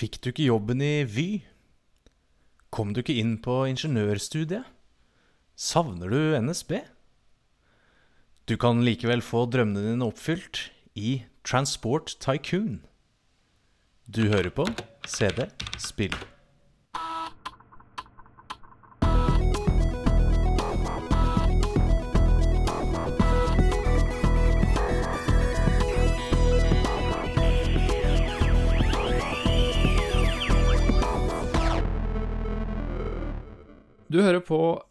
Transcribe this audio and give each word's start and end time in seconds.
Fikk 0.00 0.16
du 0.24 0.30
ikke 0.30 0.46
jobben 0.46 0.80
i 0.80 1.02
Vy? 1.04 1.42
Kom 2.72 2.94
du 2.96 3.02
ikke 3.02 3.18
inn 3.20 3.34
på 3.44 3.66
ingeniørstudiet? 3.68 4.64
Savner 5.60 6.08
du 6.08 6.38
NSB? 6.40 6.78
Du 8.48 8.56
kan 8.56 8.80
likevel 8.80 9.20
få 9.20 9.44
drømmene 9.52 9.90
dine 9.90 10.08
oppfylt 10.08 10.70
i 10.96 11.18
Transport 11.44 12.14
Tycoon. 12.16 12.80
Du 14.08 14.22
hører 14.32 14.48
på 14.56 14.64
CD 15.04 15.50
Spill. 15.76 16.16
På 34.50 34.82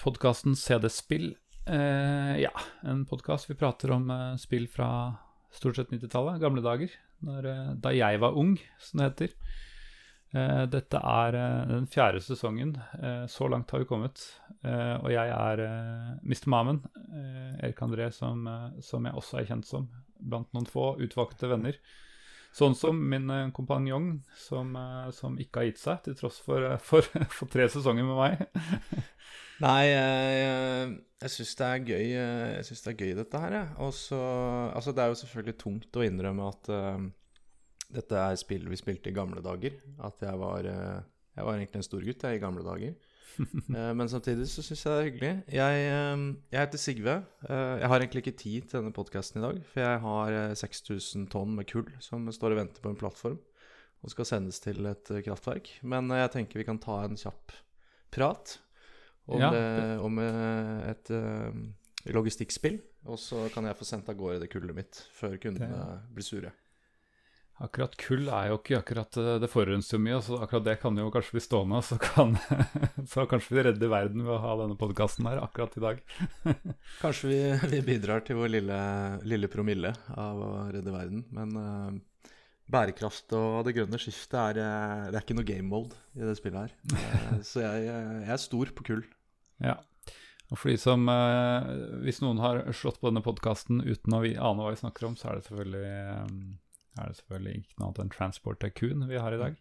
podkasten 0.00 0.54
CD 0.56 0.88
Spill. 0.88 1.34
Eh, 1.66 2.36
ja, 2.40 2.52
en 2.80 3.02
podkast 3.04 3.50
vi 3.50 3.54
prater 3.60 3.90
om 3.92 4.06
eh, 4.10 4.36
spill 4.40 4.64
fra 4.72 4.86
stort 5.52 5.76
sett 5.76 5.90
90-tallet, 5.92 6.40
gamle 6.40 6.62
dager. 6.64 6.94
Når, 7.20 7.48
eh, 7.50 7.66
da 7.84 7.92
jeg 7.92 8.22
var 8.22 8.38
ung, 8.40 8.54
som 8.80 9.02
det 9.02 9.10
heter. 9.10 9.34
Eh, 10.32 10.62
dette 10.72 11.02
er 11.12 11.36
eh, 11.36 11.58
den 11.74 11.90
fjerde 11.92 12.22
sesongen. 12.24 12.72
Eh, 13.02 13.26
så 13.28 13.50
langt 13.52 13.76
har 13.76 13.84
vi 13.84 13.90
kommet. 13.90 14.24
og 14.62 15.10
jeg 15.10 15.28
er 15.28 15.60
Mr. 16.22 16.48
Mamen, 16.48 16.80
Erik 17.60 17.84
André, 17.84 18.08
som, 18.14 18.46
som 18.80 19.04
jeg 19.04 19.18
også 19.18 19.40
er 19.40 19.48
kjent 19.50 19.66
som 19.66 19.90
blant 20.22 20.48
noen 20.54 20.70
få 20.70 20.94
utvalgte 21.02 21.52
venner. 21.52 21.76
Sånn 22.52 22.74
som 22.76 22.98
min 23.08 23.30
eh, 23.32 23.48
kompanjong, 23.56 24.18
som, 24.36 24.74
eh, 24.76 25.08
som, 25.16 25.38
ikke 25.40 25.62
har 25.62 25.70
gitt 25.70 25.80
seg, 25.80 26.02
til 26.04 26.16
tross 26.18 26.40
for, 26.44 26.64
eh, 26.68 26.80
for, 26.84 27.06
for 27.36 27.48
tre 27.52 27.64
sesonger 27.72 28.04
med 28.04 28.18
meg. 28.18 28.42
Nei, 29.62 29.86
jeg, 29.86 30.92
jeg, 31.22 31.30
syns 31.30 31.52
det 31.60 31.66
er 31.68 31.82
gøy 31.86 32.06
Jeg 32.10 32.64
synes 32.66 32.80
det 32.82 32.90
er 32.90 32.96
gøy, 32.98 33.10
dette 33.20 33.40
her, 33.44 33.56
jeg. 33.56 33.74
Også, 33.86 34.18
altså, 34.74 34.92
det 34.92 35.04
er 35.04 35.12
jo 35.12 35.18
selvfølgelig 35.22 35.56
tungt 35.60 35.98
å 36.00 36.02
innrømme 36.02 36.48
at 36.50 36.70
uh, 36.72 37.04
dette 37.94 38.24
er 38.24 38.40
spill 38.40 38.66
vi 38.66 38.80
spilte 38.80 39.12
i 39.12 39.14
gamle 39.14 39.44
dager. 39.44 39.76
At 40.02 40.24
jeg 40.24 40.40
var, 40.40 40.66
uh, 40.66 40.98
jeg 41.36 41.46
var 41.46 41.60
egentlig 41.60 41.78
en 41.78 41.86
stor 41.86 42.08
gutt 42.08 42.26
jeg, 42.26 42.40
i 42.40 42.42
gamle 42.42 42.66
dager. 42.66 42.96
Eh, 43.72 43.92
men 43.96 44.08
samtidig 44.10 44.46
så 44.50 44.62
syns 44.64 44.82
jeg 44.84 44.92
det 44.92 44.98
er 44.98 45.06
hyggelig. 45.06 45.32
Jeg, 45.56 45.84
eh, 45.88 46.24
jeg 46.52 46.64
heter 46.64 46.80
Sigve. 46.80 47.14
Eh, 47.48 47.74
jeg 47.80 47.90
har 47.92 48.04
egentlig 48.04 48.22
ikke 48.22 48.40
tid 48.42 48.68
til 48.68 48.78
denne 48.78 48.94
podkasten 48.94 49.40
i 49.40 49.44
dag, 49.44 49.60
for 49.70 49.84
jeg 49.84 50.02
har 50.04 50.36
6000 50.60 51.28
tonn 51.32 51.56
med 51.56 51.68
kull 51.70 51.88
som 52.04 52.28
står 52.32 52.54
og 52.54 52.62
venter 52.62 52.84
på 52.84 52.92
en 52.92 53.00
plattform 53.00 53.40
og 54.02 54.10
skal 54.10 54.26
sendes 54.26 54.58
til 54.62 54.86
et 54.90 55.12
kraftverk. 55.24 55.70
Men 55.86 56.10
jeg 56.10 56.32
tenker 56.34 56.60
vi 56.60 56.66
kan 56.66 56.80
ta 56.82 57.04
en 57.06 57.18
kjapp 57.18 57.54
prat 58.12 58.56
om, 59.30 59.38
ja. 59.40 59.52
det, 59.54 59.66
om 60.02 60.18
et 60.18 61.12
logistikkspill. 62.10 62.80
Og 63.06 63.18
så 63.18 63.46
kan 63.54 63.66
jeg 63.66 63.78
få 63.78 63.86
sendt 63.86 64.10
av 64.10 64.18
gårde 64.18 64.42
det 64.42 64.50
kullet 64.50 64.74
mitt 64.74 65.04
før 65.14 65.38
kundene 65.42 66.02
blir 66.10 66.26
sure. 66.26 66.50
Akkurat 67.62 67.92
kull 68.00 68.26
er 68.26 68.48
jo 68.50 68.56
ikke 68.58 68.78
akkurat 68.80 69.16
eh, 69.20 69.36
Det 69.42 69.50
forurenser 69.50 70.00
mye, 70.02 70.18
så 70.24 70.40
akkurat 70.42 70.64
det 70.66 70.76
kan 70.82 70.96
jo 70.98 71.10
kanskje 71.14 71.36
bli 71.36 71.42
stående. 71.44 71.82
Så, 71.86 71.98
kan, 72.02 72.34
så 73.12 73.26
kanskje 73.30 73.54
vi 73.54 73.66
redder 73.68 73.92
verden 73.92 74.24
ved 74.26 74.34
å 74.34 74.40
ha 74.42 74.56
denne 74.64 74.78
podkasten 74.80 75.28
her 75.30 75.42
akkurat 75.44 75.76
i 75.78 75.84
dag. 75.84 76.00
kanskje 77.04 77.30
vi, 77.30 77.42
vi, 77.76 77.82
bidrar 77.86 78.24
til 78.26 78.40
vår 78.40 78.56
lille, 78.56 78.78
lille, 79.28 79.50
promille 79.52 79.94
av 80.10 80.42
å 80.42 80.50
redde 80.74 80.94
verden. 80.94 81.22
Men 81.36 81.54
uh, 81.54 82.32
bærekraft 82.72 83.34
og 83.38 83.62
det 83.68 83.76
grønne 83.76 84.00
skiftet 84.00 84.38
er, 84.40 84.60
eh, 84.64 85.06
det 85.12 85.20
er 85.20 85.24
ikke 85.24 85.38
noe 85.38 85.46
game 85.52 85.68
mode 85.70 85.98
i 86.18 86.26
det 86.26 86.34
spillet 86.40 86.66
her. 86.66 86.76
Uh, 86.96 87.38
så 87.50 87.62
jeg, 87.62 87.86
jeg, 87.86 88.26
er 88.26 88.42
stor 88.42 88.74
på 88.74 88.88
kull. 88.90 89.06
Ja. 89.62 89.78
Og 90.50 90.58
for 90.58 90.68
de 90.68 90.76
som, 90.76 91.06
uh, 91.08 91.62
Hvis 92.02 92.18
noen 92.24 92.42
har 92.42 92.64
slått 92.76 92.98
på 93.00 93.08
denne 93.08 93.22
podkasten 93.24 93.84
uten 93.86 94.18
å 94.18 94.24
ane 94.26 94.66
hva 94.66 94.74
vi 94.74 94.82
snakker 94.82 95.08
om, 95.08 95.14
så 95.16 95.30
er 95.30 95.38
det 95.38 95.46
selvfølgelig 95.46 96.58
er 96.98 97.08
det 97.08 97.18
selvfølgelig 97.20 97.54
ikke 97.62 97.78
noe 97.78 97.88
annet 97.88 98.02
enn 98.04 98.14
Transport 98.16 98.60
Tycoon 98.64 99.06
vi 99.08 99.20
har 99.20 99.36
i 99.36 99.40
dag. 99.40 99.60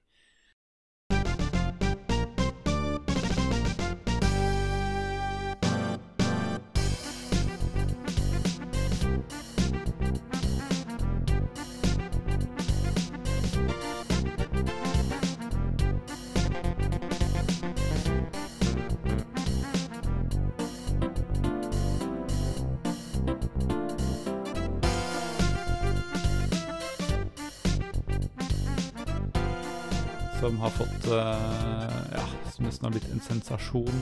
Fått 30.82 31.08
uh, 31.08 32.14
Ja, 32.14 32.24
som 32.52 32.66
nesten 32.66 32.88
har 32.88 32.94
blitt 32.96 33.10
en 33.14 33.22
sensasjon. 33.22 34.00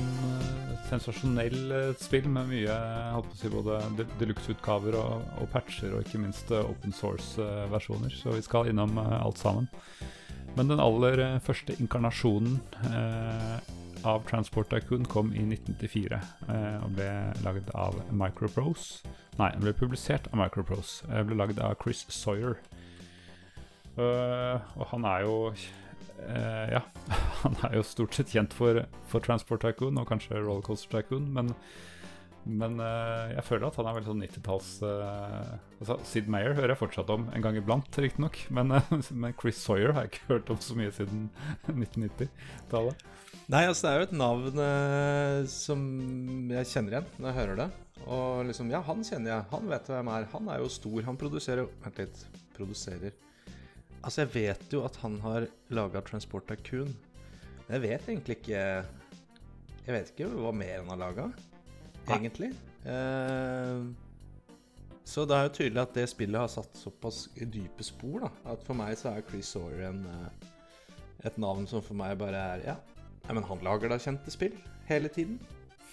et 0.71 0.85
sensasjonell 0.89 1.71
uh, 1.71 1.95
spill 1.99 2.29
med 2.31 2.47
mye 2.51 2.75
si, 3.35 3.49
både 3.51 3.79
deluxe-utgaver 4.19 4.95
og, 4.99 5.25
og, 5.41 5.49
patcher, 5.51 5.91
og 5.93 6.05
ikke 6.05 6.21
minst 6.23 6.51
open 6.55 6.95
source-versjoner. 6.95 8.13
Så 8.15 8.35
vi 8.37 8.45
skal 8.45 8.71
innom 8.71 8.97
alt 8.99 9.41
sammen. 9.41 9.67
Men 10.55 10.71
den 10.71 10.81
aller 10.81 11.39
første 11.45 11.75
inkarnasjonen 11.79 12.57
av 14.07 14.23
Transport 14.27 14.71
Tycoon 14.71 15.05
kom 15.05 15.29
i 15.35 15.43
1994 15.43 16.17
og 16.81 16.95
ble 16.97 17.09
lagd 17.45 17.69
av 17.77 17.99
Microprose. 18.09 19.05
Nei, 19.37 19.51
den 19.53 19.67
ble 19.67 19.75
publisert 19.77 20.25
av 20.31 20.39
Microprose. 20.41 21.05
ble 21.27 21.37
lagd 21.37 21.61
av 21.61 21.77
Chris 21.83 22.01
Sawyer. 22.09 22.57
og 23.99 24.85
han 24.89 25.05
er 25.05 25.27
jo 25.27 25.37
Uh, 26.19 26.65
ja, 26.73 26.81
han 27.43 27.55
er 27.67 27.77
jo 27.79 27.85
stort 27.87 28.17
sett 28.17 28.33
kjent 28.33 28.55
for, 28.55 28.81
for 29.09 29.23
Transport 29.25 29.63
Tycoon 29.65 29.99
og 29.99 30.09
kanskje 30.09 30.37
Rollercoaster 30.37 30.91
Tycoon, 30.91 31.29
men, 31.35 31.51
men 32.45 32.77
uh, 32.81 33.31
jeg 33.33 33.45
føler 33.47 33.67
at 33.69 33.79
han 33.79 33.89
er 33.89 33.97
veldig 33.97 34.11
sånn 34.11 34.23
90-talls 34.25 34.71
uh, 34.85 35.53
altså, 35.79 35.99
Sid 36.07 36.29
Mayer 36.31 36.57
hører 36.57 36.75
jeg 36.75 36.81
fortsatt 36.81 37.13
om 37.15 37.27
en 37.33 37.45
gang 37.45 37.59
iblant, 37.59 38.01
riktignok, 38.03 38.41
men, 38.53 38.75
men 39.23 39.37
Chris 39.39 39.61
Sawyer 39.63 39.95
har 39.95 40.05
jeg 40.07 40.13
ikke 40.13 40.29
hørt 40.35 40.53
om 40.53 40.61
så 40.63 40.77
mye 40.79 40.93
siden 40.95 41.29
1990-tallet. 41.71 43.07
Nei, 43.49 43.63
altså 43.65 43.87
det 43.87 43.91
er 43.91 43.97
jo 43.97 44.07
et 44.07 44.19
navn 44.19 44.59
som 45.49 45.79
jeg 46.53 46.69
kjenner 46.69 46.93
igjen 46.93 47.07
når 47.17 47.31
jeg 47.31 47.37
hører 47.39 47.57
det. 47.63 47.69
Og 48.05 48.45
liksom, 48.45 48.69
ja, 48.69 48.83
han 48.85 49.01
kjenner 49.05 49.31
jeg. 49.33 49.47
Han 49.51 49.71
vet 49.71 49.89
hvem 49.89 50.11
jeg 50.11 50.21
er. 50.21 50.27
Han 50.35 50.51
er 50.53 50.61
jo 50.61 50.69
stor. 50.71 50.99
Han 51.07 51.17
produserer 51.19 51.65
Vent 51.81 51.97
litt. 52.03 52.21
Produserer 52.53 53.17
Altså, 53.99 54.23
jeg 54.23 54.31
vet 54.33 54.73
jo 54.73 54.83
at 54.87 54.95
han 55.03 55.17
har 55.23 55.47
laga 55.75 56.01
Transport 56.05 56.51
Coon. 56.67 56.91
Men 57.67 57.75
jeg 57.75 57.83
vet 57.83 58.07
egentlig 58.07 58.37
ikke 58.39 58.59
Jeg 58.59 59.95
vet 59.95 60.11
ikke 60.13 60.29
hva 60.31 60.51
mer 60.53 60.77
han 60.81 60.91
har 60.93 60.99
laga, 61.01 61.25
egentlig. 62.07 62.51
Eh, 62.85 63.81
så 65.09 65.25
det 65.25 65.35
er 65.35 65.47
jo 65.47 65.53
tydelig 65.57 65.81
at 65.81 65.95
det 65.97 66.05
spillet 66.11 66.37
har 66.37 66.51
satt 66.53 66.77
såpass 66.77 67.23
dype 67.33 67.83
spor, 67.83 68.27
da. 68.27 68.29
At 68.53 68.65
for 68.67 68.77
meg 68.77 68.93
så 68.99 69.15
er 69.15 69.25
Chris 69.25 69.49
Sawyer 69.55 69.87
en, 69.87 70.03
eh, 70.05 70.49
et 71.25 71.39
navn 71.41 71.65
som 71.67 71.81
for 71.81 71.97
meg 71.97 72.19
bare 72.21 72.43
er 72.53 72.65
Ja, 72.67 72.75
men 73.33 73.43
han 73.43 73.65
lager 73.65 73.89
da 73.89 73.97
kjente 73.97 74.31
spill 74.33 74.53
hele 74.89 75.09
tiden. 75.09 75.39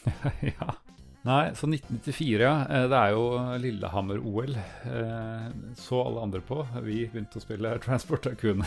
ja. 0.52 0.76
Nei, 1.26 1.50
så 1.58 1.66
1994, 1.66 2.42
ja. 2.44 2.54
Eh, 2.70 2.84
det 2.90 2.98
er 2.98 3.14
jo 3.16 3.24
Lillehammer-OL. 3.58 4.52
Eh, 4.56 5.46
så 5.74 6.02
alle 6.04 6.22
andre 6.22 6.42
på. 6.46 6.60
Vi 6.86 7.00
begynte 7.10 7.40
å 7.40 7.42
spille 7.42 7.72
Transport 7.82 8.28
Tycoon. 8.28 8.62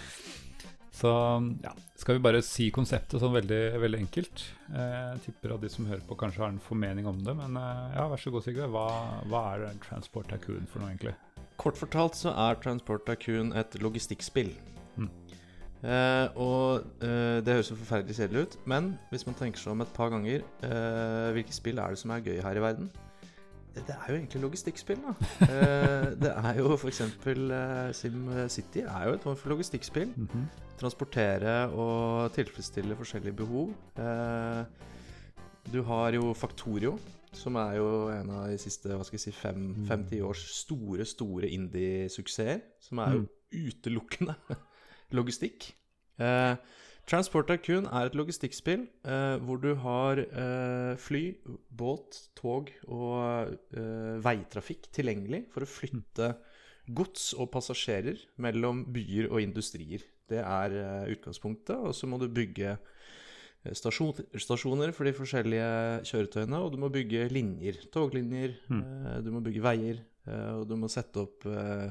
så 1.00 1.12
ja, 1.60 1.74
skal 2.00 2.16
vi 2.16 2.24
bare 2.24 2.40
si 2.44 2.70
konseptet 2.72 3.20
sånn 3.20 3.36
veldig, 3.36 3.60
veldig 3.82 4.00
enkelt. 4.06 4.46
Eh, 4.72 4.96
jeg 5.10 5.22
tipper 5.26 5.56
at 5.58 5.66
de 5.66 5.72
som 5.74 5.90
hører 5.90 6.06
på, 6.08 6.16
kanskje 6.22 6.46
har 6.46 6.54
en 6.54 6.64
formening 6.64 7.10
om 7.10 7.20
det. 7.26 7.36
Men 7.36 7.60
ja, 7.60 8.08
vær 8.08 8.24
så 8.24 8.32
god, 8.32 8.46
Sigve. 8.46 8.70
Hva, 8.72 8.86
hva 9.28 9.44
er 9.52 9.76
Transport 9.84 10.32
Tycoon 10.32 10.64
for 10.64 10.80
noe, 10.80 10.94
egentlig? 10.94 11.12
Kort 11.60 11.76
fortalt 11.76 12.16
så 12.16 12.32
er 12.48 12.56
Transport 12.64 13.04
Tycoon 13.10 13.52
et 13.52 13.76
logistikkspill. 13.84 14.54
Mm. 14.96 15.12
Uh, 15.80 16.26
og 16.36 16.82
eh, 17.00 17.38
det 17.40 17.54
høres 17.56 17.70
jo 17.72 17.76
forferdelig 17.78 18.18
kjedelig 18.18 18.42
ut, 18.42 18.56
men 18.68 18.90
hvis 19.08 19.22
man 19.24 19.36
tenker 19.38 19.62
seg 19.62 19.72
om 19.72 19.80
et 19.80 19.94
par 19.96 20.10
ganger 20.12 20.42
eh, 20.60 21.28
Hvilke 21.32 21.56
spill 21.56 21.80
er 21.80 21.94
det 21.94 22.00
som 22.02 22.12
er 22.12 22.20
gøy 22.20 22.36
her 22.44 22.60
i 22.60 22.64
verden? 22.66 22.90
Det 23.72 23.94
er 23.94 24.10
jo 24.10 24.18
egentlig 24.18 24.42
logistikkspill, 24.42 24.98
da. 25.06 25.46
det 26.22 26.34
er 26.34 26.58
jo 26.58 26.74
f.eks. 26.74 27.00
Uh, 27.24 27.94
SimCity 27.96 28.82
er 28.82 29.06
jo 29.06 29.14
et 29.14 29.24
form 29.24 29.36
for 29.38 29.54
logistikkspill. 29.54 30.12
Mm 30.16 30.28
-hmm. 30.32 30.46
Transportere 30.80 31.68
og 31.68 32.32
tilfredsstille 32.32 32.96
forskjellige 32.96 33.32
behov. 33.32 33.74
du 35.72 35.82
har 35.82 36.10
jo 36.12 36.32
Faktorio, 36.34 36.98
som 37.32 37.54
er 37.54 37.72
jo 37.72 38.08
en 38.08 38.30
av 38.30 38.48
de 38.48 38.58
siste 38.58 38.88
hva 38.88 39.04
skal 39.04 39.16
jeg 39.16 39.20
si, 39.20 39.32
fem-ti 39.32 40.20
mm. 40.20 40.26
års 40.26 40.44
store, 40.60 41.04
store 41.04 41.48
indie-suksesser. 41.48 42.60
Som 42.80 42.98
er 42.98 43.12
jo 43.12 43.18
mm. 43.18 43.28
utelukkende 43.66 44.34
logistikk. 45.16 45.72
Eh, 46.20 46.54
Transport 47.10 47.48
Tycoon 47.50 47.88
er 47.90 48.06
et 48.06 48.14
logistikkspill 48.14 48.84
eh, 49.08 49.36
hvor 49.42 49.58
du 49.58 49.72
har 49.82 50.20
eh, 50.20 50.92
fly, 51.00 51.24
båt, 51.74 52.20
tog 52.38 52.70
og 52.86 53.56
eh, 53.74 54.20
veitrafikk 54.22 54.90
tilgjengelig 54.94 55.46
for 55.50 55.66
å 55.66 55.70
flytte 55.70 56.34
gods 56.90 57.32
og 57.34 57.50
passasjerer 57.54 58.20
mellom 58.42 58.84
byer 58.94 59.30
og 59.30 59.42
industrier. 59.42 60.04
Det 60.30 60.38
er 60.44 60.76
eh, 60.76 61.10
utgangspunktet. 61.16 61.74
Og 61.78 61.96
så 61.96 62.06
må 62.10 62.20
du 62.20 62.28
bygge 62.30 62.76
eh, 62.76 63.74
stasjon, 63.74 64.14
stasjoner 64.38 64.94
for 64.94 65.08
de 65.08 65.14
forskjellige 65.16 65.72
kjøretøyene, 66.12 66.62
og 66.62 66.70
du 66.74 66.78
må 66.84 66.92
bygge 66.94 67.26
linjer. 67.34 67.80
Toglinjer, 67.94 68.54
eh, 68.70 69.18
du 69.24 69.32
må 69.34 69.42
bygge 69.42 69.66
veier, 69.66 70.04
og 70.30 70.66
du 70.68 70.76
må 70.78 70.86
sette 70.92 71.24
opp 71.24 71.46
eh, 71.48 71.90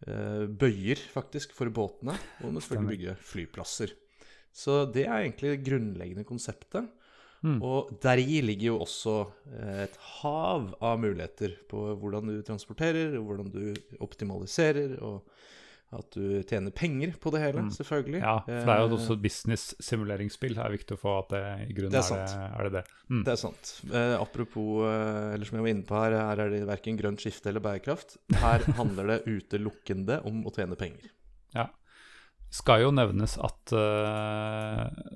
bøyer, 0.00 1.00
faktisk, 1.12 1.52
for 1.56 1.68
båtene. 1.74 2.14
Og 2.40 2.54
må 2.54 2.62
selvfølgelig 2.64 2.96
bygge 2.96 3.16
flyplasser. 3.32 3.92
Så 4.50 4.84
det 4.90 5.04
er 5.06 5.20
egentlig 5.20 5.52
det 5.52 5.64
grunnleggende 5.66 6.26
konseptet. 6.26 6.88
Mm. 7.40 7.60
Og 7.64 7.94
deri 8.02 8.42
ligger 8.44 8.66
jo 8.74 8.80
også 8.84 9.14
eh, 9.48 9.84
et 9.86 9.96
hav 10.20 10.74
av 10.84 10.98
muligheter 11.00 11.54
på 11.70 11.86
hvordan 11.96 12.28
du 12.28 12.42
transporterer, 12.44 13.14
og 13.16 13.30
hvordan 13.30 13.48
du 13.54 13.96
optimaliserer, 14.04 14.98
og 15.00 15.24
at 15.90 16.14
du 16.14 16.42
tjener 16.46 16.70
penger 16.70 17.16
på 17.18 17.32
det 17.34 17.40
hele, 17.42 17.64
selvfølgelig. 17.74 18.20
Mm. 18.20 18.26
Ja, 18.26 18.34
for 18.46 18.68
det 18.68 18.74
er 18.74 18.82
jo 18.82 18.90
også 18.94 19.10
også 19.10 19.16
business-simuleringsspill. 19.24 20.54
Det 20.54 20.62
er 20.62 20.74
viktig 20.74 20.96
å 20.96 21.00
få 21.00 21.14
at 21.24 21.32
det 21.34 21.42
i 21.66 21.74
grunnen 21.74 21.94
Det 21.94 22.02
er, 22.02 22.20
er 22.20 22.28
det, 22.30 22.44
er 22.46 22.68
det 22.68 22.72
det. 22.76 22.82
Mm. 23.10 23.24
Det 23.26 23.32
er 23.32 23.40
sant. 23.40 23.72
Eh, 23.90 24.14
apropos, 24.20 24.84
eh, 24.86 25.34
eller 25.34 25.48
som 25.48 25.58
jeg 25.58 25.66
var 25.66 25.72
inne 25.74 25.88
på 25.88 25.98
her, 25.98 26.16
her 26.20 26.44
er 26.44 26.54
det 26.54 26.62
verken 26.68 27.00
grønt 27.00 27.24
skifte 27.24 27.50
eller 27.50 27.64
bærekraft. 27.64 28.20
Her 28.38 28.66
handler 28.80 29.14
det 29.14 29.18
utelukkende 29.26 30.20
om 30.30 30.44
å 30.46 30.54
tjene 30.54 30.78
penger. 30.78 31.10
Ja. 31.56 31.66
skal 32.54 32.84
jo 32.84 32.94
nevnes 32.94 33.34
at 33.42 33.74
eh, 33.74 35.09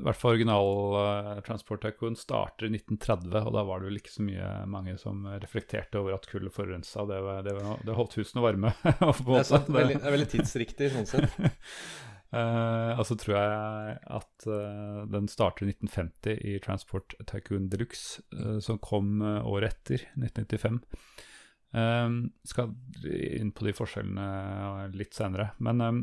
i 0.00 0.04
hvert 0.06 0.16
fall 0.18 0.32
original 0.34 0.68
uh, 0.96 1.40
Transport 1.46 1.82
Tycoon 1.84 2.16
starter 2.18 2.66
i 2.66 2.72
1930, 2.74 3.34
og 3.46 3.52
da 3.54 3.62
var 3.68 3.80
det 3.82 3.90
vel 3.90 4.00
ikke 4.00 4.12
så 4.14 4.24
mye 4.26 4.48
mange 4.72 4.96
som 5.00 5.26
reflekterte 5.42 6.00
over 6.00 6.16
at 6.16 6.28
kullet 6.30 6.54
forurensa. 6.56 7.04
Det, 7.10 7.18
var- 7.26 7.42
det, 7.46 7.54
var- 7.58 7.82
det 7.86 7.96
holdt 7.98 8.16
husene 8.20 8.44
varme. 8.44 8.72
på 8.82 9.34
Det 9.34 9.42
er, 9.42 9.48
sant, 9.50 9.68
veldig, 9.74 9.98
det 10.00 10.08
er 10.10 10.16
veldig 10.16 10.30
tidsriktig 10.34 10.90
sånn 10.96 11.08
sett. 11.10 11.36
Uh, 12.32 12.92
og 12.98 13.04
så 13.08 13.16
tror 13.20 13.36
jeg 13.36 13.96
at 14.20 14.46
uh, 14.50 15.00
den 15.12 15.28
starter 15.30 15.66
i 15.66 15.72
1950 15.74 16.38
i 16.52 16.58
Transport 16.64 17.16
Tycoon 17.30 17.68
Deluxe, 17.72 18.22
uh, 18.38 18.56
som 18.64 18.78
kom 18.82 19.18
året 19.22 19.74
etter, 19.76 20.06
1995. 20.18 20.80
Um, 21.70 22.14
skal 22.42 22.72
inn 23.06 23.52
på 23.54 23.62
de 23.68 23.74
forskjellene 23.78 24.88
litt 24.98 25.14
senere. 25.14 25.52
Men 25.62 25.84
um, 25.86 26.00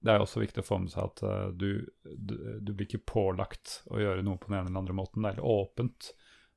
det 0.00 0.12
er 0.12 0.22
også 0.22 0.40
viktig 0.40 0.62
å 0.62 0.66
få 0.66 0.78
med 0.80 0.92
seg 0.92 1.10
at 1.10 1.22
uh, 1.26 1.48
du, 1.52 1.84
du, 2.04 2.34
du 2.64 2.72
blir 2.72 2.86
ikke 2.88 3.04
pålagt 3.12 3.80
å 3.92 4.00
gjøre 4.00 4.24
noe 4.24 4.40
på 4.40 4.48
den 4.48 4.60
ene 4.60 4.70
eller 4.70 4.82
andre 4.82 4.96
måten. 4.96 5.26
Det 5.26 5.34
er 5.34 5.44
åpent. 5.44 6.12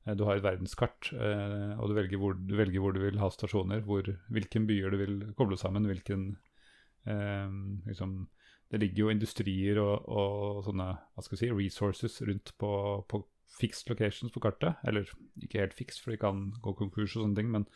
Eh, 0.06 0.14
Du 0.16 0.24
har 0.24 0.38
et 0.38 0.46
verdenskart, 0.46 1.10
uh, 1.12 1.76
og 1.76 1.90
du 1.90 1.96
velger, 1.98 2.20
hvor, 2.20 2.38
du 2.38 2.54
velger 2.56 2.80
hvor 2.80 2.96
du 2.96 3.02
vil 3.04 3.20
ha 3.20 3.28
stasjoner. 3.32 3.84
Hvor, 3.84 4.08
hvilken 4.32 4.68
byer 4.70 4.94
du 4.94 5.00
vil 5.02 5.18
koble 5.36 5.60
sammen. 5.60 5.90
hvilken 5.90 6.32
liksom, 7.04 8.12
Det 8.72 8.80
ligger 8.80 9.02
jo 9.02 9.12
industrier 9.12 9.76
og, 9.82 10.06
og 10.08 10.62
sånne 10.64 10.86
hva 10.96 11.24
skal 11.24 11.36
vi 11.36 11.40
si, 11.42 11.50
resources 11.52 12.22
rundt 12.24 12.54
på, 12.56 12.70
på 13.12 13.20
fixed 13.60 13.92
locations 13.92 14.32
på 14.32 14.40
kartet. 14.40 14.80
Eller 14.88 15.04
ikke 15.36 15.60
helt 15.60 15.76
fixed, 15.76 16.00
for 16.00 16.14
de 16.14 16.22
kan 16.22 16.46
gå 16.64 16.72
konkurs 16.80 17.12
og 17.12 17.26
sånne 17.26 17.42
ting, 17.42 17.52
men 17.52 17.68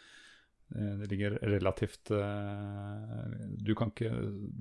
det 0.69 1.09
ligger 1.11 1.39
relativt 1.49 2.11
eh, 2.13 3.31
Du 3.57 3.75
kan 3.79 3.93
ikke 3.93 4.13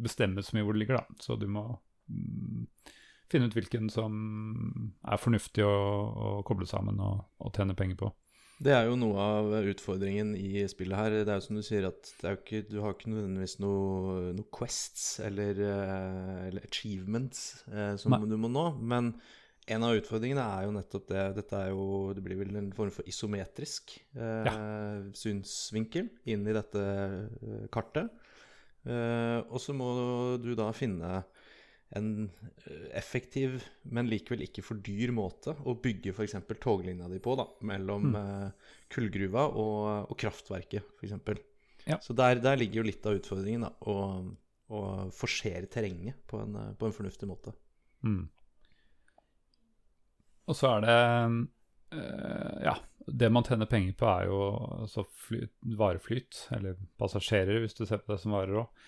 bestemme 0.03 0.43
så 0.43 0.55
mye 0.55 0.67
hvor 0.67 0.77
det 0.77 0.85
ligger, 0.85 1.01
da. 1.01 1.17
Så 1.23 1.35
du 1.39 1.47
må 1.51 1.65
mm, 2.07 2.67
finne 3.31 3.49
ut 3.49 3.57
hvilken 3.57 3.91
som 3.91 4.93
er 5.03 5.19
fornuftig 5.19 5.65
å, 5.67 5.73
å 5.73 6.31
koble 6.47 6.69
sammen 6.69 7.01
og, 7.03 7.27
og 7.43 7.53
tjene 7.57 7.75
penger 7.77 7.99
på. 8.05 8.13
Det 8.57 8.73
er 8.73 8.87
jo 8.87 8.95
noe 8.97 9.21
av 9.21 9.51
utfordringen 9.69 10.31
i 10.33 10.63
spillet 10.69 10.97
her. 10.97 11.15
Det 11.21 11.29
er 11.29 11.37
jo 11.37 11.45
som 11.45 11.59
du 11.59 11.63
sier 11.65 11.85
at 11.91 12.09
ikke, 12.25 12.63
du 12.65 12.79
har 12.81 12.95
ikke 12.95 13.11
nødvendigvis 13.11 13.59
noe, 13.61 14.31
noe 14.33 14.49
quests 14.53 15.19
eller, 15.21 15.59
eh, 15.61 16.47
eller 16.47 16.65
achievements 16.65 17.67
eh, 17.69 17.93
som 18.01 18.15
Nei. 18.15 18.23
du 18.25 18.33
må 18.41 18.49
nå. 18.49 18.71
Men 18.81 19.13
en 19.73 19.83
av 19.83 19.97
utfordringene 19.97 20.43
er 20.43 20.67
jo 20.67 20.75
nettopp 20.75 21.09
det. 21.11 21.23
Dette 21.41 21.59
er 21.59 21.73
jo 21.73 22.13
Det 22.15 22.23
blir 22.23 22.39
vel 22.39 22.55
en 22.59 22.71
form 22.75 22.93
for 22.93 23.07
isometrisk 23.09 23.97
eh, 24.15 25.01
synsvinkel 25.17 26.09
inn 26.29 26.47
i 26.47 26.55
dette 26.55 26.83
eh, 26.83 27.65
kartet. 27.73 28.13
Eh, 28.87 29.39
og 29.43 29.59
så 29.59 29.75
må 29.75 29.89
du 30.39 30.53
da 30.55 30.69
finne 30.75 31.19
en 31.95 32.29
eh, 32.65 32.87
effektiv, 32.99 33.61
men 33.91 34.09
likevel 34.11 34.45
ikke 34.47 34.63
for 34.65 34.79
dyr 34.83 35.13
måte 35.15 35.55
å 35.67 35.75
bygge 35.83 36.13
f.eks. 36.15 36.37
toglinja 36.63 37.09
di 37.11 37.19
på, 37.23 37.35
da, 37.39 37.47
mellom 37.67 38.15
eh, 38.19 38.71
kullgruva 38.93 39.47
og, 39.51 40.11
og 40.11 40.17
kraftverket, 40.19 40.95
f.eks. 40.99 41.43
Ja. 41.87 41.99
Så 42.03 42.15
der, 42.17 42.41
der 42.43 42.59
ligger 42.59 42.81
jo 42.81 42.89
litt 42.89 43.05
av 43.07 43.19
utfordringen, 43.19 43.67
da, 43.67 43.71
å, 43.87 43.95
å 44.75 44.81
forsere 45.15 45.69
terrenget 45.71 46.19
på 46.27 46.41
en, 46.43 46.57
eh, 46.59 46.73
på 46.79 46.89
en 46.89 46.95
fornuftig 46.95 47.29
måte. 47.29 47.55
Mm. 48.05 48.25
Og 50.47 50.57
så 50.57 50.77
er 50.77 50.85
det 50.85 50.99
eh, 51.97 52.61
Ja, 52.67 52.77
det 53.07 53.29
man 53.31 53.45
tjener 53.47 53.69
penger 53.71 53.95
på, 53.99 54.07
er 54.11 54.27
jo 54.27 54.39
altså 54.83 55.05
fly, 55.27 55.45
vareflyt, 55.79 56.47
eller 56.57 56.79
passasjerer, 56.99 57.61
hvis 57.63 57.77
du 57.77 57.85
ser 57.85 58.01
på 58.03 58.13
det 58.13 58.21
som 58.23 58.35
varer 58.35 58.63
òg. 58.63 58.87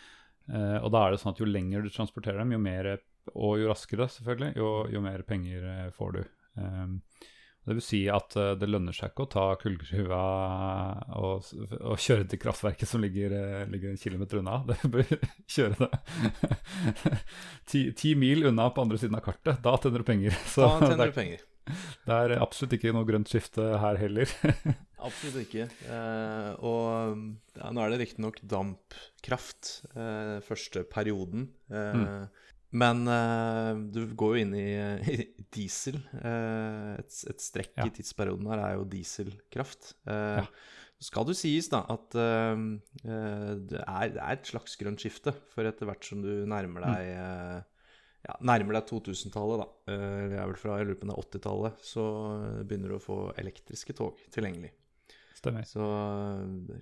Eh, 0.49 0.77
og 0.81 0.91
da 0.95 1.05
er 1.05 1.13
det 1.13 1.21
sånn 1.21 1.35
at 1.35 1.41
jo 1.41 1.47
lenger 1.47 1.85
du 1.85 1.91
transporterer 1.93 2.41
dem, 2.41 2.55
jo 2.55 2.61
mer 2.63 2.95
og 3.35 3.59
jo 3.61 3.69
raskere, 3.69 4.09
selvfølgelig, 4.09 4.55
jo, 4.57 4.69
jo 4.89 5.03
mer 5.03 5.23
penger 5.27 5.67
eh, 5.73 5.89
får 5.95 6.15
du. 6.15 6.21
Eh, 6.59 7.29
det 7.67 7.75
vil 7.77 7.83
si 7.83 7.99
at 8.09 8.35
eh, 8.39 8.53
det 8.57 8.69
lønner 8.69 8.95
seg 8.95 9.11
ikke 9.11 9.25
å 9.27 9.29
ta 9.33 9.43
kullgruva 9.61 10.19
og, 11.19 11.49
og 11.83 11.99
kjøre 12.01 12.25
til 12.31 12.41
kraftverket 12.41 12.89
som 12.89 13.03
ligger, 13.03 13.35
eh, 13.35 13.65
ligger 13.69 13.91
en 13.93 13.99
kilometer 14.01 14.39
unna. 14.41 14.61
Det 14.69 14.79
bør 14.89 15.11
kjøre 15.49 15.75
det 15.83 16.57
ti, 17.69 17.83
ti 17.97 18.15
mil 18.17 18.47
unna 18.49 18.69
på 18.73 18.85
andre 18.85 18.99
siden 19.01 19.19
av 19.19 19.25
kartet. 19.27 19.61
Da 19.65 19.75
tjener 19.77 20.01
du 20.03 20.07
penger. 20.07 20.35
Så 20.53 20.65
Da 20.65 20.75
tjener 20.81 21.03
det, 21.03 21.11
du 21.11 21.17
penger. 21.19 21.45
er, 21.69 21.83
det 22.09 22.19
er 22.39 22.41
absolutt 22.41 22.77
ikke 22.79 22.93
noe 22.95 23.05
grønt 23.09 23.29
skifte 23.29 23.65
her 23.83 23.99
heller. 24.01 24.31
Absolutt 24.99 25.43
ikke. 25.45 25.67
Eh, 25.87 26.51
og 26.65 27.21
ja, 27.59 27.69
nå 27.75 27.83
er 27.85 27.93
det 27.93 28.01
riktignok 28.01 28.41
dampkraft 28.51 29.75
eh, 29.93 30.39
første 30.47 30.83
perioden. 30.89 31.49
Eh, 31.69 32.48
Men 32.71 33.01
uh, 33.09 33.73
du 33.89 34.03
går 34.13 34.35
jo 34.35 34.41
inn 34.43 34.51
i, 34.57 34.67
i 35.15 35.23
diesel. 35.55 35.97
Uh, 36.13 36.97
et, 36.99 37.15
et 37.31 37.41
strekk 37.41 37.73
Ja. 37.79 37.87
i 37.89 37.93
tidsperioden 37.95 38.49
her 38.51 38.61
er 38.67 38.75
jo 38.77 38.85
dieselkraft. 38.91 39.95
Uh, 40.09 40.43
Ja. 40.43 40.45
Skal 40.99 41.23
du 41.23 41.31
sies 41.31 41.69
da 41.71 41.79
at 41.87 42.11
det, 42.11 42.23
er, 43.07 44.09
det 44.11 44.19
er 44.19 44.33
et 44.33 44.49
slags 44.49 44.73
grønt 44.75 44.99
skifte, 44.99 45.31
for 45.53 45.63
etter 45.63 45.87
hvert 45.87 46.03
som 46.03 46.19
du 46.19 46.43
nærmer 46.43 46.83
deg 46.83 47.11
eh, 47.13 47.61
ja, 48.27 48.35
nærmer 48.43 48.75
deg 48.75 48.89
2000-tallet, 48.89 49.61
da. 49.63 49.95
Jeg 49.95 50.35
er 50.41 50.49
vel 50.51 50.59
fra 50.59 50.75
jeg 50.81 50.89
lurer 50.89 50.99
på 50.99 51.07
om 51.07 51.13
det 51.13 51.15
er 51.15 51.23
80-tallet, 51.23 51.79
så 51.87 52.03
begynner 52.67 52.91
du 52.91 52.97
å 52.97 52.99
få 53.05 53.17
elektriske 53.39 53.95
tog 53.95 54.19
tilgjengelig. 54.35 54.73
Stemmer. 55.39 55.63
Så 55.71 55.87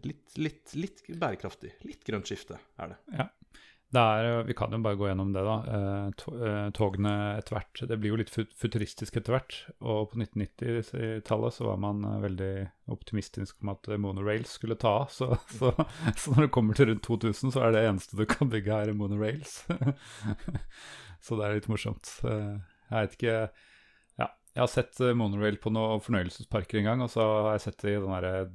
litt, 0.02 0.34
litt, 0.42 0.74
litt 0.82 1.06
bærekraftig. 1.22 1.76
Litt 1.86 2.02
grønt 2.10 2.26
skifte 2.26 2.58
er 2.82 2.96
det. 2.96 3.00
Det 3.14 3.30
er, 3.96 4.44
vi 4.44 4.54
kan 4.54 4.74
jo 4.76 4.82
bare 4.84 4.98
gå 5.00 5.08
gjennom 5.08 5.30
det, 5.32 5.44
da. 5.48 5.56
Eh, 5.72 6.08
eh, 6.36 6.70
togene 6.76 7.14
etter 7.38 7.56
hvert 7.56 7.84
Det 7.88 7.96
blir 7.96 8.12
jo 8.12 8.18
litt 8.20 8.34
futuristisk 8.34 9.16
etter 9.16 9.38
hvert. 9.38 9.60
Og 9.80 10.10
på 10.12 10.20
1990-tallet 10.20 11.56
så 11.56 11.70
var 11.70 11.80
man 11.80 12.04
eh, 12.04 12.18
veldig 12.26 12.52
optimistisk 12.92 13.62
om 13.64 13.72
at 13.72 13.88
eh, 13.88 14.02
monorails 14.02 14.58
skulle 14.60 14.76
ta 14.80 14.92
av. 15.06 15.14
Så, 15.14 15.30
så, 15.60 15.72
så 16.18 16.36
når 16.36 16.48
det 16.48 16.54
kommer 16.58 16.76
til 16.76 16.92
rundt 16.92 17.06
2000, 17.08 17.56
så 17.56 17.64
er 17.64 17.76
det 17.76 17.86
eneste 17.88 18.20
du 18.20 18.26
kan 18.28 18.52
bygge, 18.52 18.76
her 18.76 18.92
monorails. 18.98 19.62
så 21.24 21.40
det 21.40 21.48
er 21.48 21.56
litt 21.56 21.72
morsomt. 21.72 22.12
Eh, 22.28 22.58
jeg 22.92 23.08
vet 23.08 23.18
ikke 23.18 23.38
Ja, 24.20 24.28
jeg 24.52 24.62
har 24.66 24.74
sett 24.74 25.00
eh, 25.00 25.16
monorail 25.16 25.62
på 25.64 25.72
noen 25.72 26.04
fornøyelsesparker 26.04 26.82
en 26.82 26.92
gang, 26.92 27.08
og 27.08 27.14
så 27.16 27.24
har 27.24 27.54
jeg 27.56 27.70
sett 27.70 27.80
det 27.86 27.96
i 27.96 28.02
den 28.04 28.12
derre 28.18 28.50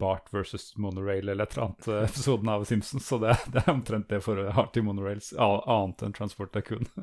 Bart 0.00 0.30
versus 0.32 0.72
monorail 0.80 1.28
eller 1.28 1.44
et 1.44 1.54
eller 1.54 1.66
annet 1.68 1.88
eh, 1.88 2.04
episoden 2.08 2.48
av 2.52 2.64
Simpsons, 2.68 3.06
så 3.06 3.18
det, 3.22 3.36
det 3.52 3.62
er 3.62 3.72
omtrent 3.72 4.08
det 4.10 4.22
forholdet 4.24 4.48
jeg 4.48 4.56
har 4.56 4.70
til 4.74 4.86
monorails, 4.86 5.30
annet 5.38 6.04
enn 6.06 6.16
Transport 6.16 6.54
Tycoon. 6.56 6.88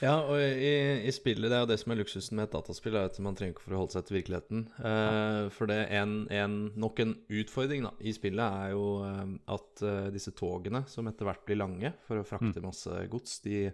Ja, 0.00 0.16
og 0.24 0.40
i, 0.40 0.72
i 1.06 1.12
spillet, 1.14 1.50
det 1.50 1.56
er 1.56 1.64
jo 1.64 1.70
det 1.70 1.78
som 1.82 1.92
er 1.92 2.00
luksusen 2.00 2.38
med 2.38 2.48
et 2.48 2.54
dataspill, 2.54 2.96
er 2.96 3.10
at 3.10 3.18
man 3.22 3.36
trenger 3.38 3.54
ikke 3.54 3.66
forholde 3.66 3.94
seg 3.94 4.06
til 4.06 4.16
virkeligheten. 4.18 4.64
Uh, 4.80 5.50
for 5.54 5.70
det 5.70 5.78
en, 5.98 6.14
en, 6.34 6.56
nok 6.80 7.02
en 7.04 7.14
utfordring 7.40 7.84
da, 7.86 7.92
i 8.00 8.14
spillet 8.16 8.60
er 8.64 8.72
jo 8.74 8.86
uh, 9.04 9.26
at 9.52 9.84
uh, 9.84 10.08
disse 10.14 10.32
togene, 10.38 10.82
som 10.90 11.10
etter 11.10 11.28
hvert 11.28 11.44
blir 11.46 11.60
lange 11.60 11.92
for 12.06 12.20
å 12.20 12.26
frakte 12.26 12.64
masse 12.64 13.04
gods, 13.12 13.40
de 13.44 13.68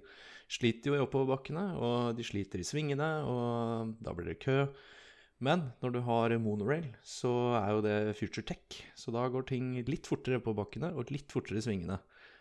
sliter 0.53 0.93
jo 0.93 0.99
i 0.99 1.03
oppoverbakkene, 1.03 1.65
og 1.83 2.19
de 2.19 2.27
sliter 2.27 2.63
i 2.63 2.67
svingene, 2.67 3.09
og 3.27 3.97
da 4.05 4.15
blir 4.15 4.33
det 4.33 4.41
kø. 4.43 4.65
Men 5.45 5.67
når 5.85 5.93
du 5.93 5.99
har 6.07 6.33
monorail, 6.41 6.87
så 7.05 7.31
er 7.59 7.73
jo 7.75 7.81
det 7.85 7.97
future 8.17 8.45
tech, 8.49 8.79
så 8.97 9.13
da 9.13 9.27
går 9.29 9.45
ting 9.51 9.75
litt 9.85 10.09
fortere 10.09 10.41
på 10.41 10.55
bakkene 10.57 10.95
og 10.97 11.13
litt 11.13 11.33
fortere 11.35 11.61
i 11.61 11.65
svingene. 11.67 11.99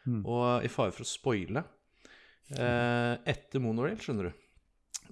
Mm. 0.07 0.21
Og 0.23 0.63
i 0.63 0.69
fare 0.71 0.93
for 0.93 1.01
å 1.01 1.09
spoile 1.09 1.63
eh, 2.53 3.15
Etter 3.25 3.63
monorail, 3.63 3.97
skjønner 3.99 4.29
du, 4.29 4.43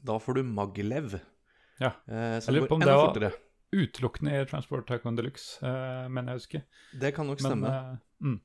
da 0.06 0.20
får 0.22 0.38
du 0.40 0.44
maglev. 0.48 1.18
Ja. 1.82 1.92
Eh, 2.08 2.38
som 2.46 2.56
går 2.56 2.70
enda 2.78 2.96
fortere. 3.02 3.34
Utelukkende 3.74 4.36
i 4.38 4.46
Transport 4.46 4.86
Tycoon 4.88 5.18
Deluxe, 5.18 5.58
eh, 5.66 6.08
mener 6.14 6.36
jeg 6.36 6.44
husker. 6.44 6.66
Det 7.02 7.14
kan 7.16 7.28
nok 7.28 7.42
Men 7.42 7.52
stemme. 7.52 7.72
eh, 7.74 8.28
mm, 8.28 8.40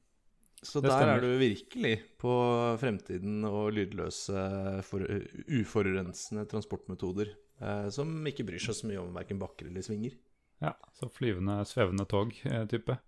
Så 0.63 0.81
det 0.81 0.89
der 0.89 0.97
stemmer. 0.97 1.15
er 1.15 1.21
du 1.21 1.39
virkelig 1.39 1.95
på 2.19 2.33
fremtiden 2.81 3.45
og 3.45 3.75
lydløse, 3.77 4.83
for, 4.89 5.05
uforurensende 5.47 6.49
transportmetoder. 6.49 7.37
Eh, 7.61 7.89
som 7.95 8.13
ikke 8.31 8.47
bryr 8.47 8.63
seg 8.63 8.77
så 8.79 8.91
mye 8.91 9.03
om 9.03 9.15
verken 9.17 9.41
bakker 9.41 9.71
eller 9.71 9.85
svinger. 9.85 10.19
ja, 10.63 10.75
så 10.99 11.09
flyvende, 11.09 11.65
svevende 11.65 12.07
tog-type. 12.11 12.99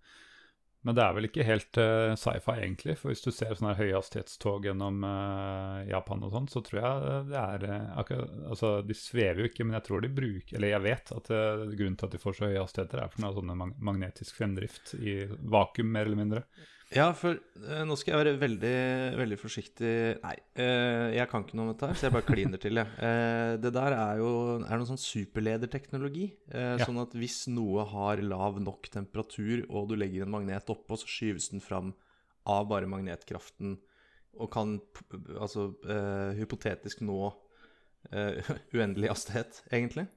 Men 0.81 0.97
det 0.97 1.03
er 1.03 1.13
vel 1.13 1.27
ikke 1.27 1.45
helt 1.45 1.77
uh, 1.77 2.15
sci-fi, 2.17 2.55
egentlig. 2.63 2.95
For 2.97 3.11
hvis 3.11 3.21
du 3.21 3.29
ser 3.29 3.53
sånne 3.53 3.75
høyhastighetstog 3.77 4.65
gjennom 4.65 5.03
uh, 5.05 5.83
Japan 5.85 6.25
og 6.25 6.33
sånn, 6.33 6.47
så 6.49 6.63
tror 6.65 6.79
jeg 6.79 7.19
det 7.29 7.37
er 7.37 7.65
uh, 7.69 7.91
akkurat, 8.01 8.31
Altså, 8.49 8.71
de 8.81 8.97
svever 8.97 9.43
jo 9.43 9.51
ikke, 9.51 9.67
men 9.67 9.77
jeg 9.77 9.85
tror 9.85 10.01
de 10.01 10.09
bruker 10.17 10.57
Eller 10.57 10.73
jeg 10.73 10.85
vet 10.87 11.13
at 11.13 11.29
eh, 11.35 11.65
grunnen 11.77 11.99
til 11.99 12.09
at 12.09 12.15
de 12.15 12.21
får 12.23 12.37
så 12.37 12.49
høye 12.49 12.63
hastigheter, 12.63 13.03
er 13.03 13.13
for 13.13 13.25
noe 13.25 13.35
sånne 13.37 13.57
mag 13.61 13.75
magnetisk 13.91 14.41
fremdrift 14.41 14.95
i 14.97 15.15
vakuum, 15.53 15.93
mer 15.93 16.09
eller 16.09 16.21
mindre. 16.23 16.43
Ja, 16.91 17.05
for 17.15 17.37
eh, 17.37 17.83
nå 17.87 17.95
skal 17.95 18.13
jeg 18.13 18.19
være 18.25 18.39
veldig, 18.41 18.71
veldig 19.15 19.37
forsiktig 19.39 19.91
Nei, 20.25 20.33
eh, 20.59 21.13
jeg 21.15 21.29
kan 21.31 21.45
ikke 21.45 21.55
noe 21.55 21.69
om 21.69 21.71
dette 21.71 21.87
her, 21.87 21.95
så 21.95 22.07
jeg 22.09 22.15
bare 22.17 22.27
kliner 22.27 22.59
til, 22.61 22.81
jeg. 22.81 22.89
Eh, 23.07 23.53
det 23.63 23.71
der 23.77 23.95
er 23.95 24.19
jo 24.19 24.31
er 24.59 24.81
noe 24.81 24.89
sånn 24.89 24.99
superlederteknologi. 24.99 26.25
Eh, 26.51 26.73
Ja. 26.81 26.83
Sånn 26.83 26.99
at 27.03 27.15
hvis 27.15 27.45
noe 27.51 27.85
har 27.93 28.19
lav 28.25 28.59
nok 28.63 28.89
temperatur, 28.91 29.63
og 29.69 29.87
du 29.91 29.95
legger 29.99 30.25
en 30.27 30.33
magnet 30.35 30.67
oppå, 30.73 30.99
så 30.99 31.07
skyves 31.07 31.47
den 31.53 31.63
fram 31.63 31.93
av 32.49 32.67
bare 32.71 32.89
magnetkraften 32.89 33.77
og 34.39 34.47
kan 34.51 34.77
altså 35.35 35.69
eh, 35.83 36.37
hypotetisk 36.39 37.01
nå 37.03 37.17
eh, 38.11 38.39
uendelig 38.75 39.11
hastighet, 39.11 39.61
egentlig. 39.71 40.07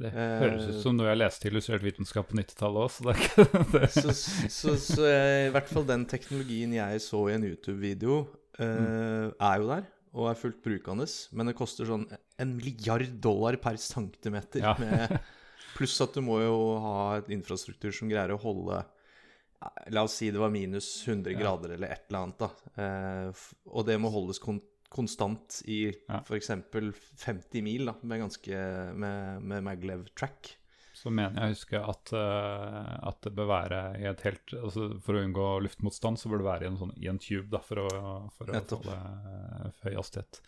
Det 0.00 0.08
Eh, 0.08 0.38
høres 0.40 0.68
ut 0.70 0.78
som 0.82 0.96
noe 0.96 1.10
jeg 1.10 1.18
leste 1.20 1.46
i 1.46 1.50
Illustrert 1.52 1.82
vitenskap 1.84 2.28
på 2.30 2.36
90-tallet 2.38 2.80
òg, 2.86 2.90
så 2.94 3.04
det 3.04 3.12
er 3.12 3.20
ikke 3.22 3.64
det. 3.76 3.90
Så, 3.92 4.14
så, 4.50 4.76
så 4.80 5.04
eh, 5.06 5.48
i 5.48 5.52
hvert 5.54 5.68
fall 5.70 5.84
den 5.86 6.06
teknologien 6.10 6.72
jeg 6.74 7.02
så 7.04 7.20
i 7.28 7.34
en 7.36 7.44
YouTube-video, 7.50 8.22
eh, 8.58 9.28
er 9.30 9.60
jo 9.62 9.68
der 9.74 9.84
og 10.12 10.26
er 10.28 10.36
fullt 10.36 10.58
brukende. 10.64 11.06
Men 11.32 11.48
det 11.48 11.54
koster 11.56 11.86
sånn 11.88 12.02
en 12.42 12.50
milliard 12.58 13.14
dollar 13.24 13.56
per 13.62 13.78
centimeter. 13.80 14.60
Ja. 14.64 14.74
Med, 14.82 15.14
pluss 15.76 15.94
at 16.04 16.12
du 16.12 16.20
må 16.24 16.40
jo 16.42 16.56
ha 16.84 16.96
et 17.20 17.30
infrastruktur 17.32 17.94
som 17.96 18.10
greier 18.12 18.34
å 18.34 18.40
holde 18.42 18.82
La 19.94 20.02
oss 20.02 20.16
si 20.18 20.26
det 20.34 20.40
var 20.42 20.50
minus 20.50 20.88
100 21.06 21.30
Ja. 21.32 21.38
grader 21.38 21.76
eller 21.76 21.92
et 21.94 22.08
eller 22.10 22.24
annet. 22.26 22.40
da. 22.42 22.48
uh, 23.30 23.42
og 23.70 23.84
det 23.86 23.94
må 24.02 24.10
holdes 24.10 24.40
kon 24.42 24.58
konstant 24.92 25.62
i 25.64 25.84
Ja. 26.08 26.20
f.eks. 26.20 26.50
50 27.24 27.62
mil 27.64 27.88
da, 27.88 27.96
med, 28.02 28.26
ganske, 28.26 28.64
med, 28.94 29.42
med 29.42 29.64
maglev 29.64 30.08
track. 30.18 30.56
Så 31.02 31.10
mener 31.10 31.34
jeg 31.34 31.48
å 31.48 31.54
huske 31.54 31.80
at, 31.80 32.10
uh, 32.14 32.90
at 33.08 33.24
det 33.24 33.32
bør 33.34 33.48
være 33.48 33.78
i 33.98 34.04
et 34.10 34.20
helt 34.26 34.52
altså 34.54 34.90
For 35.02 35.16
å 35.16 35.22
unngå 35.24 35.46
luftmotstand, 35.64 36.20
så 36.20 36.30
bør 36.30 36.42
det 36.42 36.46
være 36.46 36.66
i 36.66 36.68
en, 36.68 36.76
sånn, 36.78 36.92
i 37.00 37.08
en 37.10 37.20
tube 37.22 37.48
da, 37.50 37.62
for 37.64 37.80
å, 37.80 37.88
for 38.36 38.52
å 38.52 38.60
holde 38.60 38.98
eh, 38.98 39.80
høy 39.86 39.96
hastighet. 39.96 40.42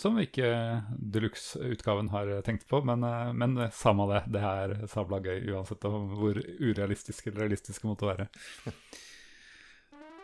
Som 0.00 0.20
ikke 0.22 0.46
deluxe-utgaven 0.94 2.12
har 2.14 2.30
tenkt 2.46 2.68
på, 2.70 2.80
men, 2.86 3.02
uh, 3.02 3.34
men 3.34 3.58
samme 3.74 4.06
det. 4.12 4.22
Det 4.38 4.44
er 4.46 4.76
sabla 4.90 5.20
gøy 5.24 5.50
uansett 5.56 5.84
om 5.90 6.14
hvor 6.14 6.38
urealistisk 6.38 7.28
eller 7.28 7.44
realistisk 7.44 7.82
det 7.82 7.90
måtte 7.90 8.12
være. 8.12 8.30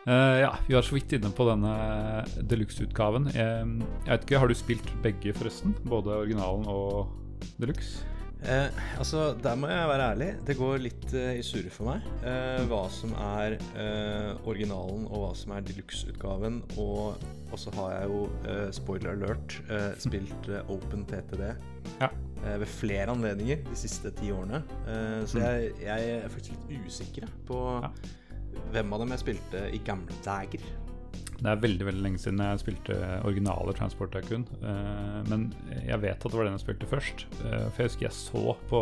Eh, 0.07 0.39
ja, 0.41 0.55
vi 0.67 0.73
var 0.73 0.81
så 0.85 0.95
vidt 0.97 1.13
inne 1.13 1.29
på 1.37 1.45
denne 1.45 1.73
deluxe-utgaven. 2.49 3.27
Eh, 3.35 3.65
jeg 4.07 4.07
vet 4.09 4.23
ikke, 4.25 4.39
Har 4.41 4.47
du 4.49 4.55
spilt 4.57 4.93
begge, 5.03 5.33
forresten? 5.37 5.75
Både 5.85 6.15
originalen 6.23 6.65
og 6.67 7.11
deluxe? 7.61 8.07
Uh, 8.41 8.73
altså, 8.97 9.35
der 9.37 9.53
må 9.53 9.67
jeg 9.69 9.85
være 9.85 10.05
ærlig. 10.15 10.27
Det 10.47 10.55
går 10.57 10.79
litt 10.81 11.03
uh, 11.13 11.27
i 11.37 11.43
surre 11.45 11.69
for 11.69 11.91
meg 11.91 12.07
hva 12.71 12.79
som 12.89 13.11
er 13.13 13.53
originalen 14.49 15.03
og 15.11 15.19
hva 15.21 15.29
som 15.37 15.53
er 15.53 15.61
deluxe-utgaven. 15.67 16.57
Og, 16.81 17.21
og 17.51 17.61
så 17.61 17.69
har 17.75 17.91
jeg 17.99 18.09
jo, 18.09 18.23
spoiler 18.73 19.13
alert, 19.13 19.59
spilt 20.01 20.49
Open 20.73 21.05
TTD 21.05 21.51
Ja. 22.01 22.09
ved 22.57 22.65
flere 22.65 23.13
anledninger 23.13 23.61
de 23.69 23.77
siste 23.77 24.09
ti 24.17 24.31
årene. 24.33 24.63
Så 25.29 25.37
Mm. 25.37 25.45
jeg, 25.45 25.71
jeg 25.85 26.09
er 26.23 26.27
faktisk 26.33 26.65
litt 26.71 26.87
usikker 26.89 27.29
på 27.45 27.61
Ja. 27.85 27.91
Hvem 28.71 28.93
av 28.95 29.03
dem 29.03 29.13
jeg 29.15 29.23
spilte 29.25 29.65
i 29.73 29.81
gamle 29.87 30.15
dager. 30.25 30.63
Det 31.41 31.49
er 31.49 31.61
veldig 31.63 31.85
veldig 31.87 32.03
lenge 32.05 32.19
siden 32.21 32.41
jeg 32.43 32.59
spilte 32.61 32.95
originale 33.25 33.73
Transport 33.73 34.11
Tycoon. 34.13 34.43
eh, 34.61 35.21
men 35.31 35.47
jeg 35.87 35.97
vet 36.03 36.19
at 36.19 36.27
det 36.29 36.37
var 36.37 36.45
den 36.45 36.53
jeg 36.59 36.65
spilte 36.67 36.89
først. 36.91 37.23
eh, 37.47 37.63
for 37.71 37.81
jeg 37.81 37.89
husker 37.89 38.05
jeg 38.05 38.17
så 38.19 38.53
på 38.69 38.81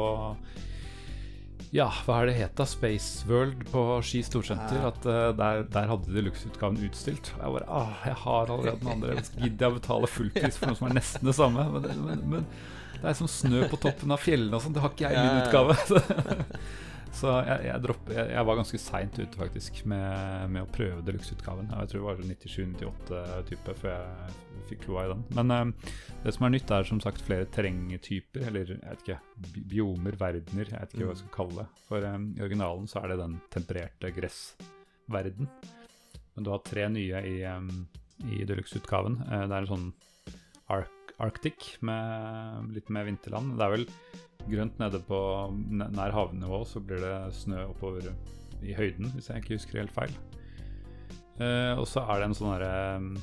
Ja, 1.72 1.86
hva 2.06 2.16
er 2.24 2.26
det 2.32 2.34
het 2.40 2.56
da? 2.58 2.66
Space 2.66 3.28
World 3.30 3.64
på 3.70 3.84
Ski 4.04 4.24
Storsenter. 4.26 4.88
At 4.90 5.06
eh, 5.06 5.30
der, 5.38 5.64
der 5.70 5.88
hadde 5.92 6.12
de 6.16 6.24
luksusutgaven 6.26 6.82
utstilt. 6.88 7.32
Og 7.38 7.44
jeg 7.46 7.56
bare 7.60 7.70
ah, 7.80 7.96
jeg 8.10 8.18
har 8.26 8.50
allerede 8.56 8.80
den 8.82 8.92
andre. 8.96 9.22
Gidder 9.38 9.68
jeg 9.68 9.72
å 9.72 9.78
betale 9.80 10.10
fullpris 10.10 10.58
for 10.58 10.72
noe 10.72 10.80
som 10.82 10.90
er 10.90 10.98
nesten 10.98 11.30
det 11.30 11.36
samme? 11.38 11.68
Men, 11.78 11.88
men, 12.08 12.24
men 12.34 12.50
det 13.00 13.06
er 13.14 13.16
som 13.22 13.30
snø 13.32 13.68
på 13.72 13.78
toppen 13.80 14.12
av 14.12 14.20
fjellene 14.20 14.58
og 14.58 14.66
sånn. 14.66 14.74
Det 14.76 14.82
har 14.84 14.92
ikke 14.98 15.08
jeg 15.08 15.16
i 15.16 15.28
min 15.30 15.44
utgave. 15.46 15.78
Så 17.12 17.32
jeg, 17.44 17.64
jeg, 17.66 17.82
dropper, 17.84 18.14
jeg, 18.16 18.30
jeg 18.36 18.46
var 18.48 18.58
ganske 18.60 18.80
seint 18.80 19.18
ute 19.20 19.40
faktisk 19.40 19.80
med, 19.90 20.44
med 20.54 20.62
å 20.64 20.70
prøve 20.72 21.02
deluxe-utgaven. 21.08 21.72
Jeg 21.74 21.90
tror 21.92 22.00
det 22.00 22.06
var 22.06 22.22
97-98-type 22.30 23.74
før 23.82 23.96
jeg 23.96 24.64
fikk 24.70 24.84
kloa 24.86 25.04
i 25.08 25.10
den. 25.12 25.24
Men 25.40 25.52
eh, 25.56 25.90
det 26.24 26.34
som 26.36 26.46
er 26.48 26.54
nytt, 26.54 26.72
er 26.76 26.88
som 26.88 27.02
sagt 27.04 27.24
flere 27.26 27.48
terrengtyper, 27.52 28.46
eller 28.52 28.76
jeg 28.76 28.82
vet 28.86 29.04
ikke, 29.04 29.18
bi- 29.56 29.66
biomer, 29.74 30.16
verdener, 30.22 30.70
jeg 30.70 30.80
vet 30.86 30.94
ikke 30.96 31.08
hva 31.10 31.16
jeg 31.16 31.22
skal 31.24 31.34
kalle 31.36 31.58
det. 31.64 31.68
For 31.90 32.08
eh, 32.12 32.20
i 32.38 32.46
originalen 32.46 32.88
så 32.92 33.02
er 33.04 33.12
det 33.16 33.20
den 33.24 33.36
tempererte 33.58 34.14
gressverden. 34.16 35.50
Men 36.38 36.46
du 36.48 36.54
har 36.54 36.62
tre 36.64 36.86
nye 36.94 37.24
i, 37.26 37.36
um, 37.52 37.72
i 38.32 38.46
deluxe-utgaven. 38.48 39.18
Eh, 39.28 39.44
det 39.50 39.58
er 39.58 39.66
en 39.66 39.72
sånn 39.74 39.90
Ark 40.70 40.94
Arctic 41.24 41.76
med 41.86 42.74
litt 42.76 42.90
mer 42.94 43.08
vinterland. 43.08 43.58
Det 43.60 43.66
er 43.66 43.76
vel 43.76 43.86
grønt 44.50 44.80
nede 44.82 45.02
på 45.06 45.20
nær 45.76 46.16
havnivå, 46.16 46.64
så 46.66 46.82
blir 46.84 47.04
det 47.04 47.16
snø 47.38 47.66
oppover 47.70 48.10
i 48.64 48.76
høyden, 48.76 49.12
hvis 49.16 49.30
jeg 49.32 49.44
ikke 49.44 49.58
husker 49.58 49.82
helt 49.84 49.96
feil. 49.96 50.16
Eh, 51.40 51.74
og 51.80 51.86
så 51.88 52.04
er 52.04 52.20
det 52.20 52.30
en 52.30 52.36
sånn 52.36 52.56
derre 52.58 52.74
um, 53.00 53.14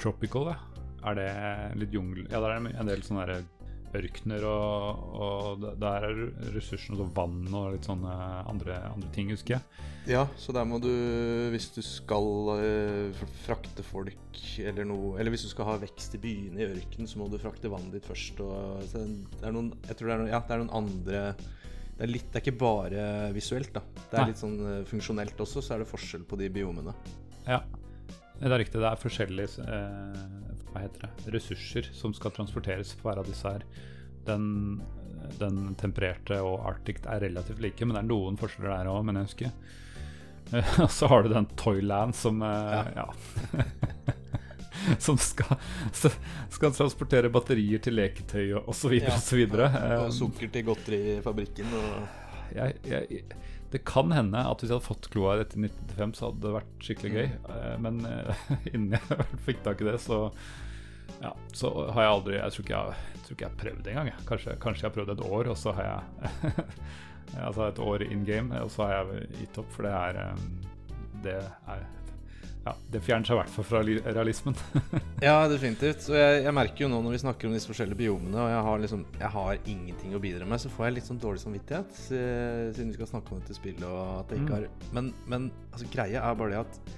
tropical, 0.00 0.48
det 0.48 0.60
Er 1.04 1.18
det 1.18 1.32
litt 1.76 1.92
jungel 1.92 2.22
Ja, 2.30 2.38
der 2.40 2.54
er 2.54 2.62
det 2.64 2.70
en 2.80 2.88
del 2.88 3.02
sånne 3.04 3.26
derre 3.26 3.42
ørkener, 3.94 4.46
og, 4.48 5.02
og 5.14 5.66
der 5.78 6.06
er 6.08 6.22
ressursene 6.54 6.96
altså 6.96 7.10
vann 7.14 7.44
og 7.52 7.74
litt 7.76 7.86
sånne 7.86 8.14
andre, 8.50 8.78
andre 8.90 9.10
ting, 9.14 9.28
husker 9.30 9.58
jeg. 9.58 9.92
Ja, 10.04 10.26
så 10.36 10.52
der 10.52 10.66
må 10.68 10.76
du, 10.82 10.90
hvis 11.54 11.70
du 11.72 11.80
skal 11.84 12.50
eh, 12.58 13.22
frakte 13.46 13.84
folk 13.86 14.40
eller 14.60 14.84
noe 14.86 15.14
Eller 15.18 15.32
hvis 15.32 15.46
du 15.46 15.48
skal 15.48 15.66
ha 15.70 15.76
vekst 15.80 16.18
i 16.18 16.20
byene 16.20 16.60
i 16.60 16.66
ørkenen, 16.66 17.08
så 17.08 17.18
må 17.18 17.30
du 17.32 17.38
frakte 17.40 17.70
vannet 17.72 17.96
ditt 17.96 18.08
først. 18.08 18.42
Og, 18.44 18.82
så 18.90 19.00
det 19.00 19.48
er 19.48 19.54
noen 19.54 19.72
Jeg 19.88 19.96
tror 19.96 20.10
det 20.10 20.16
er 20.16 20.20
noen, 20.22 20.32
ja, 20.34 20.42
det 20.44 20.56
er 20.56 20.64
noen 20.64 20.74
andre 20.82 21.22
det 21.94 22.08
er, 22.08 22.10
litt, 22.10 22.26
det 22.26 22.40
er 22.40 22.42
ikke 22.42 22.58
bare 22.58 23.02
visuelt, 23.30 23.70
da. 23.70 23.80
Det 24.10 24.16
er 24.16 24.24
Nei. 24.24 24.30
litt 24.32 24.40
sånn 24.40 24.56
eh, 24.66 24.80
funksjonelt 24.90 25.40
også, 25.44 25.62
så 25.62 25.76
er 25.76 25.84
det 25.84 25.90
forskjell 25.92 26.24
på 26.26 26.38
de 26.40 26.48
biomene. 26.50 26.90
Ja, 27.46 27.60
det 28.40 28.50
er 28.50 28.58
riktig. 28.58 28.80
Det 28.82 28.88
er 28.88 28.98
forskjellige 28.98 29.62
eh, 29.62 30.24
hva 30.72 30.82
heter 30.82 31.06
det, 31.06 31.34
ressurser 31.36 31.86
som 31.94 32.14
skal 32.18 32.34
transporteres 32.34 32.96
på 32.98 33.06
hver 33.06 33.22
av 33.22 33.30
disse 33.30 33.46
her. 33.46 33.62
Den, 34.26 34.82
den 35.38 35.76
tempererte 35.78 36.40
og 36.42 36.66
Arctic 36.66 36.98
er 37.06 37.22
relativt 37.28 37.62
like, 37.62 37.86
men 37.86 37.94
det 37.94 38.02
er 38.02 38.10
noen 38.10 38.40
forskjeller 38.40 38.74
der 38.74 38.90
òg, 38.90 39.04
men 39.06 39.20
jeg 39.20 39.30
husker. 39.30 39.54
Eh, 40.52 40.80
Og 40.84 40.90
så 40.90 41.08
har 41.10 41.24
du 41.24 41.32
den 41.32 41.46
Toyland 41.60 42.16
som 42.16 42.42
eh, 42.42 42.92
ja. 42.96 43.08
som 44.98 45.16
skal, 45.18 45.56
skal 46.52 46.74
transportere 46.74 47.30
batterier 47.32 47.80
til 47.80 47.96
leketøy 47.96 48.52
og 48.58 48.68
osv. 48.74 48.98
Ja. 48.98 49.14
Og, 49.14 50.04
Og 50.04 50.12
sukker 50.12 50.52
til 50.52 50.66
godterifabrikken 50.68 51.72
og 51.78 52.20
jeg, 52.54 52.76
jeg, 52.86 53.22
det 53.74 53.80
kan 53.88 54.12
hende 54.14 54.38
at 54.38 54.60
hvis 54.60 54.70
jeg 54.70 54.76
hadde 54.76 54.86
fått 54.86 55.08
kloa 55.10 55.32
etter 55.42 55.58
1995, 55.58 56.12
så 56.14 56.28
hadde 56.28 56.44
det 56.44 56.52
vært 56.54 56.84
skikkelig 56.86 57.14
gøy. 57.14 57.32
Mm. 57.48 57.86
Men 57.86 57.96
eh, 58.06 58.44
innen 58.74 58.94
jeg 58.94 59.26
fikk 59.48 59.64
tak 59.64 59.82
i 59.82 59.88
det, 59.88 59.96
så 60.04 60.20
ja, 61.20 61.32
så 61.52 61.68
har 61.94 62.06
jeg 62.06 62.10
aldri 62.10 62.36
Jeg 62.38 62.52
tror 62.54 62.64
ikke 62.64 62.78
jeg, 62.78 63.02
jeg, 63.14 63.22
tror 63.24 63.34
ikke 63.34 63.44
jeg 63.44 63.50
har 63.50 63.58
prøvd 63.64 63.82
det 63.82 63.92
engang. 63.94 64.22
Kanskje, 64.28 64.54
kanskje 64.62 64.84
jeg 64.84 64.90
har 64.90 64.94
prøvd 64.98 65.12
et 65.16 65.24
år, 65.26 65.50
og 65.50 65.58
så 65.58 65.74
har 65.74 65.90
jeg 65.90 66.54
Altså 67.40 67.66
et 67.68 67.78
år 67.82 68.04
in 68.06 68.24
game, 68.24 68.60
og 68.62 68.70
så 68.70 68.86
har 68.86 68.94
jeg 69.00 69.28
gitt 69.40 69.58
opp, 69.64 69.70
for 69.74 69.82
det 69.88 69.92
er 69.92 70.20
eh, 70.22 70.46
Det 71.24 71.36
er 71.42 71.84
ja, 72.64 72.72
Det 72.94 73.00
fjerner 73.04 73.28
seg 73.28 73.34
i 73.36 73.38
hvert 73.42 73.50
fall 73.52 73.66
fra 73.68 73.80
realismen. 73.84 74.54
Ja, 75.26 75.34
definitivt. 75.52 76.00
Så 76.06 76.14
jeg, 76.16 76.44
jeg 76.46 76.54
merker 76.56 76.84
jo 76.86 76.88
nå 76.88 77.02
når 77.04 77.12
vi 77.16 77.18
snakker 77.20 77.48
om 77.50 77.52
disse 77.56 77.68
forskjellige 77.68 77.98
biomene, 78.00 78.38
og 78.40 78.48
jeg 78.54 78.62
har 78.68 78.78
liksom 78.86 79.02
Jeg 79.20 79.30
har 79.34 79.58
ingenting 79.74 80.14
å 80.16 80.20
bidra 80.22 80.48
med, 80.48 80.62
så 80.62 80.70
får 80.72 80.86
jeg 80.88 80.96
litt 80.98 81.08
sånn 81.10 81.20
dårlig 81.20 81.42
samvittighet 81.44 81.98
eh, 82.16 82.72
siden 82.72 82.92
vi 82.92 82.96
skal 82.96 83.10
snakke 83.12 83.34
om 83.34 83.42
dette 83.42 83.56
spillet 83.58 83.84
og 83.88 84.02
at 84.22 84.32
jeg 84.32 84.44
ikke 84.44 84.60
Mm. 84.60 84.68
har 84.68 84.92
Men, 84.96 85.12
men 85.28 85.50
altså, 85.72 85.90
greia 85.92 86.22
er 86.24 86.38
bare 86.40 86.54
det 86.54 86.62
at 86.64 86.94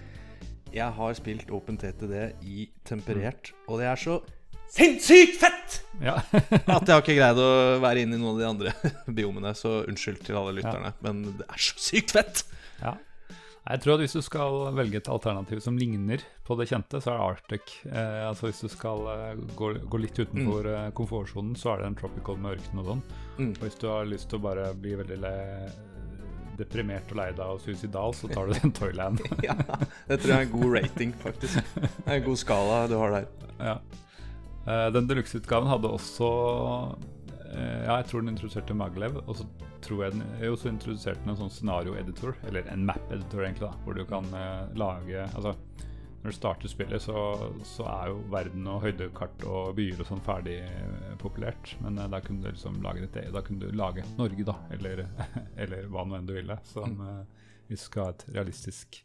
jeg 0.77 0.93
har 0.99 1.13
spilt 1.17 1.51
OpenTTD 1.55 2.15
i 2.45 2.67
temperert, 2.85 3.53
og 3.67 3.79
det 3.81 3.87
er 3.89 3.97
så 3.97 4.17
sinnssykt 4.75 5.41
fett! 5.41 5.81
Ja. 6.03 6.19
At 6.77 6.87
jeg 6.87 6.93
har 6.93 7.03
ikke 7.03 7.17
greid 7.17 7.41
å 7.41 7.51
være 7.83 8.05
inne 8.05 8.19
i 8.19 8.21
noen 8.21 8.37
av 8.37 8.41
de 8.43 8.49
andre 8.51 8.93
biomene, 9.19 9.55
så 9.57 9.83
unnskyld 9.87 10.23
til 10.27 10.39
alle 10.39 10.59
lytterne. 10.59 10.95
Men 11.05 11.25
det 11.41 11.49
er 11.49 11.67
så 11.69 11.83
sykt 11.91 12.17
fett! 12.19 12.47
ja. 12.83 12.97
Jeg 13.67 13.83
tror 13.83 13.97
at 13.97 14.03
hvis 14.05 14.15
du 14.15 14.23
skal 14.23 14.57
velge 14.77 15.01
et 15.01 15.09
alternativ 15.11 15.59
som 15.65 15.75
ligner 15.75 16.23
på 16.47 16.55
det 16.59 16.69
kjente, 16.71 17.01
så 17.03 17.11
er 17.11 17.17
det 17.17 17.25
Arctic. 17.25 17.73
Eh, 17.89 18.21
altså 18.29 18.47
Hvis 18.47 18.63
du 18.63 18.71
skal 18.71 19.03
eh, 19.11 19.41
gå, 19.59 19.73
gå 19.91 20.01
litt 20.05 20.21
utenfor 20.21 20.69
mm. 20.71 20.93
komfortsonen, 20.95 21.57
så 21.59 21.73
er 21.73 21.83
det 21.83 21.89
en 21.91 21.99
tropical 21.99 22.39
med 22.39 22.61
ørken 22.61 22.83
og 22.83 22.93
sånn. 22.93 23.03
Mm. 23.41 23.51
Og 23.51 23.65
hvis 23.67 23.81
du 23.83 23.89
har 23.91 24.07
lyst 24.07 24.31
til 24.31 24.39
å 24.39 24.45
bare 24.47 24.69
bli 24.79 24.95
veldig 25.03 25.19
le 25.19 25.35
deprimert 26.57 27.11
og 27.11 27.19
lei 27.19 27.29
deg 27.35 27.57
og 27.57 27.61
suicidal, 27.61 28.15
så 28.17 28.31
tar 28.31 28.47
du 28.47 28.55
den 28.55 28.75
Toyland. 28.79 29.27
Ja, 29.43 29.59
det 29.59 30.23
tror 30.23 30.31
jeg 30.31 30.39
er 30.39 30.47
en 30.47 30.55
god 30.55 30.71
rating, 30.79 31.19
faktisk. 31.27 31.75
Det 31.75 32.07
er 32.07 32.21
en 32.21 32.27
god 32.31 32.43
skala 32.47 32.83
du 32.87 32.99
har 33.03 33.19
der. 33.19 33.31
ja. 33.59 33.79
Eh, 34.67 34.89
den 34.91 35.07
deluxe-utgaven 35.07 35.69
hadde 35.71 35.93
også 35.95 36.29
eh, 37.53 37.83
Ja, 37.87 38.01
jeg 38.01 38.09
tror 38.11 38.23
den 38.25 38.33
introduserte 38.35 38.75
Maglev, 38.75 39.21
og 39.23 39.39
så 39.39 39.47
tror 39.85 40.03
jeg 40.03 40.17
den 40.17 40.25
jo, 40.43 40.57
så 40.59 40.73
introduserte 40.73 41.23
den 41.23 41.35
en 41.37 41.39
sånn 41.45 41.53
scenario-editor, 41.55 42.41
eller 42.49 42.67
en 42.73 42.87
map-editor, 42.89 43.45
egentlig, 43.45 43.69
da, 43.69 43.85
hvor 43.85 43.95
du 43.95 44.03
kan 44.09 44.27
eh, 44.35 44.65
lage 44.79 45.23
Altså, 45.29 45.55
når 46.25 46.33
du 46.33 46.39
starter 46.41 46.73
spillet, 46.73 47.05
så, 47.05 47.23
så 47.69 47.87
er 47.93 48.11
jo 48.11 48.19
verden 48.33 48.67
og 48.73 48.83
høydekart 48.83 49.45
og 49.47 49.77
byer 49.79 50.01
og 50.03 50.09
sånn 50.09 50.25
ferdig 50.27 50.57
populert, 51.23 51.77
men 51.85 52.01
da 52.11 52.19
kunne 52.25 52.43
du 52.43 52.49
liksom 52.49 52.81
lage 52.83 53.05
ditt 53.05 53.31
Da 53.37 53.45
kunne 53.47 53.69
du 53.69 53.79
lage 53.79 54.03
Norge, 54.19 54.49
da, 54.49 54.57
eller, 54.75 55.05
eller 55.63 55.87
hva 55.93 56.03
nå 56.03 56.19
enn 56.19 56.27
du 56.27 56.35
ville, 56.35 56.59
som 56.67 56.99
hvis 57.69 57.85
du 57.85 57.87
skal 57.87 58.09
ha 58.09 58.17
et 58.17 58.27
realistisk 58.33 58.99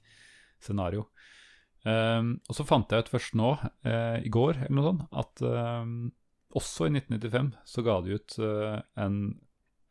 scenario. 0.62 1.06
Um, 1.82 2.36
og 2.46 2.54
så 2.54 2.66
fant 2.68 2.92
jeg 2.94 3.08
ut 3.08 3.10
først 3.10 3.38
nå, 3.38 3.54
uh, 3.58 4.18
i 4.22 4.30
går 4.30 4.60
eller 4.68 4.76
noe 4.78 4.86
sånt, 4.86 5.06
at 5.18 5.42
um, 5.42 6.12
også 6.58 6.86
i 6.86 6.92
1995 6.94 7.56
så 7.74 7.84
ga 7.88 7.96
de 8.06 8.18
ut 8.20 8.36
uh, 8.44 8.76
en 9.02 9.16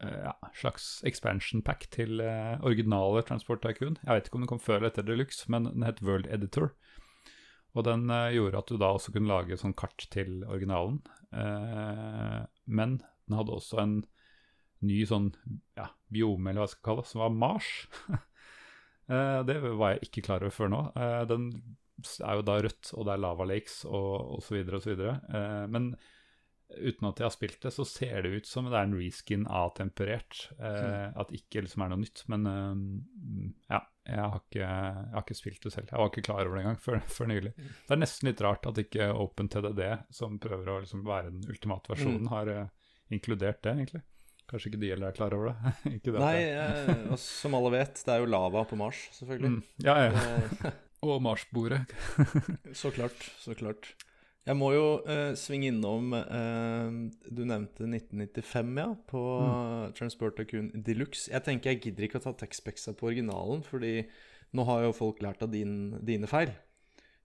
uh, 0.04 0.20
ja, 0.28 0.34
slags 0.60 0.90
expansion 1.08 1.64
pack 1.66 1.88
til 1.90 2.22
originale 2.22 3.24
Transport 3.26 3.64
Tycoon. 3.64 3.98
Jeg 4.04 4.12
vet 4.12 4.30
ikke 4.30 4.38
om 4.38 4.46
den 4.46 4.52
kom 4.52 4.62
før 4.62 4.78
eller 4.78 4.92
etter 4.92 5.08
Deluxe, 5.08 5.50
men 5.50 5.66
den 5.72 5.86
het 5.86 6.02
World 6.04 6.30
Editor. 6.30 6.72
Og 7.74 7.86
den 7.86 8.10
gjorde 8.34 8.58
at 8.58 8.70
du 8.70 8.78
da 8.82 8.88
også 8.96 9.12
kunne 9.14 9.30
lage 9.30 9.58
sånn 9.58 9.76
kart 9.78 10.02
til 10.10 10.40
originalen. 10.42 10.96
Men 12.66 12.96
den 12.98 13.36
hadde 13.38 13.54
også 13.54 13.78
en 13.78 13.92
ny 14.82 14.96
sånn 15.06 15.28
ja, 15.78 15.86
biome, 16.10 16.50
eller 16.50 16.64
hva 16.64 16.66
jeg 16.66 16.72
skal 16.72 16.86
kalle 16.88 17.04
det, 17.04 17.10
som 17.12 17.22
var 17.22 17.36
Mars. 17.44 17.70
Det 19.46 19.56
var 19.62 19.94
jeg 19.94 20.08
ikke 20.08 20.22
klar 20.26 20.42
over 20.42 20.54
før 20.54 20.68
nå. 20.70 20.80
Den 21.30 21.46
er 22.22 22.38
jo 22.40 22.46
da 22.46 22.56
rødt, 22.64 22.92
og 22.96 23.06
det 23.08 23.12
er 23.16 23.22
lava 23.26 23.46
lakes 23.50 23.82
og 23.88 24.38
osv. 24.38 24.62
osv. 24.78 24.96
Eh, 25.10 25.66
men 25.72 25.92
uten 26.70 27.08
at 27.08 27.18
jeg 27.18 27.26
har 27.26 27.32
spilt 27.34 27.62
det, 27.64 27.72
så 27.74 27.82
ser 27.88 28.20
det 28.22 28.30
ut 28.30 28.46
som 28.46 28.68
det 28.70 28.76
er 28.78 28.84
en 28.86 28.92
reskin 28.94 29.46
av 29.50 29.72
temperert. 29.74 30.44
Uh, 30.60 31.10
At 31.18 31.32
det 31.32 31.40
ikke 31.40 31.64
liksom 31.66 31.82
er 31.82 31.90
noe 31.90 31.98
nytt. 32.04 32.20
Men 32.30 32.44
eh, 32.46 32.84
ja, 33.74 33.80
jeg 34.06 34.20
har, 34.22 34.36
ikke, 34.44 34.60
jeg 34.62 35.08
har 35.16 35.24
ikke 35.24 35.38
spilt 35.40 35.66
det 35.66 35.72
selv. 35.74 35.90
Jeg 35.90 35.98
var 35.98 36.12
ikke 36.12 36.22
klar 36.28 36.44
over 36.44 36.54
det 36.54 36.62
engang 36.62 36.78
før, 36.84 37.00
før 37.10 37.30
nylig. 37.32 37.52
Det 37.58 37.96
er 37.96 38.00
nesten 38.04 38.30
litt 38.30 38.44
rart 38.46 38.68
at 38.70 38.78
ikke 38.84 39.08
OpenTDD, 39.18 39.82
som 40.14 40.38
prøver 40.42 40.70
å 40.70 40.78
liksom 40.84 41.02
være 41.08 41.32
den 41.34 41.42
ultimate 41.50 41.90
versjonen, 41.90 42.30
har 42.30 42.52
eh, 42.54 42.70
inkludert 43.18 43.60
det, 43.66 43.74
egentlig. 43.74 44.04
Kanskje 44.50 44.70
ikke 44.70 44.80
de 44.82 44.88
heller 44.94 45.10
er 45.10 45.18
klar 45.18 45.34
over 45.34 45.50
det. 45.50 45.74
ikke 45.98 46.14
det 46.14 46.22
Nei, 46.22 46.36
jeg- 46.38 46.94
eh, 46.94 47.16
som 47.22 47.58
alle 47.58 47.74
vet, 47.80 47.98
det 48.06 48.14
er 48.14 48.22
jo 48.22 48.30
lava 48.30 48.62
på 48.70 48.78
Mars, 48.78 49.02
selvfølgelig. 49.18 49.58
ja, 49.90 49.98
ja. 50.06 50.70
Eh, 51.02 51.08
Og 51.08 51.22
Marsbordet. 51.24 51.86
Så 52.80 52.90
klart, 52.92 53.16
så 53.40 53.54
klart. 53.56 53.94
Jeg 54.46 54.56
må 54.56 54.70
jo 54.72 54.84
eh, 55.08 55.34
svinge 55.36 55.68
innom 55.68 56.14
eh, 56.16 56.88
Du 57.30 57.42
nevnte 57.44 57.84
1995, 57.86 58.78
ja, 58.80 58.86
på 59.08 59.20
Mm. 59.40 59.92
Transport 59.96 60.36
Tycoon 60.36 60.70
Deluxe. 60.84 61.28
Jeg 61.30 61.44
tenker 61.44 61.70
jeg 61.74 61.80
gidder 61.84 62.06
ikke 62.08 62.18
å 62.20 62.24
ta 62.24 62.32
Texpexa 62.40 62.92
på 62.96 63.08
originalen, 63.10 63.62
fordi 63.64 64.06
nå 64.56 64.64
har 64.66 64.82
jo 64.86 64.92
folk 64.96 65.20
lært 65.22 65.42
av 65.44 65.50
din, 65.52 65.92
dine 66.04 66.26
feil. 66.28 66.50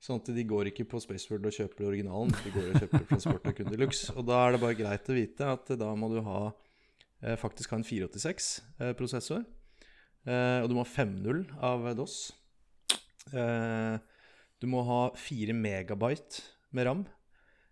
Sånn 0.03 0.19
at 0.21 0.27
de 0.35 0.43
går 0.45 0.69
ikke 0.69 0.85
på 0.91 0.99
Spaceworld 1.01 1.47
og 1.49 1.55
kjøper 1.55 1.87
originalen, 1.87 2.33
de 2.45 2.51
går 2.53 2.67
og 2.73 2.81
kjøper 2.83 3.05
Transport 3.09 3.43
Tycoon 3.47 3.71
Deluxe. 3.73 4.11
Og 4.13 4.27
da 4.27 4.43
er 4.45 4.53
det 4.55 4.61
bare 4.61 4.77
greit 4.77 5.09
å 5.09 5.15
vite 5.17 5.47
at 5.55 5.71
da 5.79 5.91
må 5.97 6.11
du 6.13 6.19
ha 6.27 6.41
eh, 7.23 7.35
faktisk 7.39 7.71
ha 7.73 7.79
en 7.79 7.87
486-prosessor. 7.87 9.43
Eh, 10.27 10.59
og 10.61 10.69
du 10.69 10.75
må 10.77 10.83
ha 10.83 10.89
5.0 10.91 11.45
av 11.65 11.87
DOS. 11.97 12.19
Eh, 13.33 13.95
du 14.61 14.67
må 14.71 14.83
ha 14.87 15.01
4 15.17 15.55
megabyte 15.57 16.43
med 16.75 16.89
ram. 16.89 17.05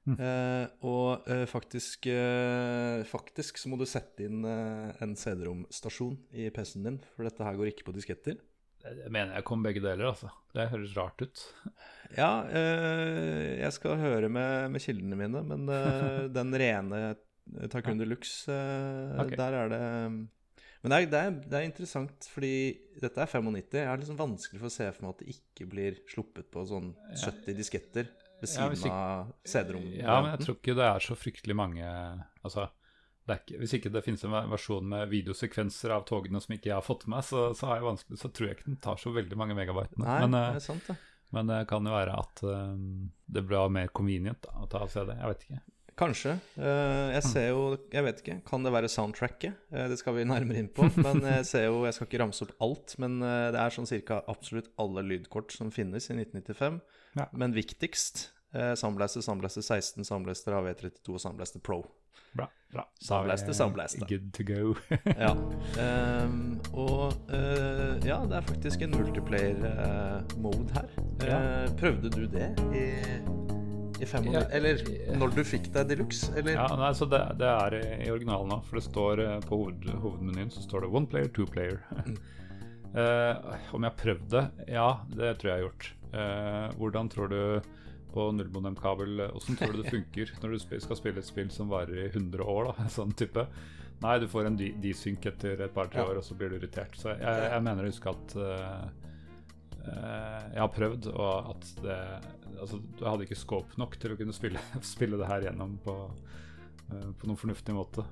Mm. 0.03 0.17
Eh, 0.19 0.65
og 0.83 1.29
eh, 1.31 1.45
faktisk, 1.47 2.09
eh, 2.11 3.03
faktisk 3.07 3.59
så 3.61 3.71
må 3.71 3.79
du 3.79 3.85
sette 3.87 4.25
inn 4.27 4.43
eh, 4.47 4.89
en 5.03 5.15
CD-rom-stasjon 5.19 6.17
i 6.35 6.49
PC-en 6.51 6.89
din, 6.89 6.99
for 7.15 7.27
dette 7.27 7.45
her 7.45 7.55
går 7.59 7.71
ikke 7.71 7.87
på 7.87 7.95
disketter. 7.95 8.41
Jeg 8.83 9.11
mener 9.15 9.37
jeg 9.37 9.45
kom 9.47 9.61
begge 9.63 9.79
deler, 9.79 10.09
altså. 10.09 10.27
Det 10.51 10.67
høres 10.73 10.95
rart 10.97 11.23
ut. 11.23 11.43
Ja, 12.17 12.43
eh, 12.51 13.61
jeg 13.61 13.71
skal 13.77 14.01
høre 14.01 14.27
med, 14.27 14.73
med 14.73 14.83
kildene 14.83 15.19
mine, 15.19 15.43
men 15.47 15.71
eh, 15.71 16.25
den 16.37 16.51
rene 16.59 17.05
Takunder 17.71 18.07
Lux, 18.07 18.43
eh, 18.51 19.19
okay. 19.23 19.39
der 19.39 19.55
er 19.61 19.71
det 19.71 19.83
Men 20.83 20.91
det 20.91 20.97
er, 20.97 21.05
det, 21.07 21.19
er, 21.23 21.35
det 21.47 21.59
er 21.59 21.65
interessant, 21.69 22.25
fordi 22.33 22.53
dette 22.99 23.21
er 23.23 23.29
95. 23.31 23.77
Jeg 23.79 23.87
har 23.87 24.01
liksom 24.01 24.19
vanskelig 24.19 24.59
for 24.59 24.67
å 24.67 24.73
se 24.75 24.89
for 24.91 25.05
meg 25.05 25.13
at 25.13 25.21
det 25.23 25.35
ikke 25.37 25.67
blir 25.71 25.99
sluppet 26.11 26.49
på 26.51 26.65
sånn 26.67 26.89
70 27.15 27.55
disketter 27.55 28.09
ved 28.41 28.49
Ja, 28.49 28.51
siden 28.51 28.75
ikke- 28.75 28.91
av 28.91 29.33
CD-rom. 29.47 29.85
Ja, 29.95 30.17
men 30.21 30.31
jeg 30.33 30.43
tror 30.43 30.57
ikke 30.59 30.75
det 30.75 30.89
er 30.89 31.05
så 31.05 31.15
fryktelig 31.15 31.55
mange 31.55 31.87
Altså, 32.43 32.67
er 33.29 33.39
ikke, 33.39 33.57
hvis 33.61 33.73
ikke 33.77 33.91
det 33.93 34.03
finnes 34.03 34.23
en 34.27 34.35
versjon 34.51 34.89
med 34.91 35.07
videosekvenser 35.07 35.93
av 35.95 36.03
togene 36.09 36.41
som 36.43 36.55
ikke 36.57 36.67
jeg 36.73 36.75
har 36.75 36.83
fått 36.83 37.07
med 37.07 37.23
så, 37.23 37.53
så, 37.55 37.71
så 38.19 38.27
tror 38.29 38.49
jeg 38.49 38.57
ikke 38.57 38.67
den 38.73 38.81
tar 38.83 38.99
så 38.99 39.13
veldig 39.15 39.37
mange 39.39 39.55
megabyte. 39.55 39.95
Nei, 40.01 40.19
Men, 40.25 40.35
det 40.35 40.41
eh, 40.49 40.57
er 40.59 40.65
sant, 40.65 40.89
det. 40.89 40.97
men 41.31 41.47
det 41.47 41.61
kan 41.69 41.87
jo 41.87 41.93
være 41.95 42.17
at 42.19 42.43
um, 42.43 43.11
det 43.31 43.45
blir 43.47 43.71
mer 43.71 43.87
convenient 43.95 44.43
da, 44.43 44.57
å 44.59 44.67
ta 44.67 44.83
av 44.83 44.91
CD. 44.91 45.15
Jeg 45.15 45.31
vet 45.31 45.47
ikke. 45.47 45.61
Kanskje. 45.99 46.35
Eh, 46.57 47.09
jeg 47.13 47.23
ser 47.27 47.47
jo 47.51 47.63
Jeg 47.93 48.05
vet 48.05 48.21
ikke. 48.23 48.37
Kan 48.47 48.65
det 48.65 48.73
være 48.73 48.89
soundtracket? 48.89 49.57
Eh, 49.71 49.87
det 49.91 49.99
skal 50.01 50.17
vi 50.17 50.25
nærmere 50.27 50.63
inn 50.63 50.71
på. 50.73 50.87
Men 51.05 51.21
jeg 51.21 51.47
ser 51.49 51.67
jo 51.67 51.83
Jeg 51.85 51.97
skal 51.97 52.09
ikke 52.09 52.21
ramse 52.23 52.45
opp 52.47 52.53
alt, 52.65 52.95
men 53.01 53.19
eh, 53.21 53.49
det 53.53 53.61
er 53.61 53.75
sånn 53.75 53.89
cirka 53.89 54.21
absolutt 54.31 54.71
alle 54.81 55.05
lydkort 55.05 55.53
som 55.53 55.71
finnes 55.73 56.09
i 56.09 56.17
1995. 56.17 56.79
Ja. 57.19 57.27
Men 57.37 57.53
viktigst 57.53 58.29
uh, 58.55 58.73
Soundblaster, 58.79 59.21
Soundblaster 59.21 59.61
16, 59.61 60.05
Soundblaster 60.07 60.55
AV32 60.57 61.13
og 61.13 61.21
Soundblaster 61.21 61.61
Pro. 61.61 61.83
Bra. 62.33 62.47
bra. 62.73 62.87
Soundblaster, 63.01 63.49
er 63.49 63.53
Soundblaster. 63.53 64.05
Good 64.09 64.33
to 64.33 64.43
go. 64.43 64.75
Ja. 65.17 65.33
Um, 66.25 66.61
og 66.73 67.13
uh, 67.29 67.99
ja, 68.05 68.17
det 68.25 68.39
er 68.39 68.47
faktisk 68.47 68.81
en 68.81 68.95
multiplayer-mode 68.97 70.73
her. 70.73 70.89
Ja. 71.21 71.37
Eh, 71.37 71.75
prøvde 71.77 72.09
du 72.09 72.25
det 72.25 72.49
i, 72.73 72.87
i 74.03 74.07
95? 74.09 74.33
Ja, 74.35 74.43
Eller 74.59 74.83
når 75.19 75.33
du 75.37 75.41
fikk 75.47 75.69
deg 75.73 75.89
Deluxe? 75.91 76.31
Eller? 76.37 76.57
Ja, 76.57 76.67
nei, 76.79 76.91
så 76.97 77.07
det, 77.09 77.21
det 77.41 77.49
er 77.49 77.77
i, 77.79 78.09
originalen 78.13 78.53
òg, 78.57 78.65
for 78.69 78.79
det 78.79 78.85
står 78.87 79.23
eh, 79.23 79.37
på 79.47 79.59
hoved, 79.61 79.87
hovedmenyen 80.03 80.51
så 80.53 80.63
står 80.65 80.85
det 80.85 80.91
one 80.99 81.09
player, 81.11 81.31
two 81.35 81.47
player. 81.49 81.79
uh, 82.93 83.53
om 83.75 83.83
jeg 83.83 83.89
har 83.89 83.99
prøvd 83.99 84.27
det? 84.35 84.43
Ja, 84.75 84.89
det 85.13 85.35
tror 85.41 85.51
jeg 85.51 85.53
jeg 85.53 85.61
har 85.61 85.67
gjort. 85.69 85.89
Uh, 86.13 86.67
hvordan 86.77 87.09
tror 87.09 87.31
du 87.31 87.39
på 88.13 88.27
nullmodemkabel 88.37 89.23
Hvordan 89.31 89.57
tror 89.57 89.71
du 89.73 89.79
det 89.81 89.89
funker 89.95 90.33
når 90.43 90.51
du 90.53 90.59
skal 90.83 90.99
spille 90.99 91.23
et 91.23 91.25
spill 91.25 91.49
som 91.49 91.71
varer 91.71 92.03
i 92.03 92.09
100 92.11 92.43
år? 92.45 92.69
da, 92.69 92.85
sånn 92.99 93.15
type 93.17 93.47
Nei, 94.03 94.17
du 94.19 94.27
får 94.27 94.49
en 94.49 94.57
desynk 94.59 94.81
desync 94.83 95.25
etter 95.31 95.61
et 95.63 95.73
par-tre 95.73 96.01
Ja. 96.01 96.09
år, 96.11 96.17
og 96.19 96.25
så 96.27 96.35
blir 96.35 96.51
du 96.51 96.57
irritert. 96.57 96.93
Så 96.99 97.13
jeg, 97.13 97.21
jeg 97.23 97.63
mener 97.63 97.85
å 97.85 97.91
huske 97.93 98.11
at 98.11 98.33
uh, 98.35 99.02
jeg 99.83 100.59
har 100.61 100.71
prøvd, 100.71 101.09
og 101.11 101.51
at 101.51 101.71
det 101.83 101.97
Altså, 102.63 102.77
du 102.79 103.01
hadde 103.03 103.25
ikke 103.25 103.35
scope 103.35 103.79
nok 103.81 103.97
til 103.99 104.13
å 104.13 104.17
kunne 104.19 104.35
spille, 104.35 104.61
spille 104.95 105.17
det 105.19 105.29
her 105.29 105.47
gjennom 105.49 105.75
på, 105.83 105.95
eh, 106.93 107.09
på 107.19 107.27
noen 107.27 107.39
fornuftig 107.39 107.75
måte. 107.75 108.05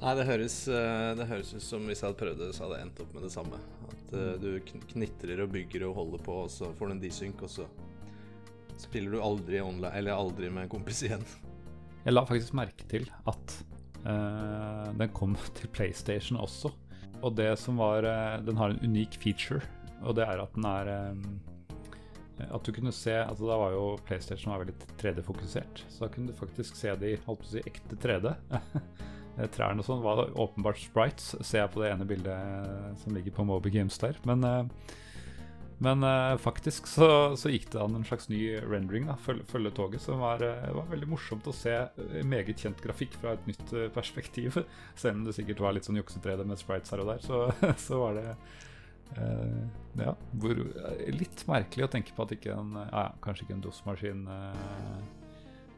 Nei, 0.00 0.12
det 0.18 0.26
høres, 0.28 0.56
eh, 0.68 1.10
det 1.18 1.28
høres 1.28 1.54
ut 1.56 1.64
som 1.64 1.84
hvis 1.88 2.02
jeg 2.02 2.10
hadde 2.10 2.20
prøvd 2.20 2.40
det, 2.44 2.50
så 2.56 2.64
hadde 2.64 2.78
jeg 2.78 2.88
endt 2.88 3.02
opp 3.04 3.12
med 3.16 3.26
det 3.26 3.32
samme. 3.34 3.60
At 3.88 4.14
mm. 4.14 4.30
du 4.40 4.48
kn- 4.68 4.86
knitrer 4.92 5.42
og 5.44 5.52
bygger 5.52 5.86
og 5.88 5.98
holder 6.00 6.24
på, 6.24 6.38
og 6.46 6.52
så 6.52 6.70
får 6.78 6.88
du 6.88 6.96
en 6.96 7.02
desync, 7.02 7.44
og 7.44 7.52
så 7.52 7.68
spiller 8.80 9.16
du 9.16 9.22
aldri 9.24 9.60
online, 9.64 9.92
eller 9.96 10.16
aldri 10.16 10.52
med 10.52 10.66
en 10.66 10.74
kompis 10.76 11.02
igjen. 11.06 11.24
Jeg 12.06 12.14
la 12.14 12.22
faktisk 12.28 12.54
merke 12.54 12.84
til 12.88 13.08
at 13.26 13.54
uh, 14.04 14.92
den 14.94 15.08
kom 15.16 15.32
til 15.58 15.72
PlayStation 15.74 16.38
også. 16.38 16.70
Og 17.24 17.32
det 17.36 17.48
som 17.58 17.80
var 17.80 18.04
uh, 18.04 18.44
Den 18.44 18.60
har 18.60 18.70
en 18.70 18.82
unik 18.84 19.16
feature, 19.22 19.64
og 20.04 20.16
det 20.18 20.26
er 20.26 20.42
at 20.42 20.56
den 20.56 20.68
er 20.68 20.92
eh, 20.92 22.48
At 22.50 22.66
du 22.66 22.72
kunne 22.76 22.92
se 22.92 23.14
altså 23.16 23.48
Da 23.48 23.58
var 23.60 23.74
jo 23.74 23.84
PlayStation 24.08 24.52
var 24.52 24.64
veldig 24.64 24.76
3D-fokusert, 25.00 25.86
så 25.88 26.04
da 26.04 26.12
kunne 26.12 26.32
du 26.32 26.38
faktisk 26.38 26.76
se 26.76 26.92
det 27.00 27.14
i 27.14 27.20
holdt 27.24 27.44
på 27.44 27.50
å 27.50 27.54
si, 27.56 27.66
ekte 27.72 28.00
3D. 28.00 28.36
Eh, 29.36 29.50
Trærne 29.52 29.82
og 29.82 29.84
sånn 29.84 29.98
var 30.00 30.30
åpenbart 30.32 30.78
sprites, 30.80 31.34
ser 31.44 31.58
jeg 31.58 31.72
på 31.74 31.82
det 31.82 31.90
ene 31.92 32.06
bildet 32.08 32.32
eh, 32.32 32.86
som 33.02 33.12
ligger 33.12 33.34
på 33.36 33.44
Moby 33.44 33.68
Games 33.74 33.98
der. 34.00 34.16
Men, 34.24 34.70
Men 35.84 36.06
faktisk 36.40 36.86
så, 36.88 37.08
så 37.36 37.50
gikk 37.52 37.66
det 37.74 37.82
an 37.82 37.98
en 37.98 38.06
slags 38.08 38.30
ny 38.32 38.38
rendering, 38.64 39.10
da, 39.10 39.18
følge, 39.20 39.74
toget, 39.76 40.00
som 40.00 40.24
var, 40.24 40.40
var 40.72 40.88
veldig 40.88 41.10
morsomt 41.10 41.44
å 41.44 41.52
se 41.52 41.74
meget 42.24 42.64
kjent 42.64 42.80
grafikk 42.80 43.18
fra 43.20 43.34
et 43.36 43.44
nytt 43.50 43.74
perspektiv. 43.92 44.56
Selv 45.02 45.18
om 45.18 45.28
det 45.28 45.36
sikkert 45.36 45.60
var 45.60 45.76
litt 45.76 45.84
sånn 45.84 46.00
juksetrede 46.00 46.48
med 46.48 46.56
sprites 46.56 46.96
her 46.96 47.04
og 47.04 47.12
der, 47.12 47.20
så, 47.20 47.42
så 47.90 48.00
var 48.06 48.16
det 48.16 48.32
ja, 49.96 50.12
hvor, 50.36 50.58
eh, 50.60 51.06
litt 51.14 51.44
merkelig 51.48 51.86
å 51.86 51.92
tenke 51.92 52.12
på 52.16 52.26
at 52.26 52.34
ikke 52.36 52.56
en 52.56 52.74
ja, 52.76 52.88
ja, 52.90 53.04
Kanskje 53.24 53.46
ikke 53.46 53.54
en 53.56 53.62
DOS-maskin 53.64 54.26
eh, 54.28 54.98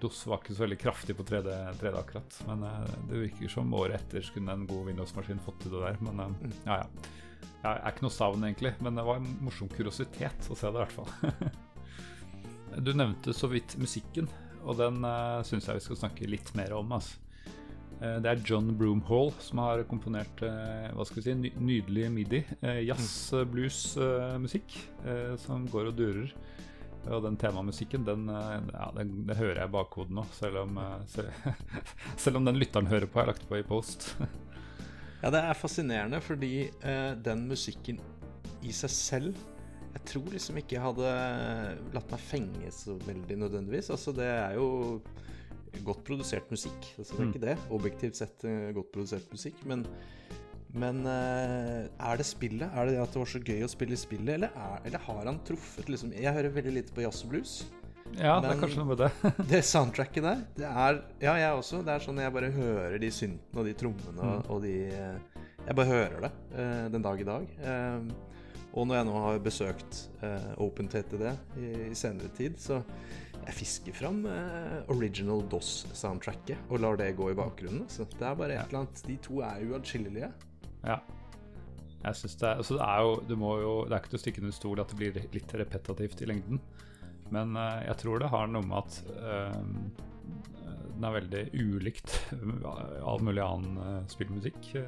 DOS 0.01 0.27
var 0.31 0.41
ikke 0.43 0.55
så 0.55 0.65
veldig 0.65 0.79
kraftig 0.79 1.17
på 1.19 1.27
3D, 1.27 1.55
3D 1.81 1.95
akkurat. 1.99 2.41
Men 2.49 2.67
eh, 2.67 2.91
det 3.11 3.23
virker 3.27 3.53
som 3.53 3.75
året 3.75 3.99
etter 3.99 4.27
skulle 4.27 4.55
en 4.55 4.67
god 4.69 4.91
Windows-maskin 4.91 5.43
fått 5.43 5.63
til 5.65 5.75
det 5.75 5.85
der. 5.87 6.03
Men 6.07 6.21
eh, 6.25 6.37
Mm. 6.39 6.53
ja, 6.67 6.83
ja. 6.83 7.15
Jeg 7.59 7.81
er 7.83 7.91
ikke 7.91 8.05
noe 8.05 8.15
savn, 8.15 8.45
egentlig, 8.47 8.71
men 8.87 8.95
det 8.95 9.03
var 9.03 9.19
en 9.19 9.33
morsom 9.43 9.71
kuriositet 9.73 10.47
å 10.47 10.55
se 10.55 10.69
det, 10.71 10.79
i 10.79 10.85
hvert 10.85 10.95
fall. 10.95 11.51
du 12.87 12.93
nevnte 12.95 13.35
så 13.35 13.51
vidt 13.51 13.75
musikken, 13.83 14.29
og 14.63 14.79
den 14.79 15.03
uh, 15.03 15.43
syns 15.47 15.67
jeg 15.67 15.81
vi 15.81 15.83
skal 15.83 15.99
snakke 16.05 16.29
litt 16.31 16.53
mer 16.55 16.77
om. 16.79 16.93
Altså. 16.95 17.19
Eh, 17.99 18.19
det 18.23 18.31
er 18.31 18.43
John 18.47 18.71
Broomhall 18.79 19.33
som 19.43 19.63
har 19.65 19.83
komponert 19.91 20.43
eh, 20.47 20.87
hva 20.95 21.07
skal 21.07 21.19
vi 21.19 21.25
si, 21.27 21.53
nydelig 21.59 22.11
midi. 22.15 22.45
eh, 22.63 22.85
jazz, 22.87 23.33
blues, 23.51 23.97
eh, 23.97 24.37
musikk 24.39 24.79
som 25.43 25.67
går 25.71 25.91
og 25.91 25.99
durer. 25.99 26.33
Og 27.09 27.23
den 27.25 27.39
temamusikken, 27.41 28.03
den, 28.05 28.27
ja, 28.29 28.89
den, 28.93 29.13
det 29.25 29.37
hører 29.39 29.63
jeg 29.63 29.71
i 29.71 29.73
bakhodet 29.73 30.13
nå, 30.13 30.27
selv 30.37 30.59
om, 30.65 30.81
selv, 31.09 31.31
selv 32.23 32.41
om 32.41 32.45
den 32.45 32.59
lytteren 32.61 32.91
hører 32.91 33.09
på, 33.09 33.23
er 33.23 33.31
lagt 33.31 33.47
på 33.49 33.61
i 33.61 33.67
post. 33.67 34.13
Ja, 35.19 35.33
det 35.35 35.41
er 35.43 35.57
fascinerende 35.59 36.21
fordi 36.23 36.69
den 37.27 37.41
musikken 37.51 37.97
i 38.63 38.71
seg 38.71 38.93
selv 38.95 39.41
Jeg 39.97 40.05
tror 40.13 40.29
liksom 40.31 40.61
ikke 40.61 40.77
jeg 40.77 40.85
hadde 40.85 41.09
latt 41.97 42.13
meg 42.15 42.23
fenge 42.23 42.71
så 42.71 42.95
veldig 43.03 43.39
nødvendigvis. 43.41 43.89
Altså, 43.91 44.15
det 44.15 44.29
er 44.31 44.55
jo 44.55 44.69
godt 45.85 46.05
produsert 46.07 46.51
musikk. 46.51 46.81
Det 46.97 47.07
er 47.11 47.19
Mm. 47.23 47.29
ikke 47.33 47.41
det. 47.45 47.57
Objektivt 47.71 48.17
sett 48.17 48.45
eh, 48.45 48.73
godt 48.77 48.93
produsert 48.93 49.31
musikk. 49.33 49.55
Men, 49.67 49.87
men 50.75 51.01
eh, 51.07 51.89
er 52.01 52.17
det 52.21 52.27
spillet? 52.27 52.69
Er 52.75 52.87
det 52.87 52.95
det 52.97 53.03
at 53.03 53.13
det 53.13 53.23
var 53.23 53.31
så 53.33 53.41
gøy 53.45 53.65
å 53.65 53.69
spille 53.73 53.97
spillet, 53.97 54.35
eller, 54.37 54.49
er, 54.55 54.81
eller 54.85 54.99
har 55.09 55.25
han 55.27 55.41
truffet 55.45 55.89
liksom 55.89 56.13
Jeg 56.13 56.33
hører 56.35 56.51
veldig 56.55 56.73
lite 56.75 56.93
på 56.97 57.03
jazz 57.03 57.25
og 57.25 57.31
blues. 57.35 57.59
Ja, 58.17 58.39
det 58.41 58.49
er 58.55 58.61
kanskje 58.63 58.79
noe 58.81 58.89
med 58.95 59.03
det. 59.03 59.11
Det 59.51 59.59
soundtracket 59.69 60.23
der, 60.25 60.39
det 60.57 60.65
er 60.71 61.03
Ja, 61.21 61.35
jeg 61.37 61.53
også. 61.59 61.83
Det 61.85 61.93
er 61.93 62.01
sånn 62.07 62.21
jeg 62.23 62.33
bare 62.33 62.49
hører 62.55 62.99
de 62.99 63.11
syntene 63.13 63.61
og 63.61 63.67
de 63.69 63.75
trommene 63.77 64.17
Mm. 64.17 64.49
og 64.49 64.63
de 64.65 64.75
eh, 64.89 65.45
Jeg 65.67 65.77
bare 65.77 65.87
hører 65.93 66.21
det 66.25 66.33
den 66.95 67.03
dag 67.05 67.21
i 67.21 67.25
dag. 67.29 67.47
Og 68.79 68.87
når 68.87 68.95
jeg 68.99 69.07
nå 69.09 69.21
har 69.25 69.39
besøkt 69.43 69.99
uh, 70.23 70.53
OpenTTD 70.63 71.23
i, 71.59 71.69
i 71.89 71.95
senere 71.97 72.29
tid, 72.37 72.59
så 72.61 72.83
jeg 73.49 73.57
fisker 73.57 73.95
fram 73.97 74.27
eh, 74.29 74.83
original 74.93 75.41
DOS-soundtracket 75.49 76.69
og 76.69 76.83
lar 76.85 76.99
det 77.01 77.17
gå 77.17 77.31
i 77.33 77.39
bakgrunnen. 77.39 77.87
Så 77.89 78.05
Det 78.13 78.27
er 78.27 78.37
bare 78.37 78.53
et 78.59 78.69
eller 78.69 78.83
annet 78.83 79.07
De 79.09 79.17
to 79.25 79.41
er 79.41 79.65
uatskillelige. 79.71 80.29
Ja. 80.85 80.99
Jeg 82.05 82.15
synes 82.15 82.37
det, 82.39 82.49
er, 82.49 82.57
altså 82.61 82.75
det 82.77 82.85
er 82.85 83.01
jo 83.03 83.11
du 83.27 83.37
må 83.41 83.59
jo, 83.59 83.85
Det 83.85 83.95
er 83.95 84.01
ikke 84.03 84.13
til 84.13 84.21
å 84.21 84.23
stikke 84.23 84.41
under 84.45 84.55
stol 84.55 84.81
at 84.83 84.91
det 84.93 84.99
blir 85.01 85.13
litt 85.35 85.51
repetativt 85.63 86.23
i 86.23 86.29
lengden. 86.29 86.59
Men 87.35 87.49
eh, 87.57 87.81
jeg 87.89 87.97
tror 88.05 88.17
det 88.21 88.33
har 88.35 88.47
noe 88.53 88.65
med 88.69 88.79
at 88.83 88.93
eh, 89.17 89.61
den 90.99 91.07
er 91.07 91.15
veldig 91.15 91.45
ulikt 91.55 92.11
all 93.09 93.21
mulig 93.25 93.43
annen 93.45 93.79
eh, 93.85 94.03
spillmusikk. 94.13 94.61
Uh, 94.77 94.83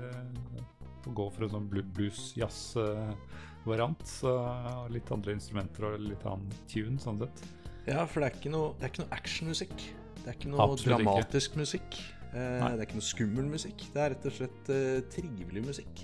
å 1.09 1.11
gå 1.17 1.27
for 1.33 1.43
en 1.47 1.55
sånn 1.55 1.71
blues-jazz-variant. 1.97 4.05
og 4.29 4.91
litt 4.93 5.09
andre 5.15 5.33
instrumenter 5.33 5.81
og 5.89 5.95
litt 6.05 6.25
annen 6.29 6.51
tune, 6.69 6.99
sånn 7.01 7.21
sett. 7.23 7.39
Ja, 7.87 8.05
for 8.07 8.21
det 8.21 8.31
er 8.31 8.37
ikke 8.39 8.53
noe, 8.53 8.75
det 8.79 8.85
er 8.87 8.93
ikke 8.93 9.05
noe 9.05 9.15
actionmusikk. 9.17 9.77
Det 10.21 10.27
er 10.29 10.37
ikke 10.37 10.51
noe 10.53 10.61
Absolutt 10.67 11.01
ikke. 11.01 11.05
dramatisk 11.05 11.57
musikk. 11.57 12.01
Eh, 12.31 12.61
Nei. 12.61 12.71
det 12.77 12.81
er 12.83 12.87
ikke 12.87 12.99
noe 13.01 13.09
skummel 13.09 13.47
musikk. 13.51 13.87
Det 13.95 14.03
er 14.05 14.11
rett 14.15 14.27
og 14.29 14.33
slett 14.37 14.69
eh, 14.71 15.01
trivelig 15.11 15.63
musikk. 15.67 16.03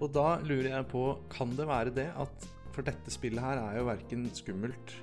Og 0.00 0.12
da 0.14 0.38
lurer 0.42 0.70
jeg 0.70 0.86
på, 0.90 1.02
kan 1.30 1.52
det 1.56 1.66
være 1.68 1.92
det 1.94 2.08
at 2.18 2.46
For 2.74 2.82
dette 2.82 3.06
spillet 3.14 3.38
her 3.38 3.58
er 3.62 3.76
jo 3.78 3.84
verken 3.86 4.24
skummelt, 4.34 4.94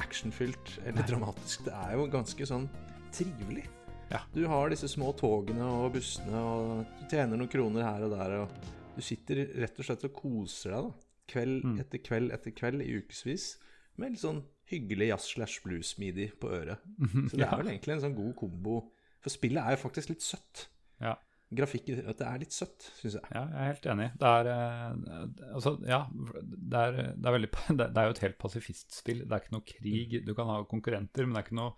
actionfylt 0.00 0.78
eller 0.86 1.02
Nei. 1.02 1.08
dramatisk. 1.10 1.64
Det 1.66 1.74
er 1.76 1.92
jo 1.98 2.06
ganske 2.12 2.46
sånn 2.48 2.68
trivelig. 3.12 3.66
Ja. 4.12 4.22
Du 4.32 4.46
har 4.48 4.72
disse 4.72 4.88
små 4.88 5.10
togene 5.16 5.64
og 5.64 5.92
bussene, 5.96 6.36
og 6.40 6.86
du 7.00 7.04
tjener 7.12 7.36
noen 7.36 7.50
kroner 7.52 7.84
her 7.84 8.06
og 8.06 8.14
der. 8.16 8.34
Og 8.46 8.96
du 8.96 9.02
sitter 9.04 9.42
rett 9.60 9.76
og 9.80 9.88
slett 9.88 10.06
og 10.08 10.14
koser 10.16 10.72
deg, 10.72 10.88
da. 10.88 11.08
Kveld 11.32 11.64
Mm. 11.64 11.76
etter 11.80 11.98
kveld 12.04 12.32
etter 12.32 12.50
kveld 12.52 12.82
i 12.82 12.96
ukevis 12.98 13.56
med 13.96 14.10
litt 14.12 14.20
sånn 14.20 14.42
hyggelig 14.70 15.10
jazz 15.10 15.28
slash 15.34 15.64
blues-midi 15.64 16.30
på 16.40 16.52
øret. 16.54 16.84
Så 17.30 17.36
det 17.36 17.46
er 17.46 17.58
vel 17.58 17.72
egentlig 17.74 17.96
en 17.96 18.04
sånn 18.06 18.16
god 18.16 18.34
kombo. 18.38 18.78
For 19.22 19.34
spillet 19.34 19.62
er 19.62 19.76
jo 19.76 19.82
faktisk 19.84 20.12
litt 20.14 20.24
søtt. 20.24 20.66
Ja. 21.02 21.16
Grafikk 21.52 21.90
At 21.92 22.20
det 22.20 22.26
er 22.26 22.40
litt 22.40 22.54
søtt, 22.56 22.86
syns 22.96 23.18
jeg. 23.18 23.24
Ja, 23.34 23.42
jeg 23.44 23.60
er 23.60 23.70
helt 23.74 23.88
enig. 23.94 24.06
Det 24.20 24.28
er 24.28 24.52
eh, 24.52 25.24
Altså, 25.52 25.74
ja. 25.88 26.04
Det 26.12 26.84
er, 26.84 27.00
det 27.12 27.28
er 27.28 27.36
veldig 27.36 27.50
det, 27.80 27.88
er 27.90 28.08
jo 28.08 28.14
et 28.14 28.22
helt 28.26 28.38
pasifistspill. 28.40 29.24
Det 29.26 29.36
er 29.36 29.44
ikke 29.44 29.56
noe 29.56 29.66
krig. 29.68 30.22
Du 30.26 30.32
kan 30.38 30.48
ha 30.52 30.62
konkurrenter, 30.68 31.26
men 31.26 31.36
det 31.36 31.42
er 31.42 31.48
ikke 31.48 31.58
noe 31.60 31.74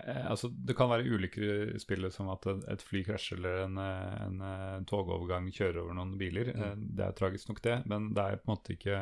eh, 0.00 0.24
Altså, 0.24 0.50
det 0.50 0.76
kan 0.78 0.90
være 0.90 1.06
ulykker 1.06 1.76
i 1.76 1.82
spillet, 1.82 2.14
som 2.16 2.32
at 2.34 2.48
et 2.50 2.82
fly 2.86 3.04
krasjer 3.06 3.38
eller 3.38 3.62
en, 3.68 3.78
eh, 3.84 4.16
en, 4.26 4.88
togovergang 4.90 5.52
kjører 5.54 5.84
over 5.84 6.00
noen 6.00 6.16
biler. 6.20 6.50
Mm. 6.56 6.88
Det 6.98 7.06
er 7.06 7.20
tragisk 7.20 7.52
nok, 7.52 7.62
det, 7.66 7.78
men 7.90 8.10
det 8.16 8.26
er 8.26 8.42
på 8.42 8.48
en 8.48 8.56
måte 8.56 8.74
ikke 8.74 8.98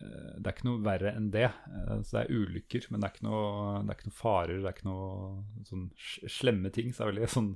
det 0.00 0.46
er 0.46 0.52
ikke 0.54 0.66
noe 0.68 0.82
verre 0.84 1.12
enn 1.16 1.30
det. 1.34 1.46
Eh, 1.48 2.02
Så 2.02 2.16
det 2.18 2.22
er 2.24 2.34
ulykker, 2.34 2.86
men 2.90 3.00
det 3.00 3.08
er 3.08 3.14
ikke 3.14 3.26
noe, 3.28 3.82
det 3.84 3.90
er 3.94 3.98
ikke 3.98 4.10
noe 4.10 4.18
farer. 4.18 4.58
Det 4.60 4.68
er 4.70 4.76
ikke 4.76 4.88
noe 4.90 5.64
sånn 5.68 5.84
slemme 6.30 6.70
ting. 6.74 6.92
Så 6.92 7.02
det 7.02 7.06
er 7.06 7.12
veldig 7.12 7.30
sånn 7.34 7.50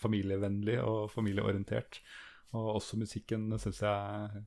familievennlig 0.00 0.78
og 0.84 1.10
familieorientert. 1.14 2.00
Og 2.56 2.74
også 2.78 2.96
musikken 3.00 3.50
syns 3.60 3.82
jeg 3.84 4.44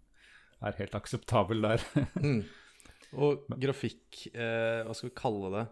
er 0.62 0.78
helt 0.82 0.96
akseptabel 0.98 1.62
der. 1.68 1.86
Mm. 2.22 2.44
Og 3.12 3.42
grafikk, 3.60 4.22
eh, 4.32 4.86
hva 4.88 4.94
skal 4.96 5.10
vi 5.10 5.16
kalle 5.20 5.50
det, 5.52 5.66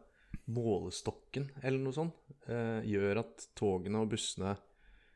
målestokken 0.51 1.45
eller 1.63 1.79
noe 1.79 1.95
sånt, 1.95 2.17
eh, 2.51 2.82
gjør 2.84 3.21
at 3.21 3.45
togene 3.55 4.01
og 4.03 4.10
bussene 4.12 4.58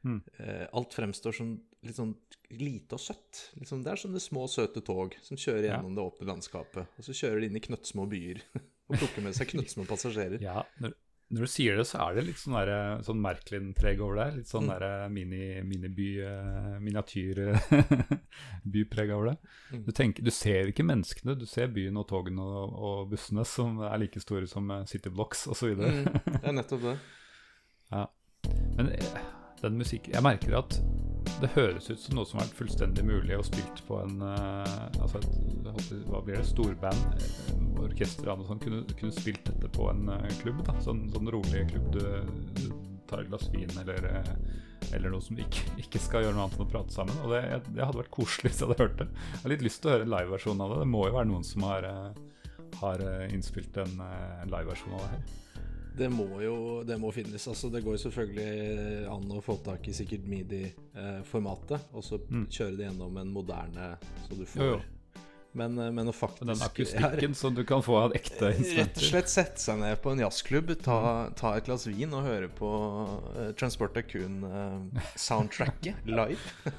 Mm. 0.06 0.22
eh, 0.40 0.68
Alt 0.76 0.96
fremstår 0.96 1.34
som 1.36 1.52
litt 1.84 1.98
sånn 2.00 2.16
lite 2.54 2.96
og 2.98 3.02
søtt. 3.02 3.44
Liksom, 3.60 3.84
det 3.84 3.92
er 3.94 4.02
sånne 4.04 4.22
små, 4.22 4.48
søte 4.52 4.82
tog 4.86 5.16
som 5.26 5.38
kjører 5.40 5.66
Ja. 5.68 5.78
gjennom 5.78 5.96
det 5.98 6.04
åpne 6.06 6.28
landskapet. 6.34 6.88
Og 7.00 7.04
så 7.08 7.16
kjører 7.18 7.42
de 7.42 7.48
inn 7.52 7.58
i 7.58 7.64
knøttsmå 7.66 8.06
byer 8.12 8.44
og 8.90 8.98
plukker 9.00 9.24
med 9.26 9.34
seg 9.38 9.50
knøttsmå 9.54 9.88
passasjerer. 9.90 10.40
Ja, 10.44 10.62
når, 10.84 10.94
når 11.34 11.48
du 11.48 11.50
sier 11.50 11.80
det, 11.80 11.86
så 11.90 11.98
er 12.06 12.16
det 12.20 12.26
litt 12.28 12.38
sånn, 12.38 12.54
der, 12.60 13.02
sånn 13.08 13.22
Merklin-preg 13.24 14.02
over 14.06 14.20
det. 14.22 14.28
Litt 14.42 14.52
sånn 14.52 14.68
Mm. 14.70 14.74
der 14.76 15.10
mini, 15.10 15.88
by 15.90 16.10
Miniatyr 16.84 17.42
miniatyrbypreg 18.04 19.12
over 19.16 19.32
det. 19.32 19.38
Mm. 19.74 19.84
Du, 19.88 19.92
tenker, 19.98 20.24
du 20.24 20.32
ser 20.32 20.70
ikke 20.70 20.86
menneskene, 20.86 21.36
du 21.40 21.46
ser 21.50 21.68
byen 21.74 21.98
og 21.98 22.08
togene 22.12 22.44
og, 22.44 22.76
og 22.78 23.10
bussene 23.16 23.46
som 23.50 23.82
er 23.82 23.98
like 24.04 24.22
store 24.24 24.48
som 24.52 24.70
eh, 24.72 24.86
City 24.90 25.10
Blocks 25.10 25.48
osv. 25.52 25.74
Mm, 25.80 26.06
det 26.06 26.44
er 26.44 26.58
nettopp 26.60 26.86
det. 26.92 26.98
Men 28.78 28.90
eh, 28.94 29.20
den 29.64 29.80
musikken 29.80 30.14
Jeg 30.16 30.26
merker 30.26 30.60
at 30.60 30.78
det 31.42 31.50
høres 31.56 31.90
ut 31.90 32.00
som 32.00 32.18
noe 32.18 32.28
som 32.28 32.40
har 32.40 32.48
vært 32.48 32.60
fullstendig 32.60 33.04
mulig 33.08 33.38
å 33.38 33.44
spilt 33.46 33.82
på 33.88 34.00
en 34.04 34.22
eh, 34.28 35.02
Altså 35.02 35.22
et, 35.22 35.94
hva 36.08 36.22
blir 36.24 36.38
det, 36.38 36.46
storband, 36.48 37.04
eh, 37.18 37.62
orkester 37.84 38.32
og 38.34 38.46
sånn, 38.48 38.62
kunne, 38.64 38.84
kunne 39.00 39.16
spilt 39.16 39.44
dette 39.48 39.72
på 39.74 39.88
en 39.92 40.12
eh, 40.14 40.28
klubb. 40.42 40.62
da 40.68 40.76
Sånn, 40.84 41.06
sånn 41.14 41.32
rolig 41.34 41.66
klubb 41.72 41.90
du, 41.96 42.04
tar 43.10 43.24
et 43.24 43.32
glass 43.32 43.50
vin 43.54 43.72
eller, 43.82 44.08
eller 44.96 45.12
noe 45.14 45.24
som 45.24 45.40
ikke, 45.40 45.66
ikke 45.84 46.02
skal 46.02 46.26
gjøre 46.26 46.38
noe 46.38 46.48
annet 46.48 46.60
enn 46.60 46.68
å 46.68 46.72
prate 46.72 46.96
sammen. 46.96 47.20
Og 47.26 47.34
det, 47.36 47.44
det 47.72 47.84
hadde 47.84 48.04
vært 48.04 48.14
koselig 48.16 48.52
hvis 48.52 48.62
jeg 48.62 48.70
hadde 48.70 48.84
hørt 48.84 49.00
det. 49.02 49.10
Jeg 49.34 49.46
har 49.46 49.56
litt 49.56 49.68
lyst 49.68 49.84
til 49.84 49.92
å 49.92 49.96
høre 49.96 50.08
en 50.08 50.16
liveversjon 50.16 50.64
av 50.66 50.76
det. 50.76 50.82
Det 50.84 50.92
må 50.94 51.08
jo 51.08 51.18
være 51.18 51.32
noen 51.32 51.48
som 51.48 51.68
har, 51.70 51.90
har 52.82 53.08
innspilt 53.30 53.80
en 53.84 53.96
liveversjon 54.52 54.96
av 55.00 55.08
det 55.08 55.16
her. 55.16 55.26
Det 55.96 56.08
må 56.10 56.26
jo 56.42 56.56
det 56.88 56.96
må 56.98 57.12
finnes. 57.14 57.44
Altså, 57.48 57.70
det 57.72 57.84
går 57.86 58.00
selvfølgelig 58.02 59.06
an 59.14 59.28
å 59.38 59.42
få 59.46 59.60
tak 59.64 59.86
i 59.88 59.94
sikkert 59.94 60.24
midi-formatet, 60.26 61.80
og 61.94 62.02
så 62.04 62.18
Mm. 62.30 62.48
kjøre 62.50 62.78
det 62.78 62.88
gjennom 62.90 63.18
en 63.22 63.32
moderne, 63.34 63.98
så 64.28 64.38
du 64.38 64.46
får 64.46 64.62
Jo, 64.64 64.72
jo. 64.78 64.82
Men, 65.56 65.78
eh, 65.78 65.92
men 65.92 66.08
å 66.10 66.12
faktisk 66.18 66.48
Den 66.48 66.62
akustikken 66.66 67.36
som 67.42 67.54
du 67.54 67.64
kan 67.64 67.84
få 67.86 67.96
av 68.08 68.14
ekte 68.18 68.50
instrumenter. 68.58 68.78
Rett 68.88 68.98
og 68.98 69.04
slett 69.04 69.30
sette 69.30 69.60
seg 69.62 69.78
ned 69.80 70.02
på 70.02 70.12
en 70.12 70.20
jazzklubb, 70.24 70.74
ta, 70.82 71.30
ta 71.38 71.54
et 71.58 71.66
glass 71.66 71.86
vin 71.86 72.12
og 72.12 72.24
høre 72.26 72.50
på 72.50 72.72
uh, 73.38 73.52
Transport 73.54 73.94
Acoon-soundtracket 74.02 75.96
live. 76.06 76.40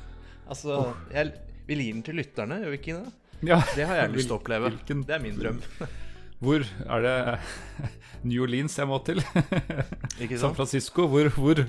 altså, 0.51 0.95
jeg, 1.15 1.33
vi 1.69 1.75
gir 1.79 1.93
den 1.95 2.03
til 2.03 2.19
lytterne, 2.19 2.59
gjør 2.65 2.75
vi 2.75 2.81
ikke 2.83 2.97
det? 3.05 3.13
Ja. 3.45 3.61
Det 3.77 3.85
har 3.87 3.97
jeg 4.03 4.13
lyst 4.17 4.27
til 4.31 4.37
å 4.37 4.41
oppleve. 4.41 4.71
Hvilken- 4.73 5.05
Det 5.07 5.15
er 5.15 5.23
min 5.23 5.39
drøm. 5.39 5.63
Hvor 6.43 6.65
er 6.65 7.05
det 7.05 7.17
New 8.29 8.43
Orleans 8.47 8.79
jeg 8.79 8.89
må 8.91 8.99
til? 9.07 9.23
San? 10.41 10.57
Francisco? 10.57 11.07
Hvor, 11.11 11.31
hvor, 11.37 11.65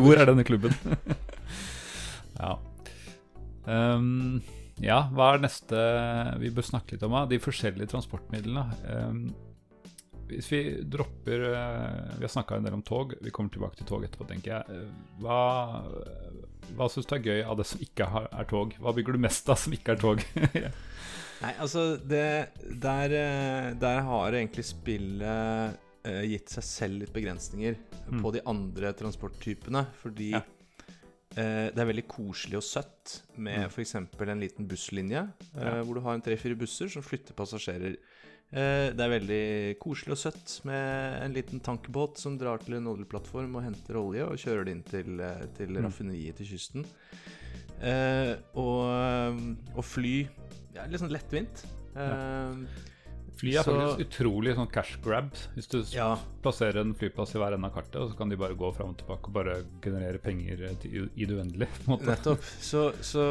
hvor 0.00 0.18
er 0.18 0.30
denne 0.30 0.44
klubben? 0.46 0.74
ja. 2.40 2.56
Um, 3.64 4.42
Ja, 4.82 5.04
hva 5.14 5.34
er 5.34 5.44
neste 5.44 5.80
vi 6.42 6.50
bør 6.50 6.66
snakke 6.66 6.96
litt 6.96 7.04
om? 7.06 7.14
De 7.30 7.38
forskjellige 7.42 7.92
transportmidlene. 7.92 8.64
Um, 8.90 9.20
hvis 10.26 10.48
vi 10.50 10.60
dropper 10.88 11.44
uh, 11.52 12.16
Vi 12.16 12.24
har 12.24 12.32
snakka 12.32 12.58
en 12.58 12.66
del 12.66 12.74
om 12.74 12.82
tog. 12.82 13.14
Vi 13.22 13.30
kommer 13.34 13.52
tilbake 13.54 13.78
til 13.78 13.86
tog 13.86 14.06
etterpå, 14.06 14.26
tenker 14.30 14.56
jeg. 14.56 14.82
Uh, 14.82 15.20
hva 15.22 15.40
hva 16.74 16.88
syns 16.88 17.06
du 17.06 17.12
er 17.18 17.26
gøy 17.26 17.42
av 17.44 17.58
det 17.60 17.66
som 17.68 17.82
ikke 17.84 18.06
er 18.24 18.46
tog? 18.50 18.72
Hva 18.80 18.94
bygger 18.96 19.14
du 19.14 19.20
mest 19.22 19.48
av 19.52 19.58
som 19.60 19.74
ikke 19.76 19.94
er 19.94 20.00
tog? 20.00 20.22
Nei, 21.44 21.52
altså 21.60 21.84
det, 22.00 22.24
der, 22.82 23.14
der, 23.80 24.00
har 24.08 24.36
egentlig 24.38 24.64
spillet 24.66 25.78
uh, 26.08 26.24
gitt 26.24 26.52
seg 26.56 26.66
selv 26.66 27.04
litt 27.04 27.14
begrensninger 27.14 27.76
mm. 28.08 28.18
på 28.24 28.34
de 28.34 28.42
andre 28.48 28.94
transporttypene. 28.96 29.84
Fordi 30.00 30.32
ja. 30.32 30.40
uh, 30.40 31.68
det 31.68 31.76
er 31.76 31.90
veldig 31.92 32.06
koselig 32.10 32.62
og 32.62 32.66
søtt 32.66 33.18
med 33.36 33.66
mm. 33.66 33.70
f.eks. 33.70 33.96
en 34.00 34.42
liten 34.42 34.68
busslinje, 34.70 35.26
uh, 35.54 35.62
ja. 35.62 35.78
hvor 35.84 36.00
du 36.00 36.04
har 36.06 36.16
en 36.16 36.24
tre-fire 36.24 36.58
busser 36.58 36.92
som 36.92 37.04
flytter 37.04 37.36
passasjerer 37.36 37.98
Eh, 38.54 38.92
det 38.94 39.02
er 39.02 39.10
veldig 39.10 39.44
koselig 39.82 40.14
og 40.14 40.20
søtt 40.20 40.52
med 40.68 41.16
en 41.24 41.32
liten 41.34 41.62
tankbåt 41.64 42.20
som 42.22 42.36
drar 42.38 42.60
til 42.62 42.76
en 42.78 42.86
oljeplattform 42.92 43.56
og 43.58 43.64
henter 43.66 43.98
olje 43.98 44.26
og 44.28 44.38
kjører 44.38 44.68
det 44.68 44.74
inn 44.76 44.84
til, 44.86 45.08
eh, 45.18 45.46
til 45.56 45.72
mm. 45.74 45.80
raffineriet 45.82 46.38
til 46.38 46.52
kysten. 46.52 46.86
Eh, 47.82 48.36
og, 48.60 49.40
og, 49.74 49.82
fly 49.82 50.14
ja, 50.74 50.88
Litt 50.90 51.02
sånn 51.02 51.14
lettvint. 51.14 51.64
Ja. 51.94 52.10
Fly 53.34 53.56
er 53.58 53.66
så, 53.66 53.72
faktisk 53.74 54.04
utrolig 54.04 54.52
sånn 54.54 54.68
cash 54.70 54.98
grab. 55.02 55.32
Hvis 55.56 55.66
du 55.72 55.80
ja. 55.90 56.12
plasserer 56.44 56.84
en 56.84 56.92
flyplass 56.98 57.34
i 57.34 57.40
hver 57.42 57.56
ende 57.56 57.66
av 57.66 57.74
kartet, 57.74 57.96
og 57.98 58.12
så 58.12 58.18
kan 58.18 58.30
de 58.30 58.38
bare 58.38 58.54
gå 58.58 58.70
fram 58.76 58.92
og 58.92 58.98
tilbake 59.00 59.30
og 59.30 59.34
bare 59.34 59.56
generere 59.82 60.20
penger 60.22 60.62
i 60.62 61.26
det 61.26 61.34
uendelige. 61.34 61.70
Nettopp. 62.06 62.44
Så, 62.74 62.86
så, 63.04 63.24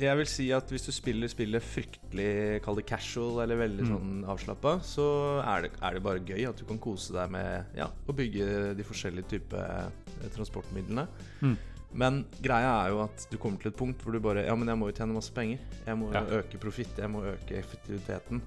jeg 0.00 0.16
vil 0.20 0.28
si 0.30 0.46
at 0.54 0.70
hvis 0.72 0.86
du 0.86 0.92
spiller 0.94 1.30
spillet 1.30 1.64
fryktelig, 1.64 2.30
kall 2.64 2.78
det 2.78 2.86
casual 2.88 3.42
eller 3.44 3.60
veldig 3.60 3.86
mm. 3.86 3.90
sånn 3.92 4.12
avslappa, 4.34 4.78
så 4.86 5.08
er 5.42 5.66
det, 5.66 5.72
er 5.82 5.98
det, 5.98 6.04
bare 6.04 6.22
gøy 6.24 6.46
at 6.48 6.60
du 6.60 6.64
kan 6.68 6.80
kose 6.82 7.16
deg 7.16 7.34
med 7.34 7.76
ja, 7.78 7.90
å 7.90 8.16
bygge 8.16 8.72
de 8.78 8.86
forskjellige 8.86 9.34
typer 9.34 9.66
eh, 9.66 10.30
transportmidlene. 10.34 11.06
Mm. 11.42 11.58
Men 11.92 12.22
greia 12.44 12.72
er 12.84 12.92
jo 12.92 13.02
at 13.06 13.24
du 13.30 13.38
kommer 13.40 13.60
til 13.62 13.72
et 13.72 13.78
punkt 13.78 14.02
hvor 14.04 14.12
du 14.12 14.20
bare 14.20 14.44
Ja, 14.44 14.54
men 14.58 14.68
jeg 14.68 14.78
må 14.78 14.90
jo 14.90 14.96
tjene 14.96 15.16
masse 15.16 15.32
penger. 15.34 15.62
Jeg 15.86 15.98
må 15.98 16.10
ja. 16.12 16.24
øke 16.40 16.60
profitt. 16.60 16.98
Jeg 16.98 17.10
må 17.10 17.24
øke 17.30 17.56
effektiviteten. 17.56 18.42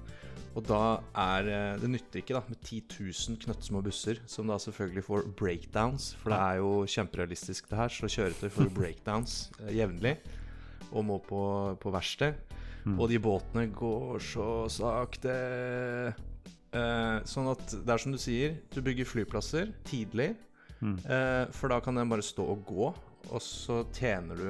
Og 0.52 0.66
da 0.68 1.00
er 1.16 1.48
eh, 1.48 1.80
Det 1.80 1.90
nytter 1.90 2.20
ikke 2.20 2.36
da 2.36 2.42
med 2.46 2.60
10 2.60 2.82
000 3.00 3.40
knøttsmå 3.46 3.80
busser, 3.82 4.20
som 4.28 4.50
da 4.50 4.58
selvfølgelig 4.60 5.04
får 5.08 5.28
breakdowns. 5.38 6.12
For 6.20 6.34
det 6.34 6.38
er 6.38 6.60
jo 6.60 6.72
kjemperealistisk, 6.86 7.70
det 7.70 7.80
her. 7.80 7.92
Så 7.92 8.10
kjøretøy 8.12 8.48
får 8.52 8.72
breakdowns 8.78 9.36
eh, 9.62 9.74
jevnlig 9.80 10.18
og 10.92 11.06
må 11.08 11.16
på, 11.24 11.42
på 11.80 11.92
verksted. 11.94 12.36
Mm. 12.84 12.98
Og 12.98 13.08
de 13.08 13.18
båtene 13.22 13.66
går 13.72 14.20
så 14.26 14.48
sakte. 14.72 15.34
Eh, 16.72 17.16
sånn 17.28 17.50
at 17.52 17.74
det 17.84 17.94
er 17.94 18.00
som 18.00 18.14
du 18.14 18.20
sier, 18.20 18.56
du 18.72 18.80
bygger 18.84 19.08
flyplasser 19.08 19.72
tidlig. 19.88 20.32
Mm. 20.82 20.96
Eh, 20.98 21.44
for 21.54 21.72
da 21.72 21.78
kan 21.84 21.96
den 21.96 22.10
bare 22.10 22.24
stå 22.26 22.44
og 22.54 22.64
gå, 22.66 22.90
og 23.30 23.42
så 23.44 23.82
tjener 23.94 24.38
du 24.38 24.48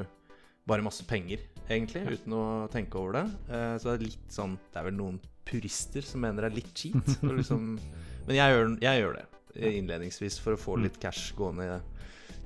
bare 0.69 0.85
masse 0.85 1.05
penger, 1.09 1.43
egentlig, 1.67 2.05
uten 2.17 2.37
å 2.39 2.45
tenke 2.73 3.01
over 3.01 3.19
det. 3.19 3.27
Eh, 3.51 3.75
så 3.83 3.91
det 3.91 3.95
er 3.95 4.09
litt 4.09 4.35
sånn 4.35 4.57
Det 4.71 4.81
er 4.81 4.89
vel 4.89 4.99
noen 4.99 5.21
purister 5.49 6.05
som 6.07 6.23
mener 6.23 6.47
det 6.47 6.53
er 6.53 6.59
litt 6.61 6.73
cheat. 6.79 7.15
Liksom, 7.27 7.71
men 8.27 8.37
jeg 8.39 8.55
gjør, 8.55 8.75
jeg 8.85 9.03
gjør, 9.03 9.19
det 9.19 9.29
innledningsvis 9.53 10.39
for 10.41 10.57
å 10.57 10.61
få 10.61 10.79
litt 10.81 10.99
cash 11.03 11.35
gående. 11.37 11.81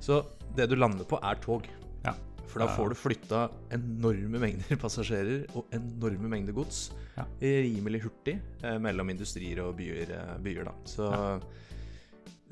Så 0.03 0.21
det 0.57 0.67
du 0.69 0.75
lander 0.77 1.07
på, 1.07 1.19
er 1.23 1.39
tog. 1.43 1.67
Ja. 2.05 2.13
For 2.47 2.63
da 2.63 2.69
får 2.71 2.91
du 2.91 2.99
flytta 2.99 3.45
enorme 3.75 4.41
mengder 4.41 4.79
passasjerer 4.83 5.45
og 5.57 5.71
enorme 5.75 6.31
mengder 6.31 6.55
gods 6.55 6.87
ja. 7.17 7.25
rimelig 7.41 8.05
hurtig 8.05 8.37
eh, 8.63 8.77
mellom 8.81 9.11
industrier 9.13 9.63
og 9.65 9.75
byer. 9.79 10.13
Eh, 10.17 10.35
byer 10.43 10.69
da. 10.69 10.75
Så 10.87 11.09
ja. 11.11 11.33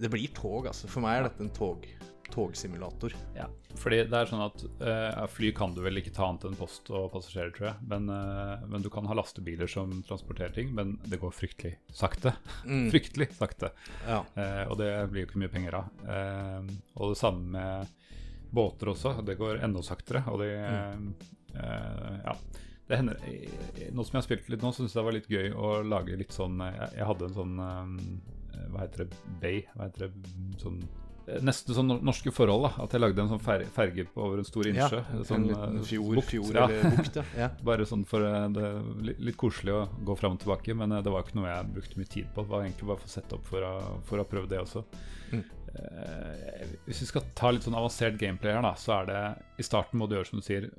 det 0.04 0.12
blir 0.14 0.32
tog, 0.36 0.70
altså. 0.72 0.92
For 0.92 1.06
meg 1.06 1.20
er 1.20 1.30
dette 1.30 1.46
en 1.46 1.56
tog, 1.56 1.88
togsimulator. 2.32 3.14
Ja, 3.36 3.48
fordi 3.80 4.02
det 4.10 4.18
er 4.18 4.30
sånn 4.30 4.44
at 4.46 4.64
uh, 4.82 5.26
Fly 5.32 5.52
kan 5.56 5.76
du 5.76 5.82
vel 5.86 6.00
ikke 6.00 6.14
ta 6.16 6.28
annet 6.30 6.48
enn 6.50 6.58
post 6.60 6.90
og 6.94 7.10
passasjerer, 7.14 7.54
tror 7.56 7.70
jeg. 7.70 7.88
Men, 7.92 8.10
uh, 8.10 8.66
men, 8.70 8.84
du 8.86 8.90
kan 8.94 9.08
ha 9.10 9.18
lastebiler 9.18 9.70
som 9.72 9.94
transporterer 10.08 10.56
ting, 10.56 10.72
men 10.76 10.96
det 11.06 11.20
går 11.22 11.36
fryktelig 11.36 11.76
sakte. 11.94 12.36
Mm. 12.66 12.90
fryktelig 12.94 13.30
sakte. 13.38 13.72
Ja. 14.08 14.24
Uh, 14.38 14.64
og 14.70 14.78
det 14.82 14.92
blir 15.12 15.26
jo 15.26 15.30
ikke 15.30 15.44
mye 15.44 15.54
penger 15.54 15.80
av. 15.82 15.94
og 16.96 17.14
det 17.14 17.20
samme 17.20 17.52
med 17.56 17.96
båter 18.56 18.94
også. 18.94 19.18
Det 19.26 19.38
går 19.40 19.64
enda 19.66 19.84
saktere. 19.84 20.24
Og 20.32 20.44
det 20.44 20.54
mm. 20.60 21.10
Ja. 21.56 22.36
Det 22.86 22.98
hender, 23.00 23.22
Nå 23.96 24.04
som 24.04 24.18
jeg 24.18 24.20
har 24.20 24.26
spilt 24.26 24.50
litt 24.52 24.62
nå, 24.62 24.70
syns 24.76 24.94
jeg 24.94 25.00
det 25.00 25.06
var 25.08 25.16
litt 25.16 25.30
gøy 25.32 25.54
å 25.56 25.70
lage 25.88 26.18
litt 26.20 26.36
sånn 26.36 26.60
Jeg, 26.62 26.90
jeg 27.00 27.08
hadde 27.10 27.30
en 27.30 27.38
sånn 27.38 27.56
Hva 27.64 28.84
heter 28.84 29.06
det? 29.06 29.22
Bay? 29.42 29.64
Hva 29.74 29.88
heter 29.88 30.06
det? 30.06 30.34
Sånn 30.62 30.84
Nesten 31.26 31.74
sånn 31.74 31.94
norske 32.06 32.32
forhold. 32.34 32.68
da 32.68 32.84
At 32.86 32.94
jeg 32.94 33.02
lagde 33.02 33.24
en 33.24 33.32
sånn 33.34 33.42
ferge 33.42 34.06
over 34.14 34.42
en 34.42 34.48
stor 34.48 34.70
innsjø. 34.70 35.02
Ja, 35.02 35.24
sånn, 35.26 35.48
en 35.48 35.50
liten 35.50 35.88
fjord, 35.90 36.20
bukt, 36.20 36.30
fjord 36.30 36.60
ja. 36.60 36.66
eller 36.68 36.98
bukt. 37.00 37.20
Ja. 37.38 37.50
Bare 37.70 37.88
sånn 37.90 38.06
for 38.10 38.26
eh, 38.28 38.46
det, 38.54 38.72
litt 39.26 39.40
koselig 39.42 39.74
å 39.74 39.82
gå 40.06 40.18
fram 40.20 40.38
og 40.38 40.44
tilbake. 40.44 40.78
Men 40.78 40.94
eh, 40.94 41.04
det 41.06 41.14
var 41.14 41.26
ikke 41.26 41.40
noe 41.40 41.50
jeg 41.50 41.72
brukte 41.80 42.02
mye 42.02 42.14
tid 42.18 42.30
på. 42.36 42.46
Det 42.46 42.54
var 42.54 42.66
egentlig 42.66 42.90
bare 42.92 43.02
for 43.02 43.10
å 43.10 43.16
sette 43.16 43.40
opp 43.40 43.50
for 43.50 43.66
å, 43.66 43.74
for 44.06 44.22
å 44.22 44.28
prøve 44.30 44.52
det 44.52 44.62
også. 44.62 44.86
Mm. 45.34 45.44
Eh, 45.76 46.78
hvis 46.86 47.02
vi 47.04 47.10
skal 47.10 47.26
ta 47.38 47.52
litt 47.52 47.66
sånn 47.66 47.78
avansert 47.78 48.20
gameplay 48.22 48.54
her, 48.56 48.64
da, 48.66 48.76
så 48.80 49.00
er 49.00 49.10
det 49.10 49.22
I 49.60 49.68
starten 49.68 50.00
må 50.00 50.08
du 50.08 50.18
gjøre 50.20 50.30
som 50.30 50.42
du 50.42 50.46
sier. 50.46 50.70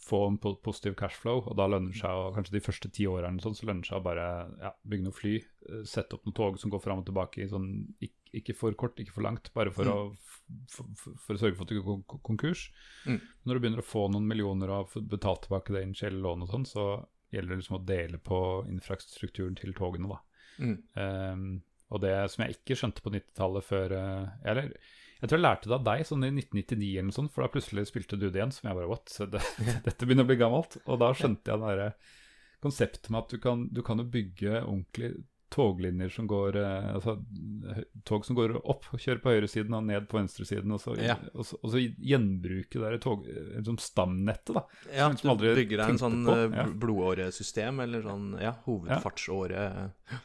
Få 0.00 0.22
en 0.30 0.38
positiv 0.40 0.94
cashflow, 0.96 1.42
og 1.44 1.56
da 1.58 1.66
lønner 1.68 1.92
det 1.92 2.00
seg 2.00 2.16
å, 2.16 2.30
kanskje 2.36 2.54
de 2.56 2.64
første 2.64 2.88
ti 2.94 3.04
årene 3.10 3.42
sånn, 3.44 3.56
så 3.58 3.68
lønner 3.68 3.84
det 3.84 3.90
seg 3.90 4.00
å 4.00 4.06
bare 4.06 4.28
ja, 4.62 4.70
bygge 4.88 5.06
noe 5.06 5.16
fly, 5.16 5.34
sette 5.88 6.16
opp 6.16 6.24
noen 6.24 6.38
tog 6.38 6.56
som 6.62 6.72
går 6.72 6.82
fram 6.84 7.02
og 7.02 7.10
tilbake 7.10 7.44
i 7.44 7.50
sånn 7.50 7.68
ikke 8.00 8.16
ikke 8.36 8.54
for 8.54 8.76
kort, 8.78 8.98
ikke 9.02 9.14
for 9.14 9.26
langt, 9.26 9.50
bare 9.56 9.72
for, 9.74 9.88
mm. 9.88 9.92
å, 9.92 10.60
for, 10.70 10.90
for, 11.18 11.34
å 11.34 11.40
sørge 11.40 11.56
for 11.56 11.64
at 11.64 11.72
du 11.72 11.78
ikke 11.78 11.96
går 11.96 12.20
konkurs. 12.26 12.66
Mm. 13.08 13.18
Når 13.42 13.56
du 13.56 13.62
begynner 13.62 13.82
å 13.82 13.86
få 13.86 14.06
noen 14.12 14.28
millioner 14.30 14.70
og 14.70 14.92
har 14.94 15.08
betalt 15.10 15.46
tilbake 15.46 15.74
det 15.74 15.84
initielle 15.86 16.22
lånet 16.22 16.48
og 16.48 16.54
sånn, 16.54 16.68
så 16.68 16.86
gjelder 17.34 17.54
det 17.54 17.60
liksom 17.62 17.78
å 17.78 17.84
dele 17.86 18.20
på 18.22 18.40
infrastrukturen 18.70 19.58
til 19.58 19.74
togene, 19.78 20.10
da. 20.10 20.22
Mm. 20.60 20.76
Um, 20.94 21.44
og 21.90 22.02
det 22.04 22.14
som 22.30 22.44
jeg 22.44 22.58
ikke 22.58 22.76
skjønte 22.78 23.02
på 23.02 23.12
90-tallet 23.14 23.64
før 23.64 23.92
uh, 23.96 24.32
Eller 24.46 24.74
jeg 25.20 25.28
tror 25.28 25.36
jeg 25.36 25.44
lærte 25.44 25.68
det 25.68 25.76
av 25.76 25.86
deg 25.86 26.06
sånn 26.08 26.24
i 26.24 26.30
1999 26.32 26.90
eller 26.94 27.08
noe 27.10 27.16
sånt, 27.16 27.32
for 27.34 27.44
da 27.44 27.52
plutselig 27.52 27.88
spilte 27.90 28.16
du 28.16 28.28
det 28.30 28.40
igjen, 28.40 28.54
som 28.56 28.70
jeg 28.70 28.78
bare 28.78 28.88
What? 28.88 29.12
Det, 29.34 29.42
dette 29.88 30.06
begynner 30.08 30.24
å 30.24 30.30
bli 30.30 30.40
gammelt. 30.40 30.78
Og 30.86 31.02
da 31.02 31.10
skjønte 31.16 31.52
jeg 31.52 31.60
det 31.60 31.74
derre 31.74 31.90
konseptet 32.60 33.10
med 33.12 33.24
at 33.24 33.34
du 33.34 33.40
kan, 33.40 33.66
du 33.72 33.82
kan 33.84 34.00
jo 34.00 34.08
bygge 34.08 34.62
ordentlig 34.62 35.14
toglinjer 35.50 36.12
som 36.14 36.28
går 36.30 36.56
eh, 36.60 36.88
altså, 36.94 37.16
Tog 38.06 38.26
som 38.26 38.36
går 38.38 38.54
opp 38.60 38.86
og 38.94 39.02
kjører 39.02 39.20
på 39.22 39.32
høyresiden 39.34 39.74
og 39.74 39.86
ned 39.88 40.06
på 40.10 40.20
venstresiden, 40.20 40.70
og 40.76 40.82
så, 40.82 40.94
ja. 41.00 41.16
og 41.34 41.46
så, 41.48 41.58
og 41.60 41.72
så 41.72 41.82
gjenbruke 41.82 42.80
det 42.84 43.00
tog, 43.02 43.26
liksom 43.26 43.80
stamnettet, 43.82 44.54
da. 44.56 44.64
Ja, 44.94 45.10
du 45.10 45.46
bygger 45.48 45.82
deg 45.82 45.96
en 45.96 46.00
sånn. 46.00 46.20
Eh, 46.30 46.60
blodåresystem, 46.80 47.82
eller 47.82 48.06
sånn 48.06 48.32
ja, 48.40 48.54
hovedfartsåre. 48.68 49.66
Ja. 50.12 50.20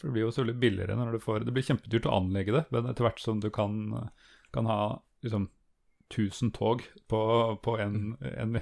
For 0.00 0.08
det 0.08 0.16
blir 0.16 0.24
jo 0.24 0.32
så 0.34 0.46
litt 0.48 0.60
billigere 0.62 0.96
når 0.96 1.12
du 1.12 1.22
får 1.22 1.44
Det 1.44 1.52
blir 1.52 1.66
kjempedyrt 1.66 2.08
å 2.08 2.16
anlegge 2.16 2.56
det, 2.56 2.64
men 2.72 2.88
etter 2.88 3.04
hvert 3.04 3.20
som 3.20 3.42
du 3.42 3.50
kan, 3.52 4.08
kan 4.54 4.68
ha 4.70 4.80
liksom 5.24 5.50
1000 6.10 6.54
tog 6.56 6.82
på, 7.10 7.20
på 7.62 7.76
en, 7.78 8.16
en, 8.24 8.56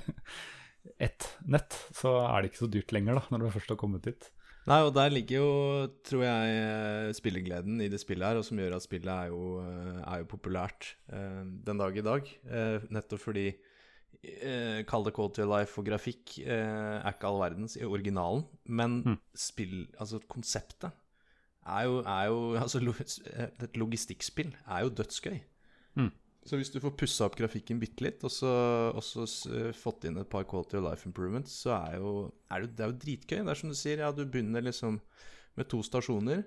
ett 0.99 1.29
nett, 1.47 1.77
så 1.97 2.19
er 2.27 2.43
det 2.43 2.51
ikke 2.51 2.65
så 2.65 2.73
dyrt 2.73 2.93
lenger, 2.93 3.21
da, 3.21 3.25
når 3.31 3.45
du 3.45 3.55
først 3.55 3.73
har 3.73 3.81
kommet 3.81 4.05
dit. 4.09 4.29
Nei, 4.69 4.83
og 4.85 4.93
der 4.93 5.15
ligger 5.15 5.39
jo, 5.39 5.53
tror 6.05 6.27
jeg, 6.27 6.57
eh, 6.61 7.15
spillegleden 7.17 7.81
i 7.81 7.89
det 7.89 8.03
spillet 8.03 8.27
her, 8.27 8.41
og 8.41 8.45
som 8.45 8.59
gjør 8.61 8.77
at 8.77 8.85
spillet 8.85 9.09
er 9.15 9.31
jo, 9.31 9.63
eh, 9.63 10.03
er 10.03 10.21
jo 10.21 10.29
populært 10.29 10.91
eh, 11.09 11.41
den 11.65 11.81
dag 11.81 11.97
i 11.97 12.05
dag. 12.05 12.29
Eh, 12.45 12.85
nettopp 12.93 13.23
fordi 13.23 13.47
eh, 13.49 14.83
Kall 14.89 15.09
det 15.09 15.15
quality 15.17 15.47
of 15.47 15.53
life 15.55 15.81
og 15.81 15.89
grafikk 15.89 16.37
eh, 16.45 16.99
er 16.99 17.15
ikke 17.15 17.31
all 17.31 17.41
verdens 17.41 17.79
i 17.81 17.87
originalen, 17.89 18.45
men 18.69 19.01
mm. 19.07 19.19
spill, 19.49 19.87
altså 19.97 20.21
konseptet 20.29 20.93
er 21.69 21.85
jo, 21.89 22.01
er 22.03 22.25
jo 22.31 22.41
Altså 22.63 22.81
et 22.81 23.79
logistikkspill 23.79 24.55
er 24.65 24.87
jo 24.87 24.95
dødsgøy. 25.01 25.39
Mm. 26.01 26.11
Så 26.49 26.57
hvis 26.57 26.71
du 26.73 26.79
får 26.81 26.95
pussa 26.97 27.27
opp 27.29 27.37
grafikken 27.37 27.81
bitte 27.81 28.05
litt, 28.07 28.23
og 28.25 28.33
så, 28.33 28.51
og 28.97 29.03
så 29.05 29.27
uh, 29.53 29.73
fått 29.77 30.07
inn 30.09 30.17
et 30.17 30.31
par 30.33 30.47
quality 30.49 30.79
of 30.79 30.87
life 30.87 31.05
improvements, 31.09 31.53
så 31.65 31.75
er, 31.77 31.99
jo, 32.01 32.13
er 32.49 32.65
det, 32.65 32.71
det 32.79 32.85
er 32.85 32.93
jo 32.93 33.01
dritgøy. 33.03 33.41
Det 33.43 33.53
er 33.53 33.61
som 33.61 33.75
du 33.75 33.77
sier, 33.77 34.01
ja, 34.01 34.09
du 34.15 34.25
begynner 34.25 34.65
liksom 34.65 34.97
med 35.59 35.69
to 35.69 35.83
stasjoner 35.85 36.47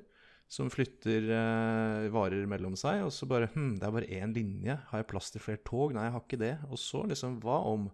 som 0.52 0.68
flytter 0.72 1.30
eh, 1.32 2.10
varer 2.12 2.48
mellom 2.50 2.74
seg, 2.80 3.06
og 3.06 3.14
så 3.16 3.28
bare 3.30 3.48
Hm, 3.54 3.78
det 3.80 3.88
er 3.88 3.94
bare 3.96 4.10
én 4.20 4.34
linje. 4.36 4.76
Har 4.90 5.00
jeg 5.00 5.08
plass 5.08 5.32
til 5.32 5.44
flere 5.44 5.62
tog? 5.64 5.94
Nei, 5.96 6.10
jeg 6.10 6.16
har 6.18 6.26
ikke 6.26 6.42
det. 6.42 6.56
Og 6.68 6.82
så 6.82 7.06
liksom, 7.08 7.38
hva 7.44 7.62
om 7.70 7.88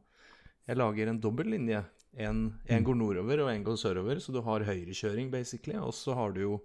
jeg 0.65 0.79
lager 0.79 1.11
en 1.11 1.21
dobbel 1.21 1.51
linje? 1.53 1.83
En, 2.17 2.39
en, 2.65 2.79
mm. 2.81 2.87
går 2.87 2.97
nordover, 2.97 3.43
og 3.43 3.51
en 3.51 3.67
går 3.67 3.77
sørover, 3.77 4.23
så 4.23 4.33
du 4.33 4.41
har 4.41 4.65
høyrekjøring, 4.65 5.29
basically. 5.29 5.77
Og 5.77 5.93
så 5.93 6.17
har 6.17 6.33
du 6.33 6.41
jo 6.41 6.55